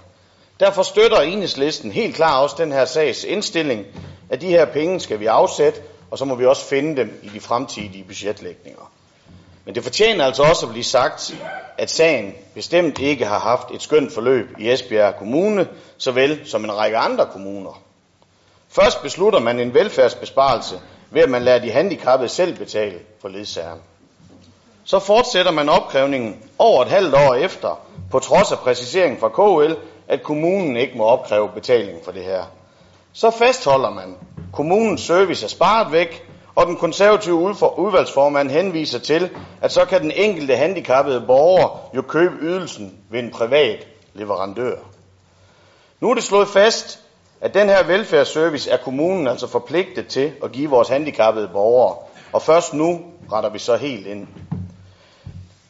Derfor 0.60 0.82
støtter 0.82 1.20
enhedslisten 1.20 1.92
helt 1.92 2.14
klart 2.14 2.42
også 2.42 2.56
den 2.58 2.72
her 2.72 2.84
sags 2.84 3.24
indstilling, 3.24 3.86
at 4.30 4.40
de 4.40 4.46
her 4.46 4.64
penge 4.64 5.00
skal 5.00 5.20
vi 5.20 5.26
afsætte, 5.26 5.80
og 6.10 6.18
så 6.18 6.24
må 6.24 6.34
vi 6.34 6.46
også 6.46 6.64
finde 6.64 6.96
dem 6.96 7.20
i 7.22 7.28
de 7.28 7.40
fremtidige 7.40 8.04
budgetlægninger. 8.04 8.92
Men 9.68 9.74
det 9.74 9.82
fortjener 9.82 10.24
altså 10.24 10.42
også 10.42 10.66
at 10.66 10.72
blive 10.72 10.84
sagt, 10.84 11.36
at 11.78 11.90
sagen 11.90 12.34
bestemt 12.54 12.98
ikke 12.98 13.26
har 13.26 13.38
haft 13.38 13.70
et 13.74 13.82
skønt 13.82 14.12
forløb 14.12 14.48
i 14.58 14.70
Esbjerg 14.70 15.16
Kommune, 15.16 15.68
såvel 15.98 16.40
som 16.44 16.64
en 16.64 16.76
række 16.76 16.96
andre 16.96 17.26
kommuner. 17.26 17.82
Først 18.68 19.02
beslutter 19.02 19.38
man 19.38 19.60
en 19.60 19.74
velfærdsbesparelse 19.74 20.80
ved 21.10 21.22
at 21.22 21.30
man 21.30 21.42
lader 21.42 21.58
de 21.58 21.70
handicappede 21.70 22.28
selv 22.28 22.56
betale 22.58 22.98
for 23.20 23.28
ledsageren. 23.28 23.80
Så 24.84 24.98
fortsætter 24.98 25.52
man 25.52 25.68
opkrævningen 25.68 26.36
over 26.58 26.82
et 26.82 26.90
halvt 26.90 27.14
år 27.14 27.34
efter, 27.34 27.80
på 28.10 28.18
trods 28.18 28.52
af 28.52 28.58
præcisering 28.58 29.20
fra 29.20 29.28
KL, 29.28 29.74
at 30.08 30.22
kommunen 30.22 30.76
ikke 30.76 30.98
må 30.98 31.04
opkræve 31.04 31.48
betaling 31.48 32.04
for 32.04 32.12
det 32.12 32.24
her. 32.24 32.44
Så 33.12 33.30
fastholder 33.30 33.90
man, 33.90 34.16
kommunens 34.52 35.00
service 35.00 35.44
er 35.44 35.48
sparet 35.48 35.92
væk, 35.92 36.28
og 36.59 36.66
den 36.66 36.76
konservative 36.76 37.34
udvalgsformand 37.78 38.50
henviser 38.50 38.98
til, 38.98 39.30
at 39.62 39.72
så 39.72 39.84
kan 39.84 40.02
den 40.02 40.11
enkelte 40.11 40.56
handicappede 40.56 41.24
borger 41.26 41.90
jo 41.96 42.02
købe 42.02 42.34
ydelsen 42.40 42.98
ved 43.11 43.20
en 43.20 43.30
privat 43.30 43.86
leverandør. 44.14 44.76
Nu 46.00 46.11
er 46.11 46.14
det 46.14 46.22
slået 46.22 46.48
fast, 46.48 47.00
at 47.40 47.54
den 47.54 47.68
her 47.68 47.82
velfærdsservice 47.82 48.70
er 48.70 48.76
kommunen 48.76 49.26
altså 49.26 49.46
forpligtet 49.46 50.06
til 50.06 50.32
at 50.44 50.52
give 50.52 50.70
vores 50.70 50.88
handicappede 50.88 51.48
borgere, 51.52 51.96
og 52.32 52.42
først 52.42 52.74
nu 52.74 53.00
retter 53.32 53.50
vi 53.50 53.59
så 53.59 53.76
helt 53.76 54.06
ind. 54.06 54.26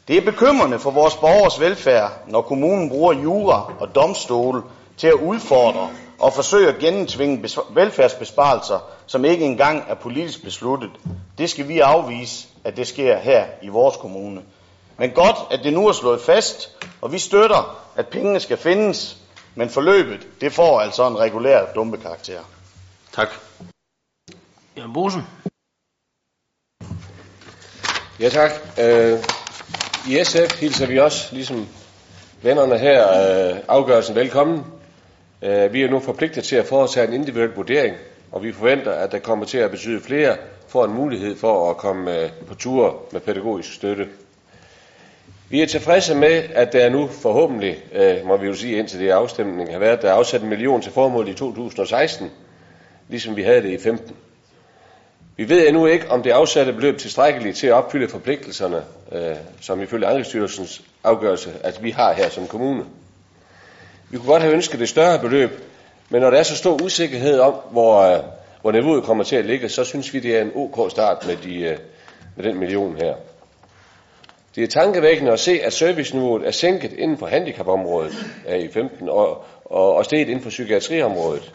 Det 0.09 0.17
er 0.17 0.25
bekymrende 0.25 0.79
for 0.79 0.91
vores 0.91 1.17
borgers 1.17 1.61
velfærd, 1.61 2.13
når 2.27 2.43
kommunen 2.43 2.89
bruger 2.89 3.13
jura 3.13 3.73
og 3.81 3.95
domstole 3.95 4.63
til 4.97 5.07
at 5.07 5.15
udfordre 5.15 5.89
og 6.19 6.33
forsøge 6.33 6.69
at 6.69 6.79
gennemtvinge 6.79 7.49
velfærdsbesparelser, 7.71 8.79
som 9.07 9.25
ikke 9.25 9.45
engang 9.45 9.85
er 9.89 9.95
politisk 9.95 10.43
besluttet. 10.43 10.91
Det 11.39 11.51
skal 11.51 11.69
vi 11.69 11.79
afvise, 11.79 12.49
at 12.65 12.77
det 12.77 12.87
sker 12.87 13.19
her 13.19 13.47
i 13.63 13.69
vores 13.69 13.97
kommune. 13.97 14.43
Men 14.97 15.11
godt, 15.11 15.37
at 15.51 15.61
det 15.65 15.73
nu 15.73 15.89
er 15.89 15.93
slået 15.93 16.21
fast, 16.21 16.77
og 17.01 17.13
vi 17.13 17.19
støtter, 17.19 17.79
at 17.97 18.09
pengene 18.09 18.41
skal 18.41 18.57
findes, 18.57 19.17
men 19.55 19.71
forløbet, 19.71 20.27
det 20.41 20.53
får 20.53 20.81
altså 20.81 21.07
en 21.07 21.19
regulær 21.19 21.73
dumpekarakter. 21.75 22.41
Tak. 23.13 23.29
Jørgen 24.77 24.93
Bosen. 24.93 25.23
Ja 28.21 28.29
tak. 28.29 28.51
Øh, 28.79 29.19
I 30.09 30.25
SF 30.25 30.61
hilser 30.61 30.87
vi 30.87 30.99
også, 30.99 31.35
ligesom 31.35 31.69
vennerne 32.43 32.79
her, 32.79 33.09
øh, 33.09 33.59
afgørelsen 33.69 34.15
velkommen. 34.15 34.78
Øh, 35.43 35.73
vi 35.73 35.83
er 35.83 35.91
nu 35.91 35.99
forpligtet 35.99 36.45
til 36.45 36.57
at 36.57 36.67
foretage 36.67 37.09
en 37.09 37.15
individuel 37.15 37.51
vurdering, 37.51 37.97
og 38.33 38.43
vi 38.43 38.53
forventer, 38.53 38.93
at 38.93 39.13
der 39.13 39.19
kommer 39.19 39.45
til 39.45 39.59
at 39.59 39.71
betyde 39.71 40.01
flere 40.01 40.37
får 40.69 40.85
en 40.85 40.95
mulighed 40.95 41.37
for 41.37 41.71
at 41.71 41.77
komme 41.77 42.19
øh, 42.23 42.31
på 42.47 42.55
tur 42.55 43.03
med 43.13 43.21
pædagogisk 43.21 43.75
støtte. 43.75 44.09
Vi 45.51 45.63
er 45.63 45.67
tilfredse 45.67 46.15
med, 46.15 46.43
at 46.55 46.73
der 46.73 46.89
nu 46.89 47.07
forhåbentlig, 47.07 47.85
øh, 47.93 48.27
må 48.27 48.37
vi 48.37 48.47
jo 48.47 48.55
sige 48.55 48.79
indtil 48.79 49.01
det 49.01 49.11
afstemning 49.11 49.73
har 49.73 49.79
været, 49.79 50.03
der 50.03 50.09
er 50.09 50.15
afsat 50.15 50.43
en 50.43 50.49
million 50.49 50.83
til 50.83 50.93
formål 50.93 51.29
i 51.29 51.35
2016, 51.35 52.31
ligesom 53.09 53.37
vi 53.37 53.43
havde 53.43 53.63
det 53.63 53.71
i 53.71 53.79
15. 53.79 54.17
Vi 55.37 55.49
ved 55.49 55.69
endnu 55.69 55.87
ikke, 55.87 56.11
om 56.11 56.23
det 56.23 56.31
afsatte 56.31 56.73
beløb 56.73 56.99
tilstrækkeligt 56.99 57.57
til 57.57 57.67
at 57.67 57.73
opfylde 57.73 58.09
forpligtelserne, 58.09 58.83
øh, 59.13 59.37
som 59.61 59.83
ifølge 59.83 60.07
Ankestyrelsens 60.07 60.83
afgørelse, 61.05 61.51
at 61.61 61.83
vi 61.83 61.91
har 61.91 62.13
her 62.13 62.29
som 62.29 62.47
kommune. 62.47 62.85
Vi 64.11 64.17
kunne 64.17 64.29
godt 64.29 64.43
have 64.43 64.55
ønsket 64.55 64.83
et 64.83 64.89
større 64.89 65.19
beløb, 65.19 65.51
men 66.09 66.21
når 66.21 66.31
der 66.31 66.39
er 66.39 66.43
så 66.43 66.57
stor 66.57 66.83
usikkerhed 66.83 67.41
om, 67.41 67.55
hvor, 67.71 68.01
øh, 68.01 68.19
hvor 68.61 68.73
niveauet 68.73 69.05
kommer 69.05 69.25
til 69.25 69.37
at 69.37 69.45
ligge, 69.45 69.69
så 69.69 69.85
synes 69.85 70.15
vi, 70.15 70.21
det 70.21 70.37
er 70.37 70.43
en 70.43 70.53
ok 70.55 70.91
start 70.91 71.27
med, 71.27 71.37
de, 71.37 71.61
øh, 71.61 71.79
med 72.37 72.45
den 72.45 72.59
million 72.59 72.97
her. 72.97 73.15
Det 74.55 74.63
er 74.63 74.81
tankevækkende 74.81 75.33
at 75.33 75.41
se, 75.41 75.61
at 75.65 75.73
serviceniveauet 75.73 76.47
er 76.47 76.51
sænket 76.51 76.93
inden 76.93 77.19
for 77.19 77.27
handicapområdet 77.27 78.13
i 78.59 78.69
15 78.69 79.09
år, 79.09 79.49
og, 79.65 79.95
og 79.95 80.05
steget 80.05 80.29
inden 80.29 80.43
for 80.43 80.51
psykiatriområdet. 80.51 81.53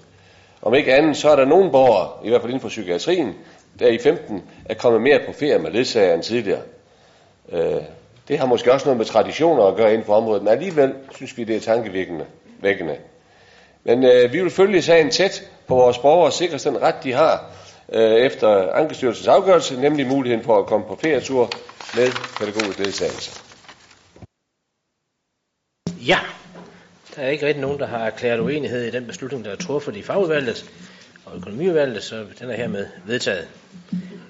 Om 0.62 0.74
ikke 0.74 0.93
andet, 0.95 1.18
så 1.18 1.30
er 1.30 1.36
der 1.36 1.45
nogle 1.45 1.72
borgere, 1.72 2.10
i 2.26 2.30
hvert 2.30 2.41
fald 2.41 2.51
inden 2.51 2.62
for 2.62 2.70
psykiatrien, 2.70 3.34
der 3.80 3.88
i 3.88 3.97
15 3.97 4.43
er 4.66 4.74
kommet 4.74 5.01
mere 5.01 5.20
på 5.26 5.34
ferie 5.34 5.60
med 5.60 5.72
ledsager 5.72 6.14
end 6.14 6.24
tidligere. 6.24 6.62
Øh, 7.51 7.82
det 8.28 8.39
har 8.39 8.45
måske 8.45 8.74
også 8.74 8.86
noget 8.86 8.97
med 8.97 9.06
traditioner 9.06 9.64
at 9.64 9.76
gøre 9.76 9.91
inden 9.93 10.06
for 10.06 10.16
området, 10.16 10.43
men 10.43 10.51
alligevel 10.51 10.93
synes 11.16 11.38
vi, 11.38 11.43
det 11.43 11.56
er 11.56 11.60
tankevækkende. 11.60 12.26
Vækkende. 12.64 12.97
Men 13.84 14.03
øh, 14.03 14.34
vi 14.34 14.41
vil 14.41 14.51
følge 14.51 14.82
sagen 14.82 15.09
tæt 15.11 15.49
på 15.68 15.76
vores 15.76 15.97
borgere 15.97 16.26
og 16.26 16.34
sikre 16.34 16.57
den 16.57 16.82
ret, 16.82 16.95
de 17.03 17.14
har 17.14 17.51
øh, 17.93 18.11
efter 18.11 18.72
Ankestyrelsens 18.72 19.28
afgørelse, 19.28 19.82
nemlig 19.82 20.07
muligheden 20.07 20.45
for 20.45 20.59
at 20.59 20.66
komme 20.66 20.86
på 20.88 20.95
ferietur 21.01 21.49
med 21.95 22.11
pædagogisk 22.39 22.80
ledsagelse. 22.80 23.41
Ja, 26.07 26.20
Der 27.16 27.22
er 27.22 27.30
ikke 27.30 27.47
rigtig 27.47 27.61
nogen, 27.61 27.80
der 27.80 27.88
har 27.88 28.05
erklæret 28.05 28.39
uenighed 28.39 28.84
i 28.84 28.91
den 28.91 29.07
beslutning, 29.07 29.45
der 29.45 29.51
er 29.51 29.55
truffet 29.55 29.95
i 29.95 30.01
fagudvalget 30.01 30.72
og 31.26 31.38
økonomiudvalget, 31.38 32.03
så 32.03 32.26
den 32.39 32.49
er 32.49 32.55
hermed 32.55 32.88
vedtaget. 33.05 33.47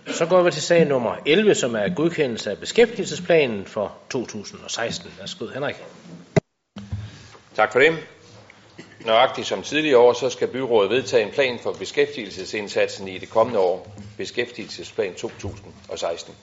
Så 0.07 0.25
går 0.25 0.43
vi 0.43 0.51
til 0.51 0.61
sag 0.61 0.87
nummer 0.87 1.15
11, 1.25 1.55
som 1.55 1.75
er 1.75 1.95
godkendelse 1.95 2.51
af 2.51 2.57
beskæftigelsesplanen 2.57 3.65
for 3.65 3.97
2016. 4.09 5.11
Værsgo, 5.19 5.47
Henrik. 5.47 5.75
Tak 7.55 7.71
for 7.71 7.79
det. 7.79 7.93
Nøjagtigt 9.05 9.47
som 9.47 9.63
tidligere 9.63 9.97
år, 9.97 10.13
så 10.13 10.29
skal 10.29 10.47
byrådet 10.47 10.89
vedtage 10.89 11.25
en 11.25 11.31
plan 11.31 11.59
for 11.59 11.71
beskæftigelsesindsatsen 11.71 13.07
i 13.07 13.17
det 13.17 13.29
kommende 13.29 13.59
år, 13.59 13.87
beskæftigelsesplan 14.17 15.13
2016. 15.13 16.35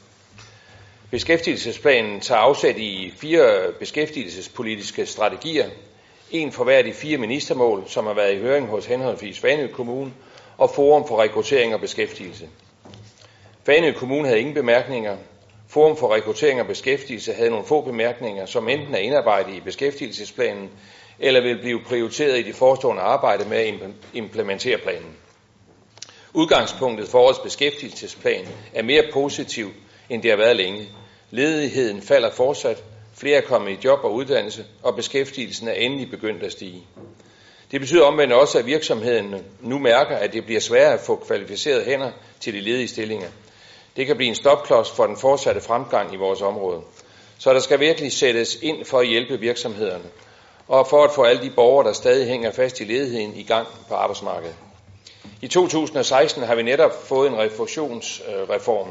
Beskæftigelsesplanen 1.10 2.20
tager 2.20 2.40
afsæt 2.40 2.76
i 2.78 3.12
fire 3.16 3.72
beskæftigelsespolitiske 3.78 5.06
strategier, 5.06 5.68
en 6.30 6.52
for 6.52 6.64
hver 6.64 6.78
af 6.78 6.84
de 6.84 6.92
fire 6.92 7.18
ministermål, 7.18 7.84
som 7.86 8.06
har 8.06 8.14
været 8.14 8.34
i 8.34 8.40
høring 8.40 8.66
hos 8.66 8.86
henholdsvis 8.86 9.40
Fanø 9.40 9.66
Kommune 9.66 10.12
og 10.58 10.70
Forum 10.70 11.08
for 11.08 11.22
Rekruttering 11.22 11.74
og 11.74 11.80
Beskæftigelse. 11.80 12.48
Fanø 13.66 13.92
Kommune 13.92 14.28
havde 14.28 14.40
ingen 14.40 14.54
bemærkninger. 14.54 15.16
Forum 15.68 15.96
for 15.96 16.14
Rekruttering 16.14 16.60
og 16.60 16.66
Beskæftigelse 16.66 17.32
havde 17.32 17.50
nogle 17.50 17.66
få 17.66 17.80
bemærkninger, 17.80 18.46
som 18.46 18.68
enten 18.68 18.94
er 18.94 18.98
indarbejdet 18.98 19.54
i 19.54 19.60
beskæftigelsesplanen, 19.60 20.70
eller 21.20 21.40
vil 21.40 21.58
blive 21.58 21.80
prioriteret 21.80 22.38
i 22.38 22.42
det 22.42 22.54
forestående 22.54 23.02
arbejde 23.02 23.48
med 23.48 23.58
at 23.58 23.74
implementere 24.14 24.78
planen. 24.78 25.16
Udgangspunktet 26.34 27.08
for 27.08 27.18
årets 27.18 27.38
beskæftigelsesplan 27.38 28.48
er 28.74 28.82
mere 28.82 29.04
positiv, 29.12 29.70
end 30.10 30.22
det 30.22 30.30
har 30.30 30.38
været 30.38 30.56
længe. 30.56 30.88
Ledigheden 31.30 32.02
falder 32.02 32.30
fortsat, 32.30 32.84
flere 33.16 33.36
er 33.36 33.46
kommet 33.46 33.70
i 33.72 33.78
job 33.84 33.98
og 34.04 34.14
uddannelse, 34.14 34.64
og 34.82 34.96
beskæftigelsen 34.96 35.68
er 35.68 35.72
endelig 35.72 36.10
begyndt 36.10 36.42
at 36.42 36.52
stige. 36.52 36.86
Det 37.70 37.80
betyder 37.80 38.04
omvendt 38.04 38.32
også, 38.32 38.58
at 38.58 38.66
virksomhederne 38.66 39.44
nu 39.60 39.78
mærker, 39.78 40.16
at 40.16 40.32
det 40.32 40.44
bliver 40.44 40.60
sværere 40.60 40.94
at 40.94 41.00
få 41.00 41.16
kvalificerede 41.16 41.84
hænder 41.84 42.10
til 42.40 42.54
de 42.54 42.60
ledige 42.60 42.88
stillinger. 42.88 43.28
Det 43.96 44.06
kan 44.06 44.16
blive 44.16 44.28
en 44.28 44.34
stopklods 44.34 44.90
for 44.90 45.06
den 45.06 45.16
fortsatte 45.16 45.60
fremgang 45.60 46.14
i 46.14 46.16
vores 46.16 46.42
område. 46.42 46.80
Så 47.38 47.54
der 47.54 47.60
skal 47.60 47.80
virkelig 47.80 48.12
sættes 48.12 48.58
ind 48.62 48.84
for 48.84 48.98
at 48.98 49.06
hjælpe 49.06 49.40
virksomhederne, 49.40 50.04
og 50.70 50.86
for 50.86 51.04
at 51.04 51.10
få 51.10 51.22
alle 51.22 51.42
de 51.42 51.50
borgere, 51.50 51.86
der 51.86 51.92
stadig 51.92 52.26
hænger 52.28 52.52
fast 52.52 52.80
i 52.80 52.84
ledigheden, 52.84 53.34
i 53.36 53.42
gang 53.42 53.66
på 53.88 53.94
arbejdsmarkedet. 53.94 54.54
I 55.42 55.48
2016 55.48 56.42
har 56.42 56.54
vi 56.54 56.62
netop 56.62 57.06
fået 57.06 57.30
en 57.30 57.38
refusionsreform. 57.38 58.88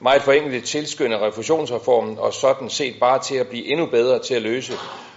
Meget 0.00 0.22
forenklet 0.22 0.64
tilskynder 0.64 1.26
refusionsreformen 1.26 2.18
og 2.18 2.34
sådan 2.34 2.70
set 2.70 2.94
bare 3.00 3.18
til 3.22 3.34
at 3.34 3.48
blive 3.48 3.66
endnu 3.66 3.86
bedre 3.86 4.18
til 4.18 4.34
at 4.34 4.42
løse 4.42 4.72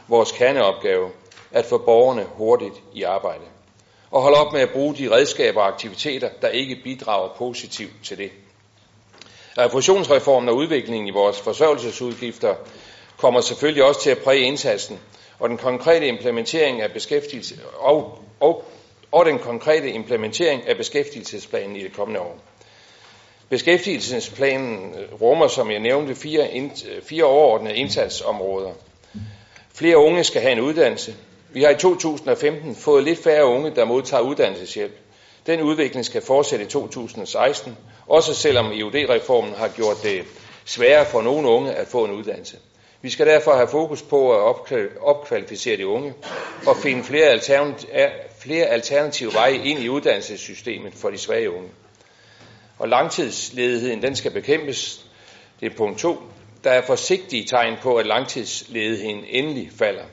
vores 0.08 0.32
kerneopgave, 0.32 1.10
at 1.52 1.66
få 1.66 1.78
borgerne 1.78 2.26
hurtigt 2.34 2.82
i 2.94 3.04
arbejde. 3.04 3.44
Og 4.12 4.22
holde 4.22 4.38
op 4.38 4.54
med 4.54 4.62
at 4.62 4.70
bruge 4.70 4.96
de 4.96 5.12
redskaber 5.12 5.62
og 5.62 5.68
aktiviteter, 5.68 6.30
der 6.42 6.48
ikke 6.48 6.76
bidrager 6.84 7.30
positivt 7.38 7.94
til 8.04 8.18
det. 8.18 8.32
Refusionsreformen 9.58 10.50
og 10.50 10.56
udviklingen 10.56 11.08
i 11.08 11.12
vores 11.12 11.40
forsørgelsesudgifter 11.40 12.56
kommer 13.18 13.42
selvfølgelig 13.42 13.84
også 13.84 14.02
til 14.02 14.10
at 14.10 14.18
præge 14.18 14.42
indsatsen, 14.42 15.00
og 15.40 15.50
den 15.50 15.58
konkrete 15.58 16.08
implementering 16.08 16.82
af 16.82 16.92
beskæftigelse 16.92 17.56
og, 17.78 18.20
og, 18.40 18.66
og 19.12 19.26
den 19.26 19.40
konkrete 19.40 19.92
implementering 19.92 20.68
af 20.68 20.78
beskæftigelsesplanen 20.78 21.76
i 21.76 21.84
det 21.84 21.94
kommende 21.94 22.20
år. 22.20 22.40
Beskæftigelsesplanen 23.50 24.96
øh, 25.00 25.22
rummer, 25.22 25.48
som 25.48 25.72
jeg 25.72 25.80
nævnte, 25.80 26.16
fire, 26.16 26.50
øh, 26.60 27.02
fire 27.04 27.24
overordnede 27.24 27.76
indsatsområder. 27.76 28.72
Flere 29.74 29.98
unge 29.98 30.24
skal 30.24 30.42
have 30.42 30.52
en 30.52 30.60
uddannelse. 30.60 31.16
Vi 31.50 31.64
har 31.64 31.70
i 31.70 31.78
2015 31.78 32.76
fået 32.76 33.04
lidt 33.04 33.24
færre 33.24 33.46
unge, 33.46 33.76
der 33.76 33.86
modtager 33.86 34.24
uddannelseshjælp. 34.24 34.94
Den 35.48 35.62
udvikling 35.62 36.06
skal 36.06 36.22
fortsætte 36.22 36.66
i 36.66 36.68
2016, 36.68 37.78
også 38.08 38.34
selvom 38.34 38.72
EUD-reformen 38.72 39.54
har 39.54 39.68
gjort 39.68 40.04
det 40.04 40.24
sværere 40.66 41.06
for 41.06 41.22
nogle 41.22 41.48
unge 41.48 41.74
at 41.74 41.88
få 41.88 42.06
en 42.06 42.12
uddannelse. 42.12 42.58
Vi 43.06 43.10
skal 43.10 43.28
derfor 43.28 43.56
have 43.56 43.68
fokus 43.68 44.02
på 44.02 44.34
at 44.34 44.56
opkvalificere 45.02 45.78
de 45.78 45.88
unge 45.88 46.14
og 46.68 46.78
finde 46.78 47.04
flere, 47.04 47.26
alternativ, 47.26 47.90
flere 48.40 48.66
alternative 48.66 49.34
veje 49.34 49.56
ind 49.56 49.80
i 49.80 49.90
uddannelsessystemet 49.90 50.94
for 50.94 51.10
de 51.10 51.18
svage 51.18 51.52
unge. 51.52 51.70
Og 52.80 52.90
langtidsledigheden, 52.90 54.02
den 54.02 54.16
skal 54.16 54.32
bekæmpes. 54.32 55.06
Det 55.60 55.72
er 55.72 55.76
punkt 55.78 56.00
to. 56.00 56.18
Der 56.64 56.72
er 56.72 56.82
forsigtige 56.82 57.46
tegn 57.46 57.78
på, 57.82 57.96
at 57.96 58.06
langtidsledigheden 58.06 59.24
endelig 59.30 59.70
falder. 59.80 60.06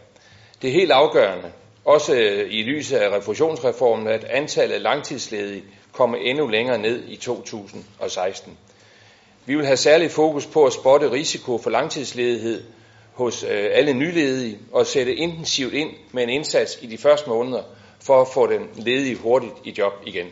Det 0.62 0.68
er 0.68 0.74
helt 0.74 0.93
afgørende, 0.93 1.53
også 1.84 2.14
øh, 2.14 2.53
i 2.53 2.62
lyset 2.62 2.97
af 2.97 3.16
refusionsreformen, 3.18 4.09
at 4.09 4.24
antallet 4.24 4.74
af 4.74 4.82
langtidsledige 4.82 5.64
kommer 5.93 6.18
endnu 6.18 6.47
længere 6.47 6.78
ned 6.78 7.03
i 7.09 7.16
2016. 7.16 8.59
Vi 9.47 9.57
vil 9.57 9.66
have 9.66 9.76
særlig 9.76 10.11
fokus 10.11 10.47
på 10.47 10.64
at 10.64 10.72
spotte 10.72 11.11
risiko 11.11 11.59
for 11.59 11.70
langtidsledighed 11.70 12.62
hos 13.14 13.42
øh, 13.42 13.70
alle 13.72 13.92
nyledige 13.92 14.58
og 14.72 14.86
sætte 14.86 15.14
intensivt 15.14 15.74
ind 15.74 15.90
med 16.12 16.22
en 16.22 16.28
indsats 16.28 16.78
i 16.80 16.86
de 16.86 16.98
første 16.98 17.30
måneder 17.30 17.62
for 18.00 18.20
at 18.20 18.28
få 18.28 18.46
den 18.46 18.68
ledige 18.74 19.16
hurtigt 19.16 19.54
i 19.64 19.74
job 19.78 19.92
igen. 20.06 20.26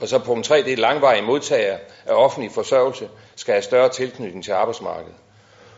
Og 0.00 0.08
så 0.08 0.18
punkt 0.18 0.46
3, 0.46 0.62
det 0.62 0.72
er 0.72 0.76
langvarige 0.76 1.22
modtagere 1.22 1.78
af 2.06 2.14
offentlig 2.14 2.52
forsørgelse, 2.52 3.08
skal 3.36 3.54
have 3.54 3.62
større 3.62 3.88
tilknytning 3.88 4.44
til 4.44 4.52
arbejdsmarkedet. 4.52 5.14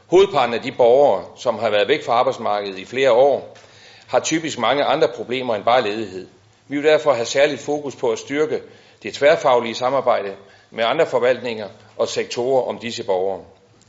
Hovedparten 0.07 0.55
af 0.55 0.63
de 0.63 0.73
borgere, 0.73 1.25
som 1.37 1.59
har 1.59 1.71
været 1.71 1.89
væk 1.89 2.05
fra 2.05 2.13
arbejdsmarkedet 2.13 2.79
i 2.79 2.85
flere 2.85 3.13
år, 3.13 3.57
har 4.07 4.21
typisk 4.21 4.59
mange 4.59 4.85
andre 4.85 5.09
problemer 5.09 5.55
end 5.55 5.65
bare 5.65 5.83
ledighed. 5.83 6.27
Vi 6.69 6.77
vil 6.77 6.85
derfor 6.85 7.13
have 7.13 7.27
særligt 7.27 7.61
fokus 7.61 7.97
på 7.97 8.11
at 8.11 8.19
styrke 8.19 8.61
det 9.03 9.15
tværfaglige 9.15 9.75
samarbejde 9.75 10.35
med 10.71 10.85
andre 10.85 11.07
forvaltninger 11.07 11.69
og 11.97 12.09
sektorer 12.09 12.69
om 12.69 12.79
disse 12.79 13.05
borgere. 13.05 13.45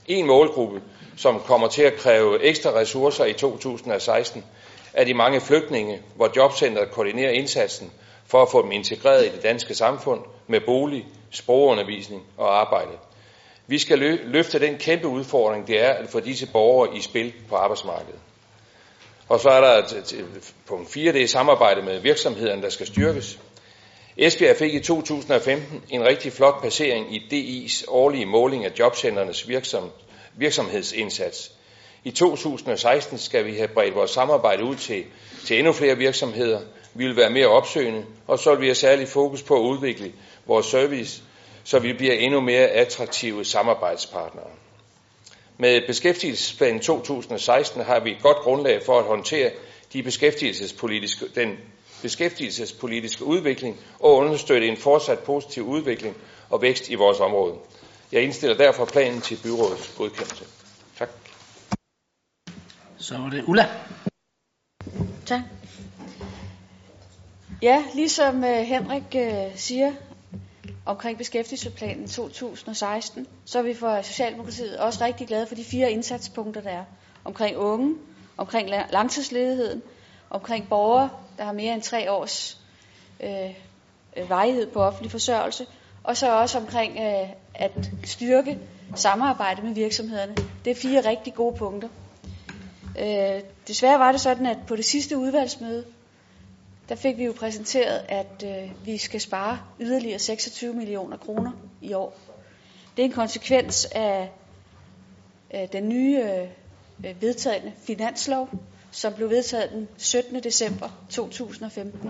En 0.08 0.28
målgruppe, 0.28 0.82
som 1.20 1.40
kommer 1.40 1.68
til 1.68 1.82
at 1.82 1.96
kræve 1.96 2.44
ekstra 2.44 2.70
ressourcer 2.70 3.26
i 3.26 3.34
2016, 3.34 4.46
er 4.94 5.04
de 5.04 5.14
mange 5.14 5.42
flygtninge, 5.42 6.02
hvor 6.16 6.32
jobcentret 6.36 6.92
koordinerer 6.92 7.32
indsatsen 7.32 7.92
for 8.28 8.42
at 8.42 8.52
få 8.52 8.62
dem 8.62 8.72
integreret 8.72 9.26
i 9.26 9.30
det 9.30 9.44
danske 9.44 9.74
samfund 9.76 10.22
med 10.48 10.62
bolig, 10.62 11.06
sprogundervisning 11.32 12.24
og 12.38 12.60
arbejde. 12.60 12.92
Vi 13.68 13.78
skal 13.78 14.00
løfte 14.26 14.60
den 14.60 14.78
kæmpe 14.78 15.08
udfordring, 15.08 15.68
det 15.68 15.80
er 15.80 15.90
at 15.90 16.10
få 16.10 16.20
disse 16.20 16.48
borgere 16.52 16.98
i 16.98 17.02
spil 17.02 17.34
på 17.50 17.56
arbejdsmarkedet. 17.56 18.20
Og 19.30 19.40
så 19.40 19.50
er 19.50 19.62
der 19.62 19.84
punkt 20.66 20.92
4, 20.92 21.14
det 21.14 21.24
er 21.24 21.28
samarbejde 21.28 21.82
med 21.82 22.00
virksomhederne, 22.00 22.62
der 22.62 22.70
skal 22.70 22.88
styrkes. 22.88 23.40
Esbjerg 24.18 24.56
fik 24.56 24.74
i 24.74 24.80
2015 24.80 25.84
en 25.90 26.06
rigtig 26.06 26.34
flot 26.34 26.62
placering 26.62 27.16
i 27.16 27.20
DI's 27.20 27.84
årlige 27.88 28.26
måling 28.26 28.66
af 28.66 28.72
jobcenternes 28.80 29.48
virksom, 29.48 29.92
virksomhedsindsats. 30.40 31.52
I 32.04 32.12
2016 32.12 33.18
skal 33.18 33.46
vi 33.46 33.56
have 33.56 33.68
bredt 33.68 33.96
vores 33.96 34.12
samarbejde 34.12 34.64
ud 34.64 34.76
til, 34.76 35.04
til 35.46 35.58
endnu 35.58 35.74
flere 35.74 35.98
virksomheder. 35.98 36.60
Vi 36.94 37.06
vil 37.08 37.16
være 37.16 37.30
mere 37.30 37.48
opsøgende, 37.48 38.06
og 38.28 38.40
så 38.40 38.52
vil 38.52 38.62
vi 38.62 38.66
have 38.66 38.76
særlig 38.76 39.08
fokus 39.08 39.44
på 39.44 39.56
at 39.56 39.62
udvikle 39.62 40.14
vores 40.46 40.66
service, 40.66 41.22
så 41.64 41.80
vi 41.80 41.94
bliver 41.94 42.14
endnu 42.14 42.42
mere 42.42 42.68
attraktive 42.68 43.46
samarbejdspartnere. 43.46 44.48
Med 45.58 45.82
beskæftigelsesplanen 45.88 46.80
2016 46.80 47.82
har 47.82 48.00
vi 48.00 48.12
et 48.12 48.22
godt 48.22 48.38
grundlag 48.38 48.82
for 48.86 49.00
at 49.00 49.06
håndtere 49.06 49.52
de 49.94 50.04
beskæftigelsespolitiske, 50.04 51.26
den 51.36 51.58
beskæftigelsespolitiske 52.02 53.24
udvikling 53.26 53.80
og 54.00 54.16
understøtte 54.16 54.68
en 54.68 54.78
fortsat 54.78 55.20
positiv 55.20 55.68
udvikling 55.68 56.18
og 56.50 56.62
vækst 56.62 56.90
i 56.90 56.96
vores 56.96 57.20
område. 57.20 57.56
Jeg 58.12 58.24
indstiller 58.24 58.58
derfor 58.58 58.86
planen 58.86 59.22
til 59.22 59.40
byrådets 59.44 59.94
godkendelse. 59.98 60.46
Tak. 60.98 61.10
Så 62.98 63.16
er 63.16 63.30
det 63.30 63.44
Ulla. 63.48 63.70
Tak. 65.26 65.42
Ja, 67.62 67.84
ligesom 67.94 68.44
Henrik 68.44 69.16
siger 69.56 69.92
omkring 70.86 71.18
beskæftigelsesplanen 71.18 72.08
2016, 72.08 73.28
så 73.46 73.60
er 73.60 73.64
vi 73.64 73.74
for 73.74 74.02
Socialdemokratiet 74.02 74.78
også 74.78 75.06
rigtig 75.06 75.28
glade 75.28 75.48
for 75.48 75.56
de 75.56 75.64
fire 75.64 75.92
indsatspunkter, 75.92 76.62
der 76.62 76.70
er 76.70 76.84
omkring 77.24 77.58
unge, 77.58 77.96
omkring 78.38 78.70
langtidsledigheden, 78.70 79.82
omkring 80.30 80.70
borgere, 80.70 81.10
der 81.38 81.44
har 81.44 81.52
mere 81.52 81.74
end 81.74 81.82
tre 81.82 82.12
års 82.12 82.58
øh, 83.20 84.30
varighed 84.30 84.68
på 84.68 84.84
offentlig 84.84 85.12
forsørgelse, 85.12 85.66
og 86.04 86.18
så 86.18 86.40
også 86.40 86.58
omkring 86.58 86.98
øh, 86.98 87.30
at 87.56 87.92
styrke 88.04 88.60
samarbejde 88.96 89.62
med 89.62 89.74
virksomhederne. 89.74 90.36
Det 90.66 90.72
er 90.72 90.76
fire 90.76 91.02
rigtig 91.10 91.34
gode 91.34 91.58
punkter. 91.58 91.90
Øh, 93.00 93.42
desværre 93.68 94.00
var 94.00 94.12
det 94.12 94.22
sådan, 94.22 94.46
at 94.46 94.58
på 94.68 94.76
det 94.76 94.86
sidste 94.86 95.18
udvalgsmøde, 95.18 95.86
der 96.90 96.96
fik 96.96 97.18
vi 97.18 97.26
jo 97.26 97.34
præsenteret, 97.40 98.06
at 98.08 98.46
øh, 98.46 98.86
vi 98.86 98.98
skal 98.98 99.22
spare 99.22 99.60
yderligere 99.80 100.20
26 100.20 100.74
millioner 100.74 101.18
kroner 101.18 101.52
i 101.82 101.94
år. 101.94 102.18
Det 102.98 103.02
er 103.04 103.06
en 103.06 103.12
konsekvens 103.12 103.86
af 103.86 104.32
øh, 105.54 105.68
den 105.74 105.90
nye 105.90 106.24
øh, 107.04 107.22
vedtagende 107.22 107.72
finanslov, 107.88 108.50
som 108.92 109.14
blev 109.14 109.30
vedtaget 109.30 109.72
den 109.72 109.88
17. 109.98 110.44
december 110.44 110.90
2015. 111.10 112.10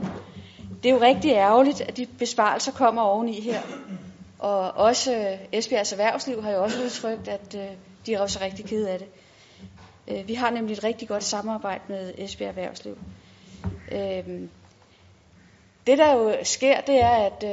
Det 0.84 0.90
er 0.90 0.94
jo 0.94 1.02
rigtig 1.02 1.32
ærgerligt, 1.32 1.82
at 1.82 1.98
de 1.98 2.06
besparelser 2.06 2.72
kommer 2.72 3.02
oveni 3.02 3.42
her. 3.42 3.62
Og 4.40 4.72
også 4.72 5.16
øh, 5.16 5.40
Esbjergs 5.52 5.92
Erhvervsliv 5.92 6.44
har 6.44 6.52
jo 6.52 6.64
også 6.64 6.84
udtrykt, 6.84 7.28
at 7.28 7.56
øh, 7.56 7.68
de 8.06 8.14
er 8.14 8.20
også 8.20 8.40
rigtig 8.42 8.66
kede 8.66 8.90
af 8.90 9.00
det. 9.00 9.08
Øh, 10.08 10.28
vi 10.28 10.34
har 10.34 10.50
nemlig 10.50 10.74
et 10.74 10.84
rigtig 10.84 11.08
godt 11.08 11.24
samarbejde 11.24 11.84
med 11.88 12.14
Esbjerg 12.18 12.50
Erhvervsliv. 12.50 12.98
Det 15.88 15.98
der 15.98 16.14
jo 16.14 16.36
sker, 16.44 16.82
det 16.82 17.02
er, 17.02 17.10
at 17.10 17.44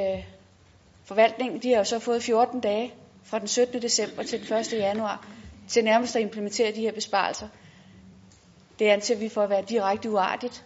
forvaltningen 1.05 1.63
de 1.63 1.71
har 1.71 1.79
jo 1.79 1.85
så 1.85 1.99
fået 1.99 2.23
14 2.23 2.61
dage 2.61 2.95
fra 3.25 3.39
den 3.39 3.49
17. 3.49 3.83
december 3.83 4.23
til 4.23 4.49
den 4.49 4.57
1. 4.57 4.73
januar 4.73 5.27
til 5.69 5.85
nærmest 5.85 6.17
at 6.17 6.23
implementere 6.23 6.73
de 6.73 6.81
her 6.81 6.93
besparelser. 6.93 7.49
Det 8.79 8.87
anser 8.87 9.17
vi 9.17 9.29
for 9.29 9.43
at 9.43 9.51
være 9.51 9.63
direkte 9.69 10.11
uartigt, 10.11 10.65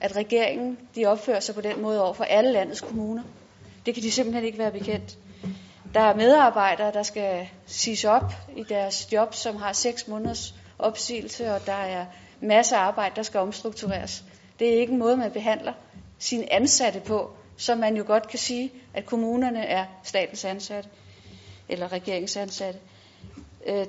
at 0.00 0.16
regeringen 0.16 0.78
de 0.94 1.06
opfører 1.06 1.40
sig 1.40 1.54
på 1.54 1.60
den 1.60 1.82
måde 1.82 2.02
over 2.04 2.12
for 2.14 2.24
alle 2.24 2.52
landets 2.52 2.80
kommuner. 2.80 3.22
Det 3.86 3.94
kan 3.94 4.02
de 4.02 4.10
simpelthen 4.10 4.44
ikke 4.44 4.58
være 4.58 4.72
bekendt. 4.72 5.18
Der 5.94 6.00
er 6.00 6.14
medarbejdere, 6.14 6.92
der 6.92 7.02
skal 7.02 7.48
siges 7.66 8.04
op 8.04 8.32
i 8.56 8.62
deres 8.62 9.08
job, 9.12 9.34
som 9.34 9.56
har 9.56 9.72
seks 9.72 10.08
måneders 10.08 10.54
opsigelse, 10.78 11.54
og 11.54 11.66
der 11.66 11.72
er 11.72 12.06
masser 12.40 12.76
af 12.76 12.80
arbejde, 12.80 13.16
der 13.16 13.22
skal 13.22 13.40
omstruktureres. 13.40 14.24
Det 14.58 14.74
er 14.74 14.80
ikke 14.80 14.92
en 14.92 14.98
måde, 14.98 15.16
man 15.16 15.30
behandler 15.30 15.72
sine 16.18 16.52
ansatte 16.52 17.00
på, 17.00 17.30
som 17.56 17.78
man 17.78 17.96
jo 17.96 18.04
godt 18.06 18.28
kan 18.28 18.38
sige, 18.38 18.72
at 18.94 19.06
kommunerne 19.06 19.66
er 19.66 19.84
statens 20.02 20.44
ansatte, 20.44 20.90
eller 21.68 21.92
regeringsansatte. 21.92 22.80
Øh, 23.66 23.86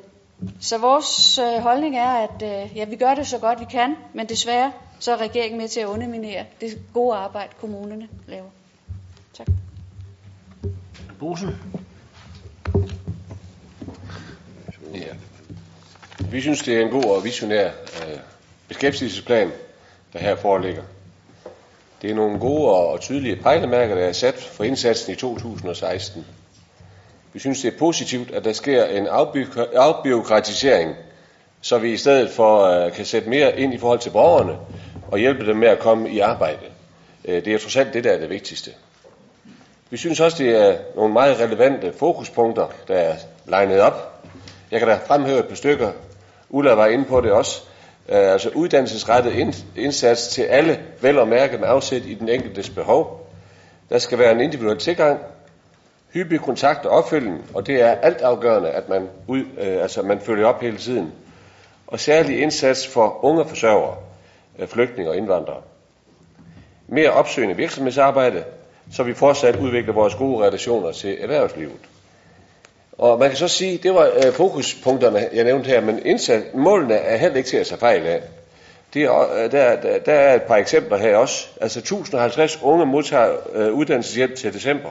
så 0.59 0.77
vores 0.77 1.37
øh, 1.37 1.61
holdning 1.61 1.97
er, 1.97 2.09
at 2.09 2.41
øh, 2.43 2.77
ja, 2.77 2.85
vi 2.85 2.95
gør 2.95 3.15
det 3.15 3.27
så 3.27 3.37
godt 3.37 3.59
vi 3.59 3.65
kan, 3.71 3.95
men 4.13 4.29
desværre 4.29 4.71
så 4.99 5.11
er 5.11 5.17
regeringen 5.17 5.59
med 5.59 5.67
til 5.67 5.79
at 5.79 5.85
underminere 5.85 6.45
det 6.61 6.79
gode 6.93 7.15
arbejde, 7.15 7.49
kommunerne 7.59 8.07
laver. 8.27 8.49
Tak. 9.33 9.47
Bosen. 11.19 11.55
Ja. 14.93 15.13
Vi 16.31 16.41
synes, 16.41 16.63
det 16.63 16.77
er 16.77 16.81
en 16.81 16.91
god 16.91 17.03
og 17.05 17.23
visionær 17.23 17.67
øh, 17.67 18.19
beskæftigelsesplan, 18.67 19.51
der 20.13 20.19
her 20.19 20.35
foreligger. 20.35 20.83
Det 22.01 22.11
er 22.11 22.15
nogle 22.15 22.39
gode 22.39 22.71
og 22.71 23.01
tydelige 23.01 23.35
pejlemærker, 23.35 23.95
der 23.95 24.05
er 24.05 24.13
sat 24.13 24.35
for 24.35 24.63
indsatsen 24.63 25.13
i 25.13 25.15
2016. 25.15 26.25
Vi 27.33 27.39
synes, 27.39 27.61
det 27.61 27.73
er 27.73 27.77
positivt, 27.77 28.31
at 28.31 28.45
der 28.45 28.53
sker 28.53 28.85
en 28.85 29.07
afbiokratisering, 29.75 30.95
så 31.61 31.77
vi 31.77 31.93
i 31.93 31.97
stedet 31.97 32.29
for 32.29 32.63
øh, 32.63 32.91
kan 32.91 33.05
sætte 33.05 33.29
mere 33.29 33.59
ind 33.59 33.73
i 33.73 33.77
forhold 33.77 33.99
til 33.99 34.09
borgerne 34.09 34.57
og 35.11 35.19
hjælpe 35.19 35.45
dem 35.45 35.57
med 35.57 35.67
at 35.67 35.79
komme 35.79 36.09
i 36.09 36.19
arbejde. 36.19 36.65
Øh, 37.25 37.45
det 37.45 37.53
er 37.53 37.57
trods 37.57 37.75
alt 37.75 37.93
det, 37.93 38.03
der 38.03 38.11
er 38.11 38.19
det 38.19 38.29
vigtigste. 38.29 38.71
Vi 39.89 39.97
synes 39.97 40.19
også, 40.19 40.43
det 40.43 40.55
er 40.55 40.77
nogle 40.95 41.13
meget 41.13 41.39
relevante 41.39 41.93
fokuspunkter, 41.93 42.67
der 42.87 42.95
er 42.95 43.15
legnet 43.45 43.79
op. 43.79 44.23
Jeg 44.71 44.79
kan 44.79 44.87
da 44.87 44.99
fremhæve 45.07 45.39
et 45.39 45.47
par 45.47 45.55
stykker. 45.55 45.91
Ulla 46.49 46.73
var 46.73 46.87
inde 46.87 47.05
på 47.05 47.21
det 47.21 47.31
også. 47.31 47.61
Øh, 48.09 48.31
altså 48.31 48.49
uddannelsesrettet 48.49 49.55
indsats 49.75 50.27
til 50.27 50.41
alle, 50.41 50.79
vel 51.01 51.19
og 51.19 51.27
mærke 51.27 51.57
med 51.57 51.67
afsæt 51.67 52.05
i 52.05 52.13
den 52.13 52.29
enkeltes 52.29 52.69
behov. 52.69 53.29
Der 53.89 53.97
skal 53.97 54.19
være 54.19 54.31
en 54.31 54.41
individuel 54.41 54.77
tilgang 54.77 55.19
hyppig 56.13 56.39
kontakt 56.39 56.85
og 56.85 56.91
opfølging, 56.91 57.45
og 57.53 57.67
det 57.67 57.81
er 57.81 57.91
altafgørende, 57.91 58.69
at 58.69 58.89
man, 58.89 59.09
ud, 59.27 59.39
øh, 59.39 59.81
altså 59.81 60.01
man 60.01 60.19
følger 60.19 60.47
op 60.47 60.61
hele 60.61 60.77
tiden. 60.77 61.13
Og 61.87 61.99
særlig 61.99 62.41
indsats 62.41 62.87
for 62.87 63.25
unge 63.25 63.45
forsørgere, 63.45 63.95
øh, 64.59 64.67
flygtninge 64.67 65.11
og 65.11 65.17
indvandrere. 65.17 65.61
Mere 66.87 67.11
opsøgende 67.11 67.55
virksomhedsarbejde, 67.55 68.43
så 68.93 69.03
vi 69.03 69.13
fortsat 69.13 69.55
udvikler 69.55 69.93
vores 69.93 70.15
gode 70.15 70.45
relationer 70.45 70.91
til 70.91 71.17
erhvervslivet. 71.19 71.79
Og 72.97 73.19
man 73.19 73.29
kan 73.29 73.37
så 73.37 73.47
sige, 73.47 73.77
det 73.77 73.93
var 73.93 74.09
øh, 74.25 74.33
fokuspunkterne, 74.33 75.29
jeg 75.33 75.43
nævnte 75.43 75.67
her, 75.67 75.81
men 75.81 76.05
indsats, 76.05 76.45
målene 76.53 76.93
er 76.93 77.17
heller 77.17 77.37
ikke 77.37 77.49
til 77.49 77.57
at 77.57 77.67
tage 77.67 77.79
fejl 77.79 78.05
af. 78.05 78.21
Det 78.93 79.03
er, 79.03 79.43
øh, 79.43 79.51
der, 79.51 79.81
der, 79.81 79.99
der 79.99 80.13
er 80.13 80.35
et 80.35 80.41
par 80.43 80.55
eksempler 80.55 80.97
her 80.97 81.17
også. 81.17 81.47
Altså 81.61 81.79
1050 81.79 82.59
unge 82.61 82.85
modtager 82.85 83.35
øh, 83.53 83.73
uddannelseshjælp 83.73 84.35
til 84.35 84.53
december 84.53 84.89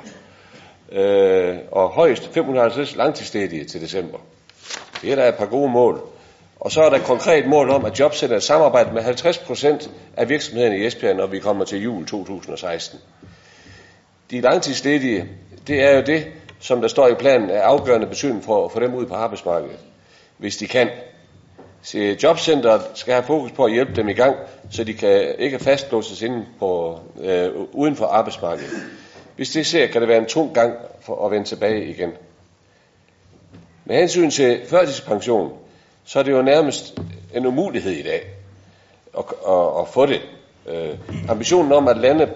øh, 0.93 1.57
og 1.73 1.89
højst 1.89 2.33
550 2.33 2.97
langtidsledige 2.97 3.65
til 3.65 3.81
december. 3.81 4.19
Det 5.03 5.13
er 5.13 5.17
der 5.17 5.29
et 5.29 5.35
par 5.35 5.47
gode 5.47 5.71
mål. 5.71 6.01
Og 6.61 6.73
så 6.73 6.83
er 6.83 6.91
der 6.91 6.97
et 6.97 7.05
konkret 7.05 7.47
mål 7.47 7.71
om, 7.71 7.85
at 7.85 8.01
jobcenteret 8.01 8.43
samarbejder 8.43 8.93
med 8.93 9.03
50 9.03 9.39
procent 9.39 9.91
af 10.17 10.29
virksomhederne 10.29 10.79
i 10.79 10.87
Esbjerg, 10.87 11.17
når 11.17 11.27
vi 11.27 11.39
kommer 11.39 11.65
til 11.65 11.83
jul 11.83 12.07
2016. 12.07 12.99
De 14.31 14.41
langtidsledige, 14.41 15.29
det 15.67 15.83
er 15.83 15.97
jo 15.97 16.03
det, 16.07 16.27
som 16.61 16.81
der 16.81 16.89
står 16.89 17.09
i 17.09 17.15
planen, 17.15 17.51
er 17.51 17.63
afgørende 17.63 18.07
betydning 18.07 18.45
for 18.45 18.65
at 18.65 18.73
få 18.73 18.81
dem 18.81 18.95
ud 18.95 19.07
på 19.07 19.15
arbejdsmarkedet, 19.15 19.79
hvis 20.39 20.57
de 20.57 20.67
kan. 20.67 20.89
Så 21.83 22.17
jobcenteret 22.23 22.83
skal 22.95 23.13
have 23.15 23.25
fokus 23.25 23.53
på 23.53 23.65
at 23.65 23.73
hjælpe 23.73 23.93
dem 23.97 24.09
i 24.09 24.13
gang, 24.13 24.37
så 24.71 24.85
de 24.85 24.95
kan 24.95 25.35
ikke 25.39 25.59
fastlåses 25.59 26.23
inde 26.23 26.47
på, 26.59 27.01
øh, 27.21 27.51
uden 27.73 27.97
for 27.97 28.07
arbejdsmarkedet. 28.07 28.71
Hvis 29.37 29.51
det 29.51 29.67
ser, 29.67 29.87
kan 29.87 30.01
det 30.01 30.09
være 30.09 30.19
en 30.19 30.27
tung 30.27 30.55
gang 30.55 30.75
for 31.01 31.27
at 31.27 31.33
vende 31.33 31.47
tilbage 31.47 31.87
igen. 31.87 32.13
Med 33.85 33.97
hensyn 33.97 34.31
til 34.31 34.61
førtidspension, 34.67 35.53
så 36.05 36.19
er 36.19 36.23
det 36.23 36.33
jo 36.33 36.43
nærmest 36.43 36.99
en 37.35 37.47
umulighed 37.47 37.93
i 37.93 38.03
dag 38.03 38.27
at, 39.19 39.25
at, 39.49 39.81
at 39.81 39.89
få 39.89 40.07
det. 40.07 40.21
Øh, 40.67 40.99
ambitionen 41.29 41.73
om 41.73 41.89
at 41.89 41.97
lande 41.97 42.33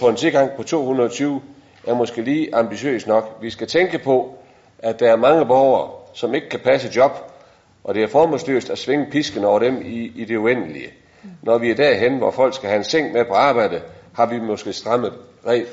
på 0.00 0.08
en 0.08 0.16
tilgang 0.16 0.50
på 0.56 0.62
220 0.62 1.42
er 1.86 1.94
måske 1.94 2.22
lige 2.22 2.54
ambitiøs 2.54 3.06
nok. 3.06 3.38
Vi 3.40 3.50
skal 3.50 3.66
tænke 3.66 3.98
på, 3.98 4.38
at 4.78 5.00
der 5.00 5.12
er 5.12 5.16
mange 5.16 5.46
borgere, 5.46 5.90
som 6.14 6.34
ikke 6.34 6.48
kan 6.48 6.60
passe 6.60 6.90
job, 6.96 7.12
og 7.84 7.94
det 7.94 8.02
er 8.02 8.06
formålsløst 8.06 8.70
at 8.70 8.78
svinge 8.78 9.06
pisken 9.10 9.44
over 9.44 9.58
dem 9.58 9.82
i, 9.84 10.12
i 10.16 10.24
det 10.24 10.36
uendelige. 10.36 10.90
Når 11.42 11.58
vi 11.58 11.70
er 11.70 11.74
derhen, 11.74 12.18
hvor 12.18 12.30
folk 12.30 12.54
skal 12.54 12.68
have 12.68 12.78
en 12.78 12.84
seng 12.84 13.12
med 13.12 13.24
på 13.24 13.34
arbejde, 13.34 13.80
har 14.18 14.26
vi 14.26 14.40
måske 14.40 14.72
strammet 14.72 15.12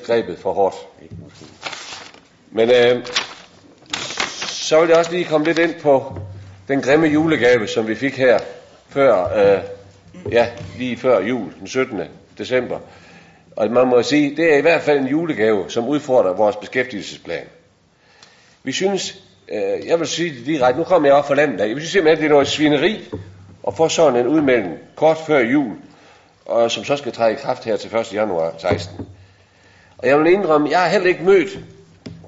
grebet 0.05 0.37
for 0.39 0.53
hårdt. 0.53 0.75
Men 2.51 2.69
øh, 2.69 3.05
så 4.47 4.79
vil 4.79 4.89
jeg 4.89 4.97
også 4.97 5.11
lige 5.11 5.25
komme 5.25 5.45
lidt 5.45 5.59
ind 5.59 5.73
på 5.81 6.19
den 6.67 6.81
grimme 6.81 7.07
julegave, 7.07 7.67
som 7.67 7.87
vi 7.87 7.95
fik 7.95 8.17
her 8.17 8.39
før, 8.89 9.37
øh, 9.37 9.63
ja, 10.31 10.47
lige 10.77 10.97
før 10.97 11.19
jul, 11.19 11.53
den 11.59 11.67
17. 11.67 12.01
december. 12.37 12.79
Og 13.55 13.71
man 13.71 13.87
må 13.87 14.03
sige, 14.03 14.35
det 14.35 14.53
er 14.53 14.57
i 14.57 14.61
hvert 14.61 14.81
fald 14.81 14.99
en 14.99 15.07
julegave, 15.07 15.69
som 15.69 15.87
udfordrer 15.87 16.33
vores 16.33 16.55
beskæftigelsesplan. 16.55 17.45
Vi 18.63 18.71
synes, 18.71 19.23
øh, 19.49 19.87
jeg 19.87 19.99
vil 19.99 20.07
sige 20.07 20.29
det 20.29 20.37
lige 20.37 20.77
nu 20.77 20.83
kommer 20.83 21.07
jeg 21.07 21.17
op 21.17 21.27
for 21.27 21.35
landet, 21.35 21.59
jeg 21.59 21.77
synes 21.77 21.91
simpelthen, 21.91 22.17
det 22.17 22.25
er 22.25 22.33
noget 22.33 22.47
svineri 22.47 23.13
at 23.67 23.73
få 23.77 23.89
sådan 23.89 24.19
en 24.19 24.27
udmelding 24.27 24.77
kort 24.95 25.17
før 25.27 25.39
jul, 25.39 25.75
og 26.45 26.71
som 26.71 26.83
så 26.83 26.95
skal 26.97 27.11
træde 27.11 27.33
i 27.33 27.35
kraft 27.35 27.65
her 27.65 27.77
til 27.77 27.95
1. 27.95 28.13
januar 28.13 28.53
16. 28.57 29.07
Og 29.97 30.07
jeg 30.07 30.19
vil 30.19 30.33
indrømme, 30.33 30.69
jeg 30.69 30.81
har 30.81 30.89
heller 30.89 31.07
ikke 31.07 31.23
mødt 31.23 31.59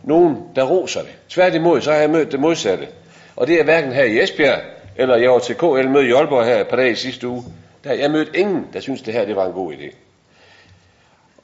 nogen, 0.03 0.37
der 0.55 0.63
roser 0.63 1.01
det. 1.01 1.15
Tværtimod, 1.29 1.81
så 1.81 1.91
har 1.91 1.99
jeg 1.99 2.09
mødt 2.09 2.31
det 2.31 2.39
modsatte. 2.39 2.87
Og 3.35 3.47
det 3.47 3.59
er 3.59 3.63
hverken 3.63 3.91
her 3.91 4.03
i 4.03 4.23
Esbjerg, 4.23 4.59
eller 4.95 5.17
jeg 5.17 5.31
var 5.31 5.39
til 5.39 5.55
KL 5.55 5.89
møde 5.89 6.07
i 6.07 6.11
Aalborg 6.11 6.45
her 6.45 6.61
et 6.61 6.67
par 6.67 6.75
dage 6.75 6.91
i 6.91 6.95
sidste 6.95 7.27
uge. 7.27 7.43
Der 7.83 7.93
jeg 7.93 8.11
mødt 8.11 8.35
ingen, 8.35 8.67
der 8.73 8.79
synes 8.79 9.01
det 9.01 9.13
her 9.13 9.25
det 9.25 9.35
var 9.35 9.45
en 9.45 9.53
god 9.53 9.73
idé. 9.73 9.95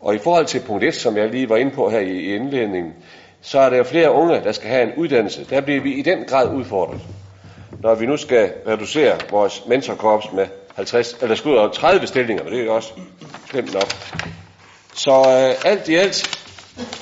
Og 0.02 0.16
i 0.16 0.18
forhold 0.18 0.46
til 0.46 0.60
punkt 0.60 0.84
1, 0.84 0.96
som 0.96 1.18
jeg 1.18 1.30
lige 1.30 1.50
var 1.50 1.58
inde 1.58 1.72
på 1.72 1.90
her 1.90 2.00
i 2.00 2.36
indledningen, 2.36 2.94
så 3.42 3.60
er 3.60 3.70
der 3.70 3.78
jo 3.78 3.84
flere 3.84 4.12
unge, 4.12 4.44
der 4.44 4.52
skal 4.52 4.70
have 4.70 4.84
en 4.84 4.94
uddannelse. 4.98 5.46
Der 5.50 5.62
bliver 5.62 5.82
vi 5.82 5.94
i 5.94 6.02
den 6.02 6.24
grad 6.24 6.50
udfordret. 6.50 7.02
Når 7.80 7.96
vi 7.96 8.06
nu 8.06 8.18
skal 8.18 8.52
reducere 8.68 9.20
vores 9.32 9.64
mentorkorps 9.68 10.32
med 10.32 10.48
50, 10.76 11.18
eller 11.22 11.36
skulle 11.36 11.70
30 11.74 12.08
stillinger, 12.08 12.44
men 12.44 12.54
det 12.54 12.62
er 12.62 12.66
jo 12.66 12.76
også 12.76 12.92
slemt 13.50 13.74
nok. 13.74 13.88
Så 14.94 15.12
øh, 15.12 15.72
alt 15.72 15.90
i 15.90 15.96
alt 15.96 16.40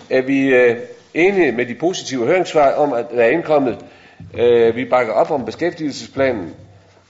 er 0.09 0.21
vi 0.21 0.39
øh, 0.39 0.77
enige 1.13 1.51
med 1.51 1.65
de 1.65 1.75
positive 1.75 2.25
høringssvar 2.25 2.73
om, 2.73 2.93
at 2.93 3.05
der 3.11 3.23
er 3.23 3.29
indkommet. 3.29 3.85
Øh, 4.33 4.75
vi 4.75 4.85
bakker 4.85 5.13
op 5.13 5.31
om 5.31 5.45
beskæftigelsesplanen 5.45 6.55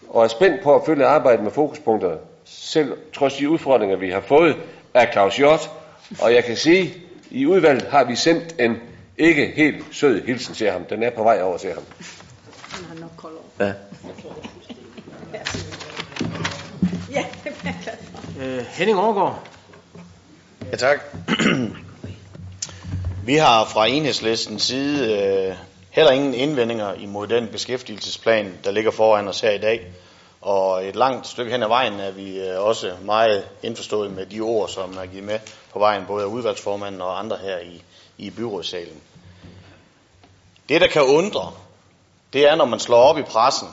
og 0.09 0.23
er 0.23 0.27
spændt 0.27 0.63
på 0.63 0.75
at 0.75 0.81
følge 0.85 1.05
arbejdet 1.05 1.43
med 1.43 1.51
fokuspunkter. 1.51 2.17
Selv 2.45 2.97
trods 3.13 3.33
de 3.33 3.49
udfordringer, 3.49 3.97
vi 3.97 4.09
har 4.09 4.21
fået, 4.21 4.55
er 4.93 5.11
Claus 5.11 5.37
Hjort. 5.37 5.71
Og 6.21 6.33
jeg 6.33 6.43
kan 6.43 6.55
sige, 6.55 6.93
i 7.29 7.45
udvalget 7.45 7.83
har 7.83 8.03
vi 8.03 8.15
sendt 8.15 8.55
en 8.59 8.77
ikke 9.17 9.53
helt 9.55 9.85
sød 9.91 10.25
hilsen 10.25 10.55
til 10.55 10.71
ham. 10.71 10.85
Den 10.85 11.03
er 11.03 11.09
på 11.09 11.23
vej 11.23 11.41
over 11.41 11.57
til 11.57 11.73
ham. 11.73 11.83
Han 12.71 12.85
har 12.85 12.95
nok 12.95 13.11
kold 13.17 13.33
over. 13.33 13.67
Ja. 13.67 13.73
Ja, 17.13 17.25
det 17.43 17.50
er 17.50 17.50
jeg 17.50 17.50
glad 17.50 17.50
for. 17.50 17.50
Øh, 18.39 18.65
Henning 18.65 18.99
Overgaard. 18.99 19.39
Ja, 20.71 20.75
tak. 20.75 20.99
Vi 23.25 23.35
har 23.35 23.65
fra 23.65 23.87
enhedslistens 23.87 24.63
side 24.63 25.13
øh, 25.13 25.55
heller 25.89 26.11
ingen 26.11 26.33
indvendinger 26.33 26.93
imod 26.93 27.27
den 27.27 27.47
beskæftigelsesplan, 27.47 28.57
der 28.63 28.71
ligger 28.71 28.91
foran 28.91 29.27
os 29.27 29.41
her 29.41 29.51
i 29.51 29.57
dag. 29.57 29.87
Og 30.41 30.85
et 30.85 30.95
langt 30.95 31.27
stykke 31.27 31.51
hen 31.51 31.63
ad 31.63 31.67
vejen 31.67 31.99
er 31.99 32.11
vi 32.11 32.39
øh, 32.39 32.61
også 32.61 32.93
meget 33.05 33.45
indforstået 33.63 34.11
med 34.11 34.25
de 34.25 34.39
ord, 34.39 34.69
som 34.69 34.97
er 34.97 35.05
givet 35.05 35.23
med 35.23 35.39
på 35.73 35.79
vejen, 35.79 36.05
både 36.07 36.23
af 36.23 36.27
udvalgsformanden 36.27 37.01
og 37.01 37.19
andre 37.19 37.37
her 37.37 37.57
i, 37.57 37.83
i 38.17 38.29
byrådssalen. 38.29 39.01
Det, 40.69 40.81
der 40.81 40.87
kan 40.87 41.03
undre, 41.03 41.51
det 42.33 42.47
er, 42.47 42.55
når 42.55 42.65
man 42.65 42.79
slår 42.79 42.97
op 42.97 43.17
i 43.17 43.21
pressen, 43.21 43.67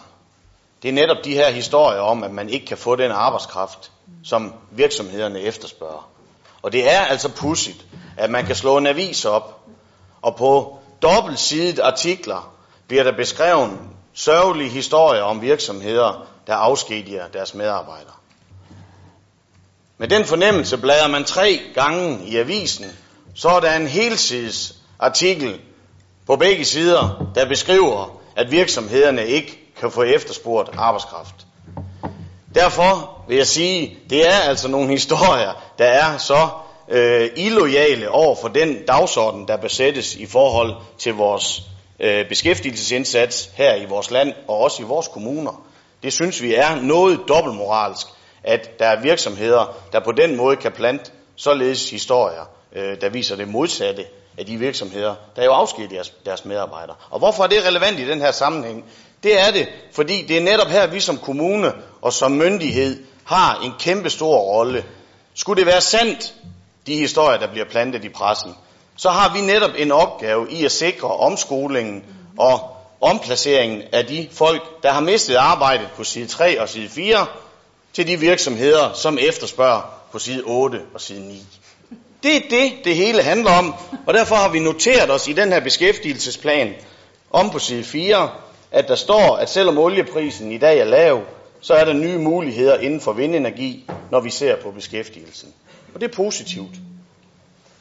det 0.82 0.88
er 0.88 0.92
netop 0.92 1.16
de 1.24 1.34
her 1.34 1.50
historier 1.50 2.00
om, 2.00 2.24
at 2.24 2.30
man 2.30 2.48
ikke 2.48 2.66
kan 2.66 2.78
få 2.78 2.96
den 2.96 3.10
arbejdskraft, 3.10 3.90
som 4.24 4.54
virksomhederne 4.70 5.40
efterspørger. 5.40 6.08
Og 6.62 6.72
det 6.72 6.92
er 6.92 7.00
altså 7.00 7.28
pudsigt, 7.28 7.86
at 8.16 8.30
man 8.30 8.46
kan 8.46 8.56
slå 8.56 8.76
en 8.76 8.86
avis 8.86 9.24
op, 9.24 9.60
og 10.22 10.36
på 10.36 10.78
dobbeltsidet 11.02 11.78
artikler 11.78 12.54
bliver 12.88 13.04
der 13.04 13.12
beskrevet 13.12 13.78
sørgelige 14.14 14.70
historier 14.70 15.22
om 15.22 15.42
virksomheder, 15.42 16.26
der 16.46 16.54
afskediger 16.54 17.28
deres 17.28 17.54
medarbejdere. 17.54 18.12
Med 19.98 20.08
den 20.08 20.24
fornemmelse 20.24 20.78
bladrer 20.78 21.08
man 21.08 21.24
tre 21.24 21.60
gange 21.74 22.26
i 22.26 22.36
avisen, 22.36 22.84
så 23.34 23.48
er 23.48 23.60
der 23.60 23.76
en 23.76 23.86
helsides 23.86 24.74
artikel 24.98 25.60
på 26.26 26.36
begge 26.36 26.64
sider, 26.64 27.30
der 27.34 27.48
beskriver, 27.48 28.20
at 28.36 28.50
virksomhederne 28.50 29.26
ikke 29.26 29.67
kan 29.80 29.90
få 29.90 30.02
efterspurgt 30.02 30.70
arbejdskraft. 30.78 31.34
Derfor 32.54 33.22
vil 33.28 33.36
jeg 33.36 33.46
sige, 33.46 33.98
det 34.10 34.28
er 34.28 34.38
altså 34.48 34.68
nogle 34.68 34.88
historier, 34.98 35.52
der 35.78 35.84
er 35.84 36.18
så 36.18 36.48
øh, 36.88 37.30
illoyale 37.36 38.10
over 38.10 38.36
for 38.36 38.48
den 38.48 38.86
dagsorden, 38.86 39.48
der 39.48 39.56
besættes 39.56 40.14
i 40.14 40.26
forhold 40.26 40.74
til 40.98 41.14
vores 41.14 41.62
øh, 42.00 42.28
beskæftigelsesindsats 42.28 43.50
her 43.54 43.74
i 43.74 43.84
vores 43.84 44.10
land 44.10 44.32
og 44.48 44.58
også 44.58 44.82
i 44.82 44.86
vores 44.86 45.08
kommuner. 45.08 45.62
Det 46.02 46.12
synes 46.12 46.42
vi 46.42 46.54
er 46.54 46.80
noget 46.82 47.20
dobbeltmoralsk, 47.28 48.06
at 48.44 48.78
der 48.78 48.86
er 48.86 49.00
virksomheder, 49.02 49.76
der 49.92 50.00
på 50.00 50.12
den 50.12 50.36
måde 50.36 50.56
kan 50.56 50.72
plante 50.72 51.10
således 51.36 51.90
historier, 51.90 52.50
øh, 52.72 53.00
der 53.00 53.08
viser 53.08 53.36
det 53.36 53.48
modsatte 53.48 54.04
af 54.38 54.46
de 54.46 54.56
virksomheder, 54.56 55.14
der 55.36 55.44
jo 55.44 55.52
afskediger 55.52 55.88
deres, 55.88 56.12
deres 56.26 56.44
medarbejdere. 56.44 56.96
Og 57.10 57.18
hvorfor 57.18 57.44
er 57.44 57.48
det 57.48 57.66
relevant 57.66 57.98
i 57.98 58.08
den 58.08 58.20
her 58.20 58.30
sammenhæng? 58.30 58.84
Det 59.22 59.40
er 59.40 59.50
det, 59.50 59.68
fordi 59.92 60.22
det 60.22 60.36
er 60.36 60.40
netop 60.40 60.68
her, 60.68 60.86
vi 60.86 61.00
som 61.00 61.18
kommune 61.18 61.72
og 62.02 62.12
som 62.12 62.32
myndighed 62.32 63.04
har 63.24 63.60
en 63.64 63.72
kæmpe 63.78 64.10
stor 64.10 64.38
rolle. 64.38 64.84
Skulle 65.34 65.58
det 65.58 65.66
være 65.66 65.80
sandt, 65.80 66.34
de 66.86 66.96
historier, 66.96 67.38
der 67.38 67.46
bliver 67.46 67.66
plantet 67.70 68.04
i 68.04 68.08
pressen, 68.08 68.54
så 68.96 69.10
har 69.10 69.34
vi 69.34 69.40
netop 69.40 69.70
en 69.76 69.92
opgave 69.92 70.50
i 70.50 70.64
at 70.64 70.72
sikre 70.72 71.08
omskolingen 71.08 72.04
og 72.38 72.76
omplaceringen 73.00 73.82
af 73.92 74.06
de 74.06 74.28
folk, 74.32 74.82
der 74.82 74.92
har 74.92 75.00
mistet 75.00 75.36
arbejdet 75.36 75.88
på 75.96 76.04
side 76.04 76.26
3 76.26 76.60
og 76.60 76.68
side 76.68 76.88
4, 76.88 77.26
til 77.92 78.06
de 78.06 78.20
virksomheder, 78.20 78.92
som 78.92 79.18
efterspørger 79.20 79.80
på 80.12 80.18
side 80.18 80.42
8 80.44 80.80
og 80.94 81.00
side 81.00 81.28
9. 81.28 81.42
Det 82.22 82.36
er 82.36 82.40
det, 82.50 82.72
det 82.84 82.96
hele 82.96 83.22
handler 83.22 83.52
om, 83.52 83.74
og 84.06 84.14
derfor 84.14 84.34
har 84.34 84.48
vi 84.48 84.58
noteret 84.58 85.10
os 85.10 85.28
i 85.28 85.32
den 85.32 85.52
her 85.52 85.60
beskæftigelsesplan 85.60 86.74
om 87.30 87.50
på 87.50 87.58
side 87.58 87.84
4, 87.84 88.30
at 88.72 88.88
der 88.88 88.94
står, 88.94 89.36
at 89.36 89.48
selvom 89.50 89.78
olieprisen 89.78 90.52
i 90.52 90.58
dag 90.58 90.78
er 90.78 90.84
lav, 90.84 91.22
så 91.60 91.74
er 91.74 91.84
der 91.84 91.92
nye 91.92 92.18
muligheder 92.18 92.78
inden 92.78 93.00
for 93.00 93.12
vindenergi, 93.12 93.84
når 94.10 94.20
vi 94.20 94.30
ser 94.30 94.56
på 94.56 94.70
beskæftigelsen. 94.70 95.54
Og 95.94 96.00
det 96.00 96.10
er 96.10 96.14
positivt. 96.16 96.74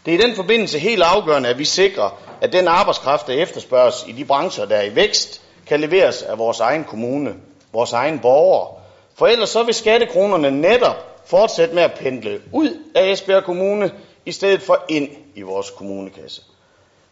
Det 0.05 0.15
er 0.15 0.19
i 0.19 0.21
den 0.21 0.35
forbindelse 0.35 0.79
helt 0.79 1.01
afgørende, 1.03 1.49
at 1.49 1.57
vi 1.57 1.65
sikrer, 1.65 2.19
at 2.41 2.53
den 2.53 2.67
arbejdskraft, 2.67 3.27
der 3.27 3.33
efterspørges 3.33 4.05
i 4.07 4.11
de 4.11 4.25
brancher, 4.25 4.65
der 4.65 4.75
er 4.75 4.83
i 4.83 4.95
vækst, 4.95 5.41
kan 5.65 5.79
leveres 5.79 6.21
af 6.21 6.37
vores 6.37 6.59
egen 6.59 6.83
kommune, 6.83 7.35
vores 7.73 7.93
egen 7.93 8.19
borgere. 8.19 8.67
For 9.15 9.27
ellers 9.27 9.49
så 9.49 9.63
vil 9.63 9.73
skattekronerne 9.73 10.51
netop 10.51 11.21
fortsætte 11.25 11.75
med 11.75 11.83
at 11.83 11.93
pendle 11.93 12.41
ud 12.51 12.69
af 12.95 13.11
Esbjerg 13.11 13.43
Kommune, 13.43 13.91
i 14.25 14.31
stedet 14.31 14.61
for 14.61 14.85
ind 14.89 15.09
i 15.35 15.41
vores 15.41 15.69
kommunekasse. 15.69 16.41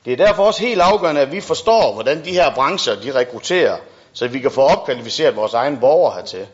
Det 0.06 0.14
er 0.14 0.26
derfor 0.26 0.43
også 0.43 0.62
helt 0.62 0.82
afgørende, 0.82 1.22
at 1.22 1.32
vi 1.32 1.41
forstår, 1.41 1.93
hvordan 1.93 2.26
de 2.26 2.32
her 2.32 2.56
brancher 2.56 2.95
de 2.95 3.12
rekrutterer, 3.16 3.78
så 4.14 4.28
vi 4.28 4.39
kan 4.39 4.51
få 4.51 4.62
opkvalificeret 4.62 5.36
vores 5.36 5.53
egen 5.53 5.78
borgere 5.78 6.16
hertil. 6.16 6.47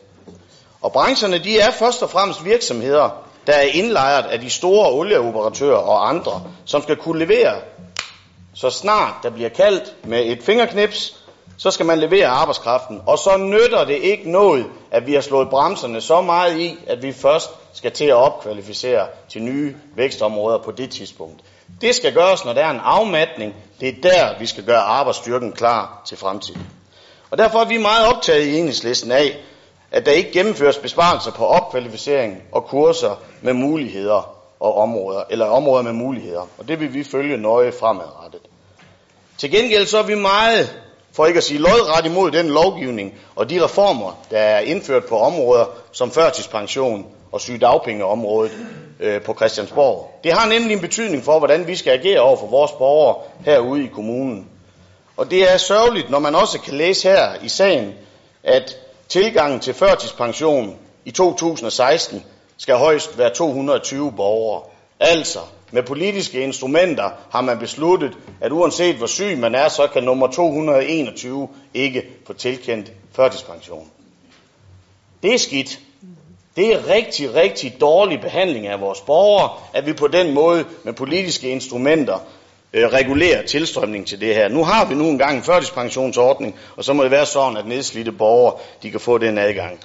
Og 0.80 0.92
brancherne 0.92 1.38
de 1.38 1.60
er 1.60 1.70
først 1.70 2.02
og 2.02 2.10
fremmest 2.10 2.44
virksomheder, 2.44 3.10
der 3.46 3.52
er 3.52 3.62
indlejret 3.62 4.24
af 4.24 4.40
de 4.40 4.50
store 4.50 4.90
olieoperatører 4.90 5.76
og 5.78 6.08
andre, 6.08 6.42
som 6.64 6.82
skal 6.82 6.96
kunne 6.96 7.18
levere, 7.18 7.54
så 8.54 8.70
snart 8.70 9.14
der 9.22 9.30
bliver 9.30 9.48
kaldt 9.48 9.94
med 10.04 10.26
et 10.26 10.42
fingerknips, 10.42 11.16
så 11.58 11.70
skal 11.70 11.86
man 11.86 11.98
levere 11.98 12.26
arbejdskraften. 12.26 13.02
Og 13.06 13.18
så 13.18 13.36
nytter 13.36 13.84
det 13.84 13.94
ikke 13.94 14.30
noget, 14.30 14.66
at 14.90 15.06
vi 15.06 15.14
har 15.14 15.20
slået 15.20 15.50
bremserne 15.50 16.00
så 16.00 16.20
meget 16.20 16.58
i, 16.58 16.76
at 16.86 17.02
vi 17.02 17.12
først 17.12 17.50
skal 17.72 17.92
til 17.92 18.04
at 18.04 18.14
opkvalificere 18.14 19.06
til 19.28 19.42
nye 19.42 19.76
vækstområder 19.96 20.58
på 20.58 20.70
det 20.70 20.90
tidspunkt. 20.90 21.40
Det 21.80 21.94
skal 21.94 22.14
gøres, 22.14 22.44
når 22.44 22.52
der 22.52 22.64
er 22.64 22.70
en 22.70 22.80
afmatning. 22.82 23.54
Det 23.80 23.88
er 23.88 23.92
der, 24.02 24.38
vi 24.38 24.46
skal 24.46 24.64
gøre 24.64 24.80
arbejdsstyrken 24.80 25.52
klar 25.52 26.02
til 26.06 26.16
fremtiden. 26.18 26.66
Og 27.30 27.38
derfor 27.38 27.58
er 27.58 27.64
vi 27.64 27.76
meget 27.76 28.06
optaget 28.06 28.46
i 28.46 28.58
enhedslisten 28.58 29.12
af, 29.12 29.36
at 29.90 30.06
der 30.06 30.12
ikke 30.12 30.32
gennemføres 30.32 30.78
besparelser 30.78 31.30
på 31.30 31.46
opkvalificering 31.46 32.42
og 32.52 32.64
kurser 32.64 33.20
med 33.42 33.52
muligheder 33.52 34.36
og 34.60 34.74
områder, 34.76 35.22
eller 35.30 35.46
områder 35.46 35.82
med 35.82 35.92
muligheder. 35.92 36.48
Og 36.58 36.68
det 36.68 36.80
vil 36.80 36.94
vi 36.94 37.04
følge 37.04 37.36
nøje 37.36 37.72
fremadrettet. 37.72 38.40
Til 39.38 39.50
gengæld 39.50 39.86
så 39.86 39.98
er 39.98 40.02
vi 40.02 40.14
meget, 40.14 40.78
for 41.12 41.26
ikke 41.26 41.38
at 41.38 41.44
sige 41.44 41.58
lodret 41.58 42.06
imod 42.06 42.30
den 42.30 42.46
lovgivning 42.48 43.14
og 43.36 43.50
de 43.50 43.64
reformer, 43.64 44.18
der 44.30 44.38
er 44.38 44.60
indført 44.60 45.04
på 45.04 45.18
områder 45.18 45.64
som 45.92 46.10
førtidspension 46.10 47.06
og 47.32 47.40
sygedagpengeområdet 47.40 48.52
øh, 49.00 49.22
på 49.22 49.34
Christiansborg. 49.34 50.20
Det 50.24 50.32
har 50.32 50.48
nemlig 50.48 50.72
en 50.74 50.80
betydning 50.80 51.24
for, 51.24 51.38
hvordan 51.38 51.66
vi 51.66 51.76
skal 51.76 51.92
agere 51.92 52.20
over 52.20 52.36
for 52.36 52.46
vores 52.46 52.72
borgere 52.72 53.16
herude 53.44 53.84
i 53.84 53.86
kommunen. 53.86 54.48
Og 55.16 55.30
det 55.30 55.52
er 55.52 55.56
sørgeligt, 55.56 56.10
når 56.10 56.18
man 56.18 56.34
også 56.34 56.60
kan 56.60 56.74
læse 56.74 57.08
her 57.08 57.34
i 57.42 57.48
sagen, 57.48 57.92
at 58.42 58.76
tilgangen 59.08 59.60
til 59.60 59.74
førtidspension 59.74 60.76
i 61.04 61.10
2016 61.10 62.24
skal 62.56 62.76
højst 62.76 63.18
være 63.18 63.34
220 63.34 64.12
borgere. 64.12 64.62
Altså, 65.00 65.38
med 65.70 65.82
politiske 65.82 66.40
instrumenter 66.40 67.10
har 67.30 67.40
man 67.40 67.58
besluttet, 67.58 68.18
at 68.40 68.52
uanset 68.52 68.96
hvor 68.96 69.06
syg 69.06 69.38
man 69.38 69.54
er, 69.54 69.68
så 69.68 69.86
kan 69.86 70.02
nummer 70.02 70.26
221 70.26 71.48
ikke 71.74 72.02
få 72.26 72.32
tilkendt 72.32 72.92
førtidspension. 73.12 73.90
Det 75.22 75.34
er 75.34 75.38
skidt. 75.38 75.80
Det 76.56 76.72
er 76.72 76.88
rigtig, 76.88 77.34
rigtig 77.34 77.80
dårlig 77.80 78.20
behandling 78.20 78.66
af 78.66 78.80
vores 78.80 79.00
borgere, 79.00 79.50
at 79.74 79.86
vi 79.86 79.92
på 79.92 80.08
den 80.08 80.34
måde 80.34 80.64
med 80.84 80.92
politiske 80.92 81.48
instrumenter 81.48 82.18
øh, 82.72 82.86
regulerer 82.86 83.46
tilstrømning 83.46 84.06
til 84.06 84.20
det 84.20 84.34
her. 84.34 84.48
Nu 84.48 84.64
har 84.64 84.84
vi 84.84 84.94
nu 84.94 85.04
engang 85.08 85.36
en 85.36 85.42
førtidspensionsordning, 85.42 86.56
og 86.76 86.84
så 86.84 86.92
må 86.92 87.02
det 87.02 87.10
være 87.10 87.26
sådan, 87.26 87.56
at 87.56 87.66
nedslidte 87.66 88.12
borgere 88.12 88.54
de 88.82 88.90
kan 88.90 89.00
få 89.00 89.18
den 89.18 89.38
adgang. 89.38 89.80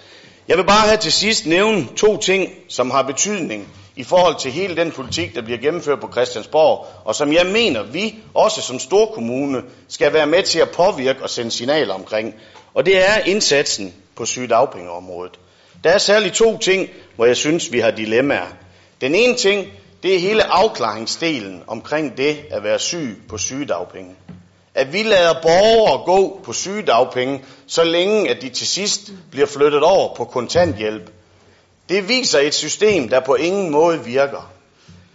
Jeg 0.48 0.58
vil 0.58 0.64
bare 0.64 0.90
her 0.90 0.96
til 0.96 1.12
sidst 1.12 1.46
nævne 1.46 1.88
to 1.96 2.18
ting, 2.18 2.52
som 2.68 2.92
har 2.92 3.02
betydning 3.02 3.68
i 3.96 4.04
forhold 4.04 4.36
til 4.36 4.52
hele 4.52 4.76
den 4.76 4.92
politik, 4.92 5.36
der 5.36 5.42
bliver 5.42 5.60
gennemført 5.60 6.00
på 6.00 6.12
Christiansborg, 6.12 6.86
og 7.06 7.16
som 7.16 7.34
jeg 7.34 7.46
mener, 7.46 7.84
vi 7.84 8.16
også 8.34 8.62
som 8.62 8.80
storkommune 8.80 9.64
skal 9.88 10.14
være 10.14 10.28
med 10.28 10.44
til 10.44 10.60
at 10.60 10.70
påvirke 10.70 11.24
og 11.24 11.30
sende 11.30 11.52
signaler 11.52 11.94
omkring. 11.94 12.36
Og 12.74 12.86
det 12.86 13.10
er 13.10 13.24
indsatsen 13.26 13.94
på 14.16 14.26
sygedagpengeområdet. 14.26 15.40
Der 15.88 15.94
er 15.94 15.98
særligt 15.98 16.36
to 16.36 16.58
ting, 16.58 16.90
hvor 17.16 17.26
jeg 17.26 17.38
synes, 17.38 17.72
vi 17.72 17.80
har 17.80 17.92
dilemmaer. 17.92 18.48
Den 19.02 19.16
ene 19.16 19.36
ting, 19.36 19.68
det 20.04 20.16
er 20.16 20.20
hele 20.20 20.44
afklaringsdelen 20.44 21.64
omkring 21.68 22.18
det 22.18 22.38
at 22.52 22.64
være 22.64 22.80
syg 22.80 23.18
på 23.30 23.38
sygedagpenge. 23.38 24.16
At 24.76 24.94
vi 24.94 25.04
lader 25.04 25.34
borgere 25.42 26.06
gå 26.06 26.40
på 26.44 26.54
sygedagpenge, 26.54 27.44
så 27.68 27.84
længe 27.84 28.30
at 28.30 28.42
de 28.42 28.50
til 28.50 28.68
sidst 28.68 29.12
bliver 29.32 29.48
flyttet 29.48 29.84
over 29.84 30.16
på 30.16 30.24
kontanthjælp. 30.26 31.12
Det 31.90 32.10
viser 32.10 32.40
et 32.40 32.54
system, 32.54 33.10
der 33.10 33.20
på 33.20 33.36
ingen 33.36 33.72
måde 33.72 34.06
virker. 34.06 34.52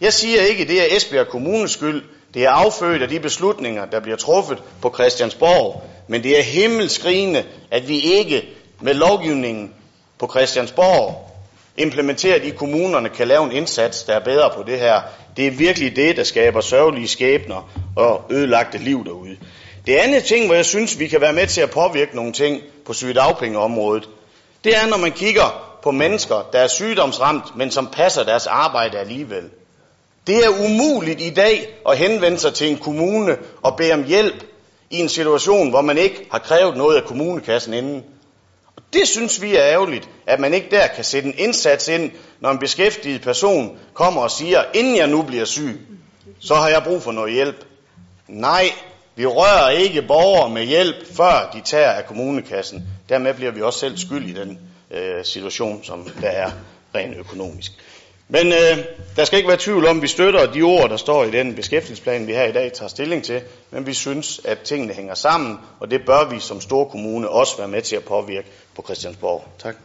Jeg 0.01 0.13
siger 0.13 0.41
ikke, 0.41 0.65
det 0.65 0.81
er 0.81 0.97
Esbjerg 0.97 1.29
Kommunes 1.29 1.71
skyld. 1.71 2.03
Det 2.35 2.45
er 2.45 2.51
affødt 2.51 3.03
af 3.03 3.09
de 3.09 3.21
beslutninger, 3.21 3.85
der 3.85 4.01
bliver 4.01 4.17
truffet 4.17 4.63
på 4.83 4.95
Christiansborg. 4.95 5.83
Men 6.09 6.23
det 6.23 6.39
er 6.39 6.43
himmelskrigende, 6.43 7.45
at 7.71 7.89
vi 7.89 8.01
ikke 8.01 8.49
med 8.81 8.95
lovgivningen 8.95 9.75
på 10.23 10.29
Christiansborg 10.29 11.29
implementeret 11.77 12.45
i 12.45 12.51
kommunerne 12.51 13.09
kan 13.09 13.29
lave 13.29 13.45
en 13.45 13.53
indsats, 13.53 14.03
der 14.03 14.15
er 14.15 14.25
bedre 14.25 14.51
på 14.57 14.63
det 14.63 14.79
her. 14.79 15.01
Det 15.37 15.47
er 15.47 15.51
virkelig 15.51 15.97
det, 15.97 16.17
der 16.17 16.25
skaber 16.25 16.61
sørgelige 16.61 17.09
skæbner 17.09 17.71
og 17.97 18.25
ødelagte 18.31 18.79
liv 18.79 19.05
derude. 19.05 19.37
Det 19.87 19.95
andet 19.97 20.25
ting, 20.25 20.47
hvor 20.47 20.55
jeg 20.55 20.65
synes, 20.65 20.99
vi 20.99 21.09
kan 21.09 21.21
være 21.21 21.33
med 21.33 21.47
til 21.47 21.61
at 21.61 21.71
påvirke 21.71 22.17
nogle 22.17 22.33
ting 22.33 22.63
på 22.87 22.93
sygedagpengeområdet, 22.93 24.09
det 24.65 24.77
er, 24.77 24.87
når 24.87 24.97
man 24.97 25.13
kigger 25.13 25.77
på 25.83 25.91
mennesker, 25.91 26.49
der 26.53 26.59
er 26.59 26.67
sygdomsramt, 26.67 27.57
men 27.57 27.71
som 27.71 27.87
passer 27.87 28.25
deres 28.25 28.47
arbejde 28.47 28.99
alligevel. 28.99 29.45
Det 30.27 30.45
er 30.45 30.65
umuligt 30.65 31.21
i 31.21 31.31
dag 31.31 31.69
at 31.89 31.99
henvende 31.99 32.39
sig 32.39 32.55
til 32.55 32.71
en 32.71 32.79
kommune 32.79 33.37
og 33.63 33.77
bede 33.77 33.93
om 33.93 34.05
hjælp 34.05 34.45
i 34.91 34.99
en 34.99 35.09
situation, 35.09 35.71
hvor 35.71 35.81
man 35.81 35.99
ikke 35.99 36.27
har 36.31 36.39
krævet 36.39 36.77
noget 36.77 36.97
af 36.97 37.05
kommunekassen 37.05 37.75
inden. 37.75 38.05
Og 38.77 38.83
det 38.93 39.09
synes 39.09 39.43
vi 39.43 39.57
er 39.57 39.63
ærgerligt, 39.65 40.09
at 40.27 40.41
man 40.41 40.55
ikke 40.55 40.71
der 40.71 40.87
kan 40.87 41.05
sætte 41.05 41.29
en 41.29 41.35
indsats 41.39 41.89
ind, 41.89 42.11
når 42.41 42.51
en 42.51 42.59
beskæftiget 42.59 43.23
person 43.23 43.79
kommer 43.95 44.23
og 44.23 44.31
siger, 44.31 44.65
inden 44.75 44.97
jeg 44.97 45.09
nu 45.09 45.23
bliver 45.23 45.45
syg, 45.45 45.81
så 46.41 46.55
har 46.55 46.69
jeg 46.69 46.83
brug 46.85 47.03
for 47.03 47.13
noget 47.13 47.33
hjælp. 47.33 47.65
Nej, 48.29 48.65
vi 49.15 49.27
rører 49.27 49.71
ikke 49.71 50.03
borgere 50.03 50.51
med 50.51 50.65
hjælp, 50.65 51.17
før 51.17 51.51
de 51.53 51.61
tager 51.61 51.91
af 51.91 52.07
kommunekassen. 52.07 52.83
Dermed 53.09 53.35
bliver 53.35 53.53
vi 53.53 53.63
også 53.63 53.79
selv 53.79 53.99
skyld 53.99 54.29
i 54.29 54.33
den 54.33 54.59
øh, 54.91 55.25
situation, 55.25 55.85
som 55.85 56.09
der 56.21 56.29
er 56.29 56.51
rent 56.95 57.17
økonomisk. 57.17 57.73
Men 58.33 58.47
øh, 58.47 58.85
der 59.17 59.25
skal 59.25 59.37
ikke 59.37 59.49
være 59.49 59.59
tvivl 59.61 59.87
om, 59.87 59.97
at 59.97 60.03
vi 60.03 60.09
støtter 60.09 60.53
de 60.53 60.63
ord, 60.63 60.91
der 60.91 60.97
står 60.97 61.25
i 61.25 61.31
den 61.31 61.55
beskæftigelsesplan, 61.55 62.27
vi 62.27 62.33
her 62.33 62.45
i 62.45 62.53
dag 62.53 62.73
tager 62.73 62.89
stilling 62.89 63.25
til, 63.25 63.43
men 63.71 63.87
vi 63.87 63.95
synes, 63.95 64.41
at 64.45 64.59
tingene 64.61 64.95
hænger 64.95 65.15
sammen, 65.15 65.59
og 65.81 65.91
det 65.91 66.07
bør 66.07 66.31
vi 66.31 66.41
som 66.41 66.61
store 66.61 66.91
kommune 66.91 67.29
også 67.29 67.57
være 67.57 67.69
med 67.69 67.83
til 67.83 67.97
at 67.97 68.05
påvirke 68.05 68.49
på 68.75 68.83
Christiansborg. 68.83 69.45
Tak. 69.59 69.77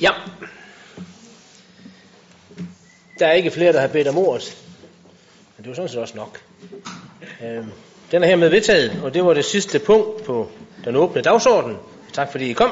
Ja. 0.00 0.10
Der 3.18 3.26
er 3.26 3.32
ikke 3.32 3.50
flere, 3.50 3.72
der 3.72 3.80
har 3.80 3.88
bedt 3.88 4.08
om 4.08 4.18
ordet. 4.18 4.56
Men 5.56 5.64
det 5.64 5.68
var 5.68 5.74
sådan 5.74 5.88
set 5.88 6.00
også 6.00 6.16
nok. 6.16 6.42
Øhm, 7.44 7.72
den 8.10 8.22
er 8.22 8.26
hermed 8.26 8.48
vedtaget, 8.48 9.02
og 9.04 9.14
det 9.14 9.24
var 9.24 9.34
det 9.34 9.44
sidste 9.44 9.78
punkt 9.78 10.24
på 10.24 10.50
den 10.84 10.96
åbne 10.96 11.22
dagsorden. 11.22 11.76
Tak 12.12 12.30
fordi 12.30 12.50
I 12.50 12.54
kom. 12.54 12.70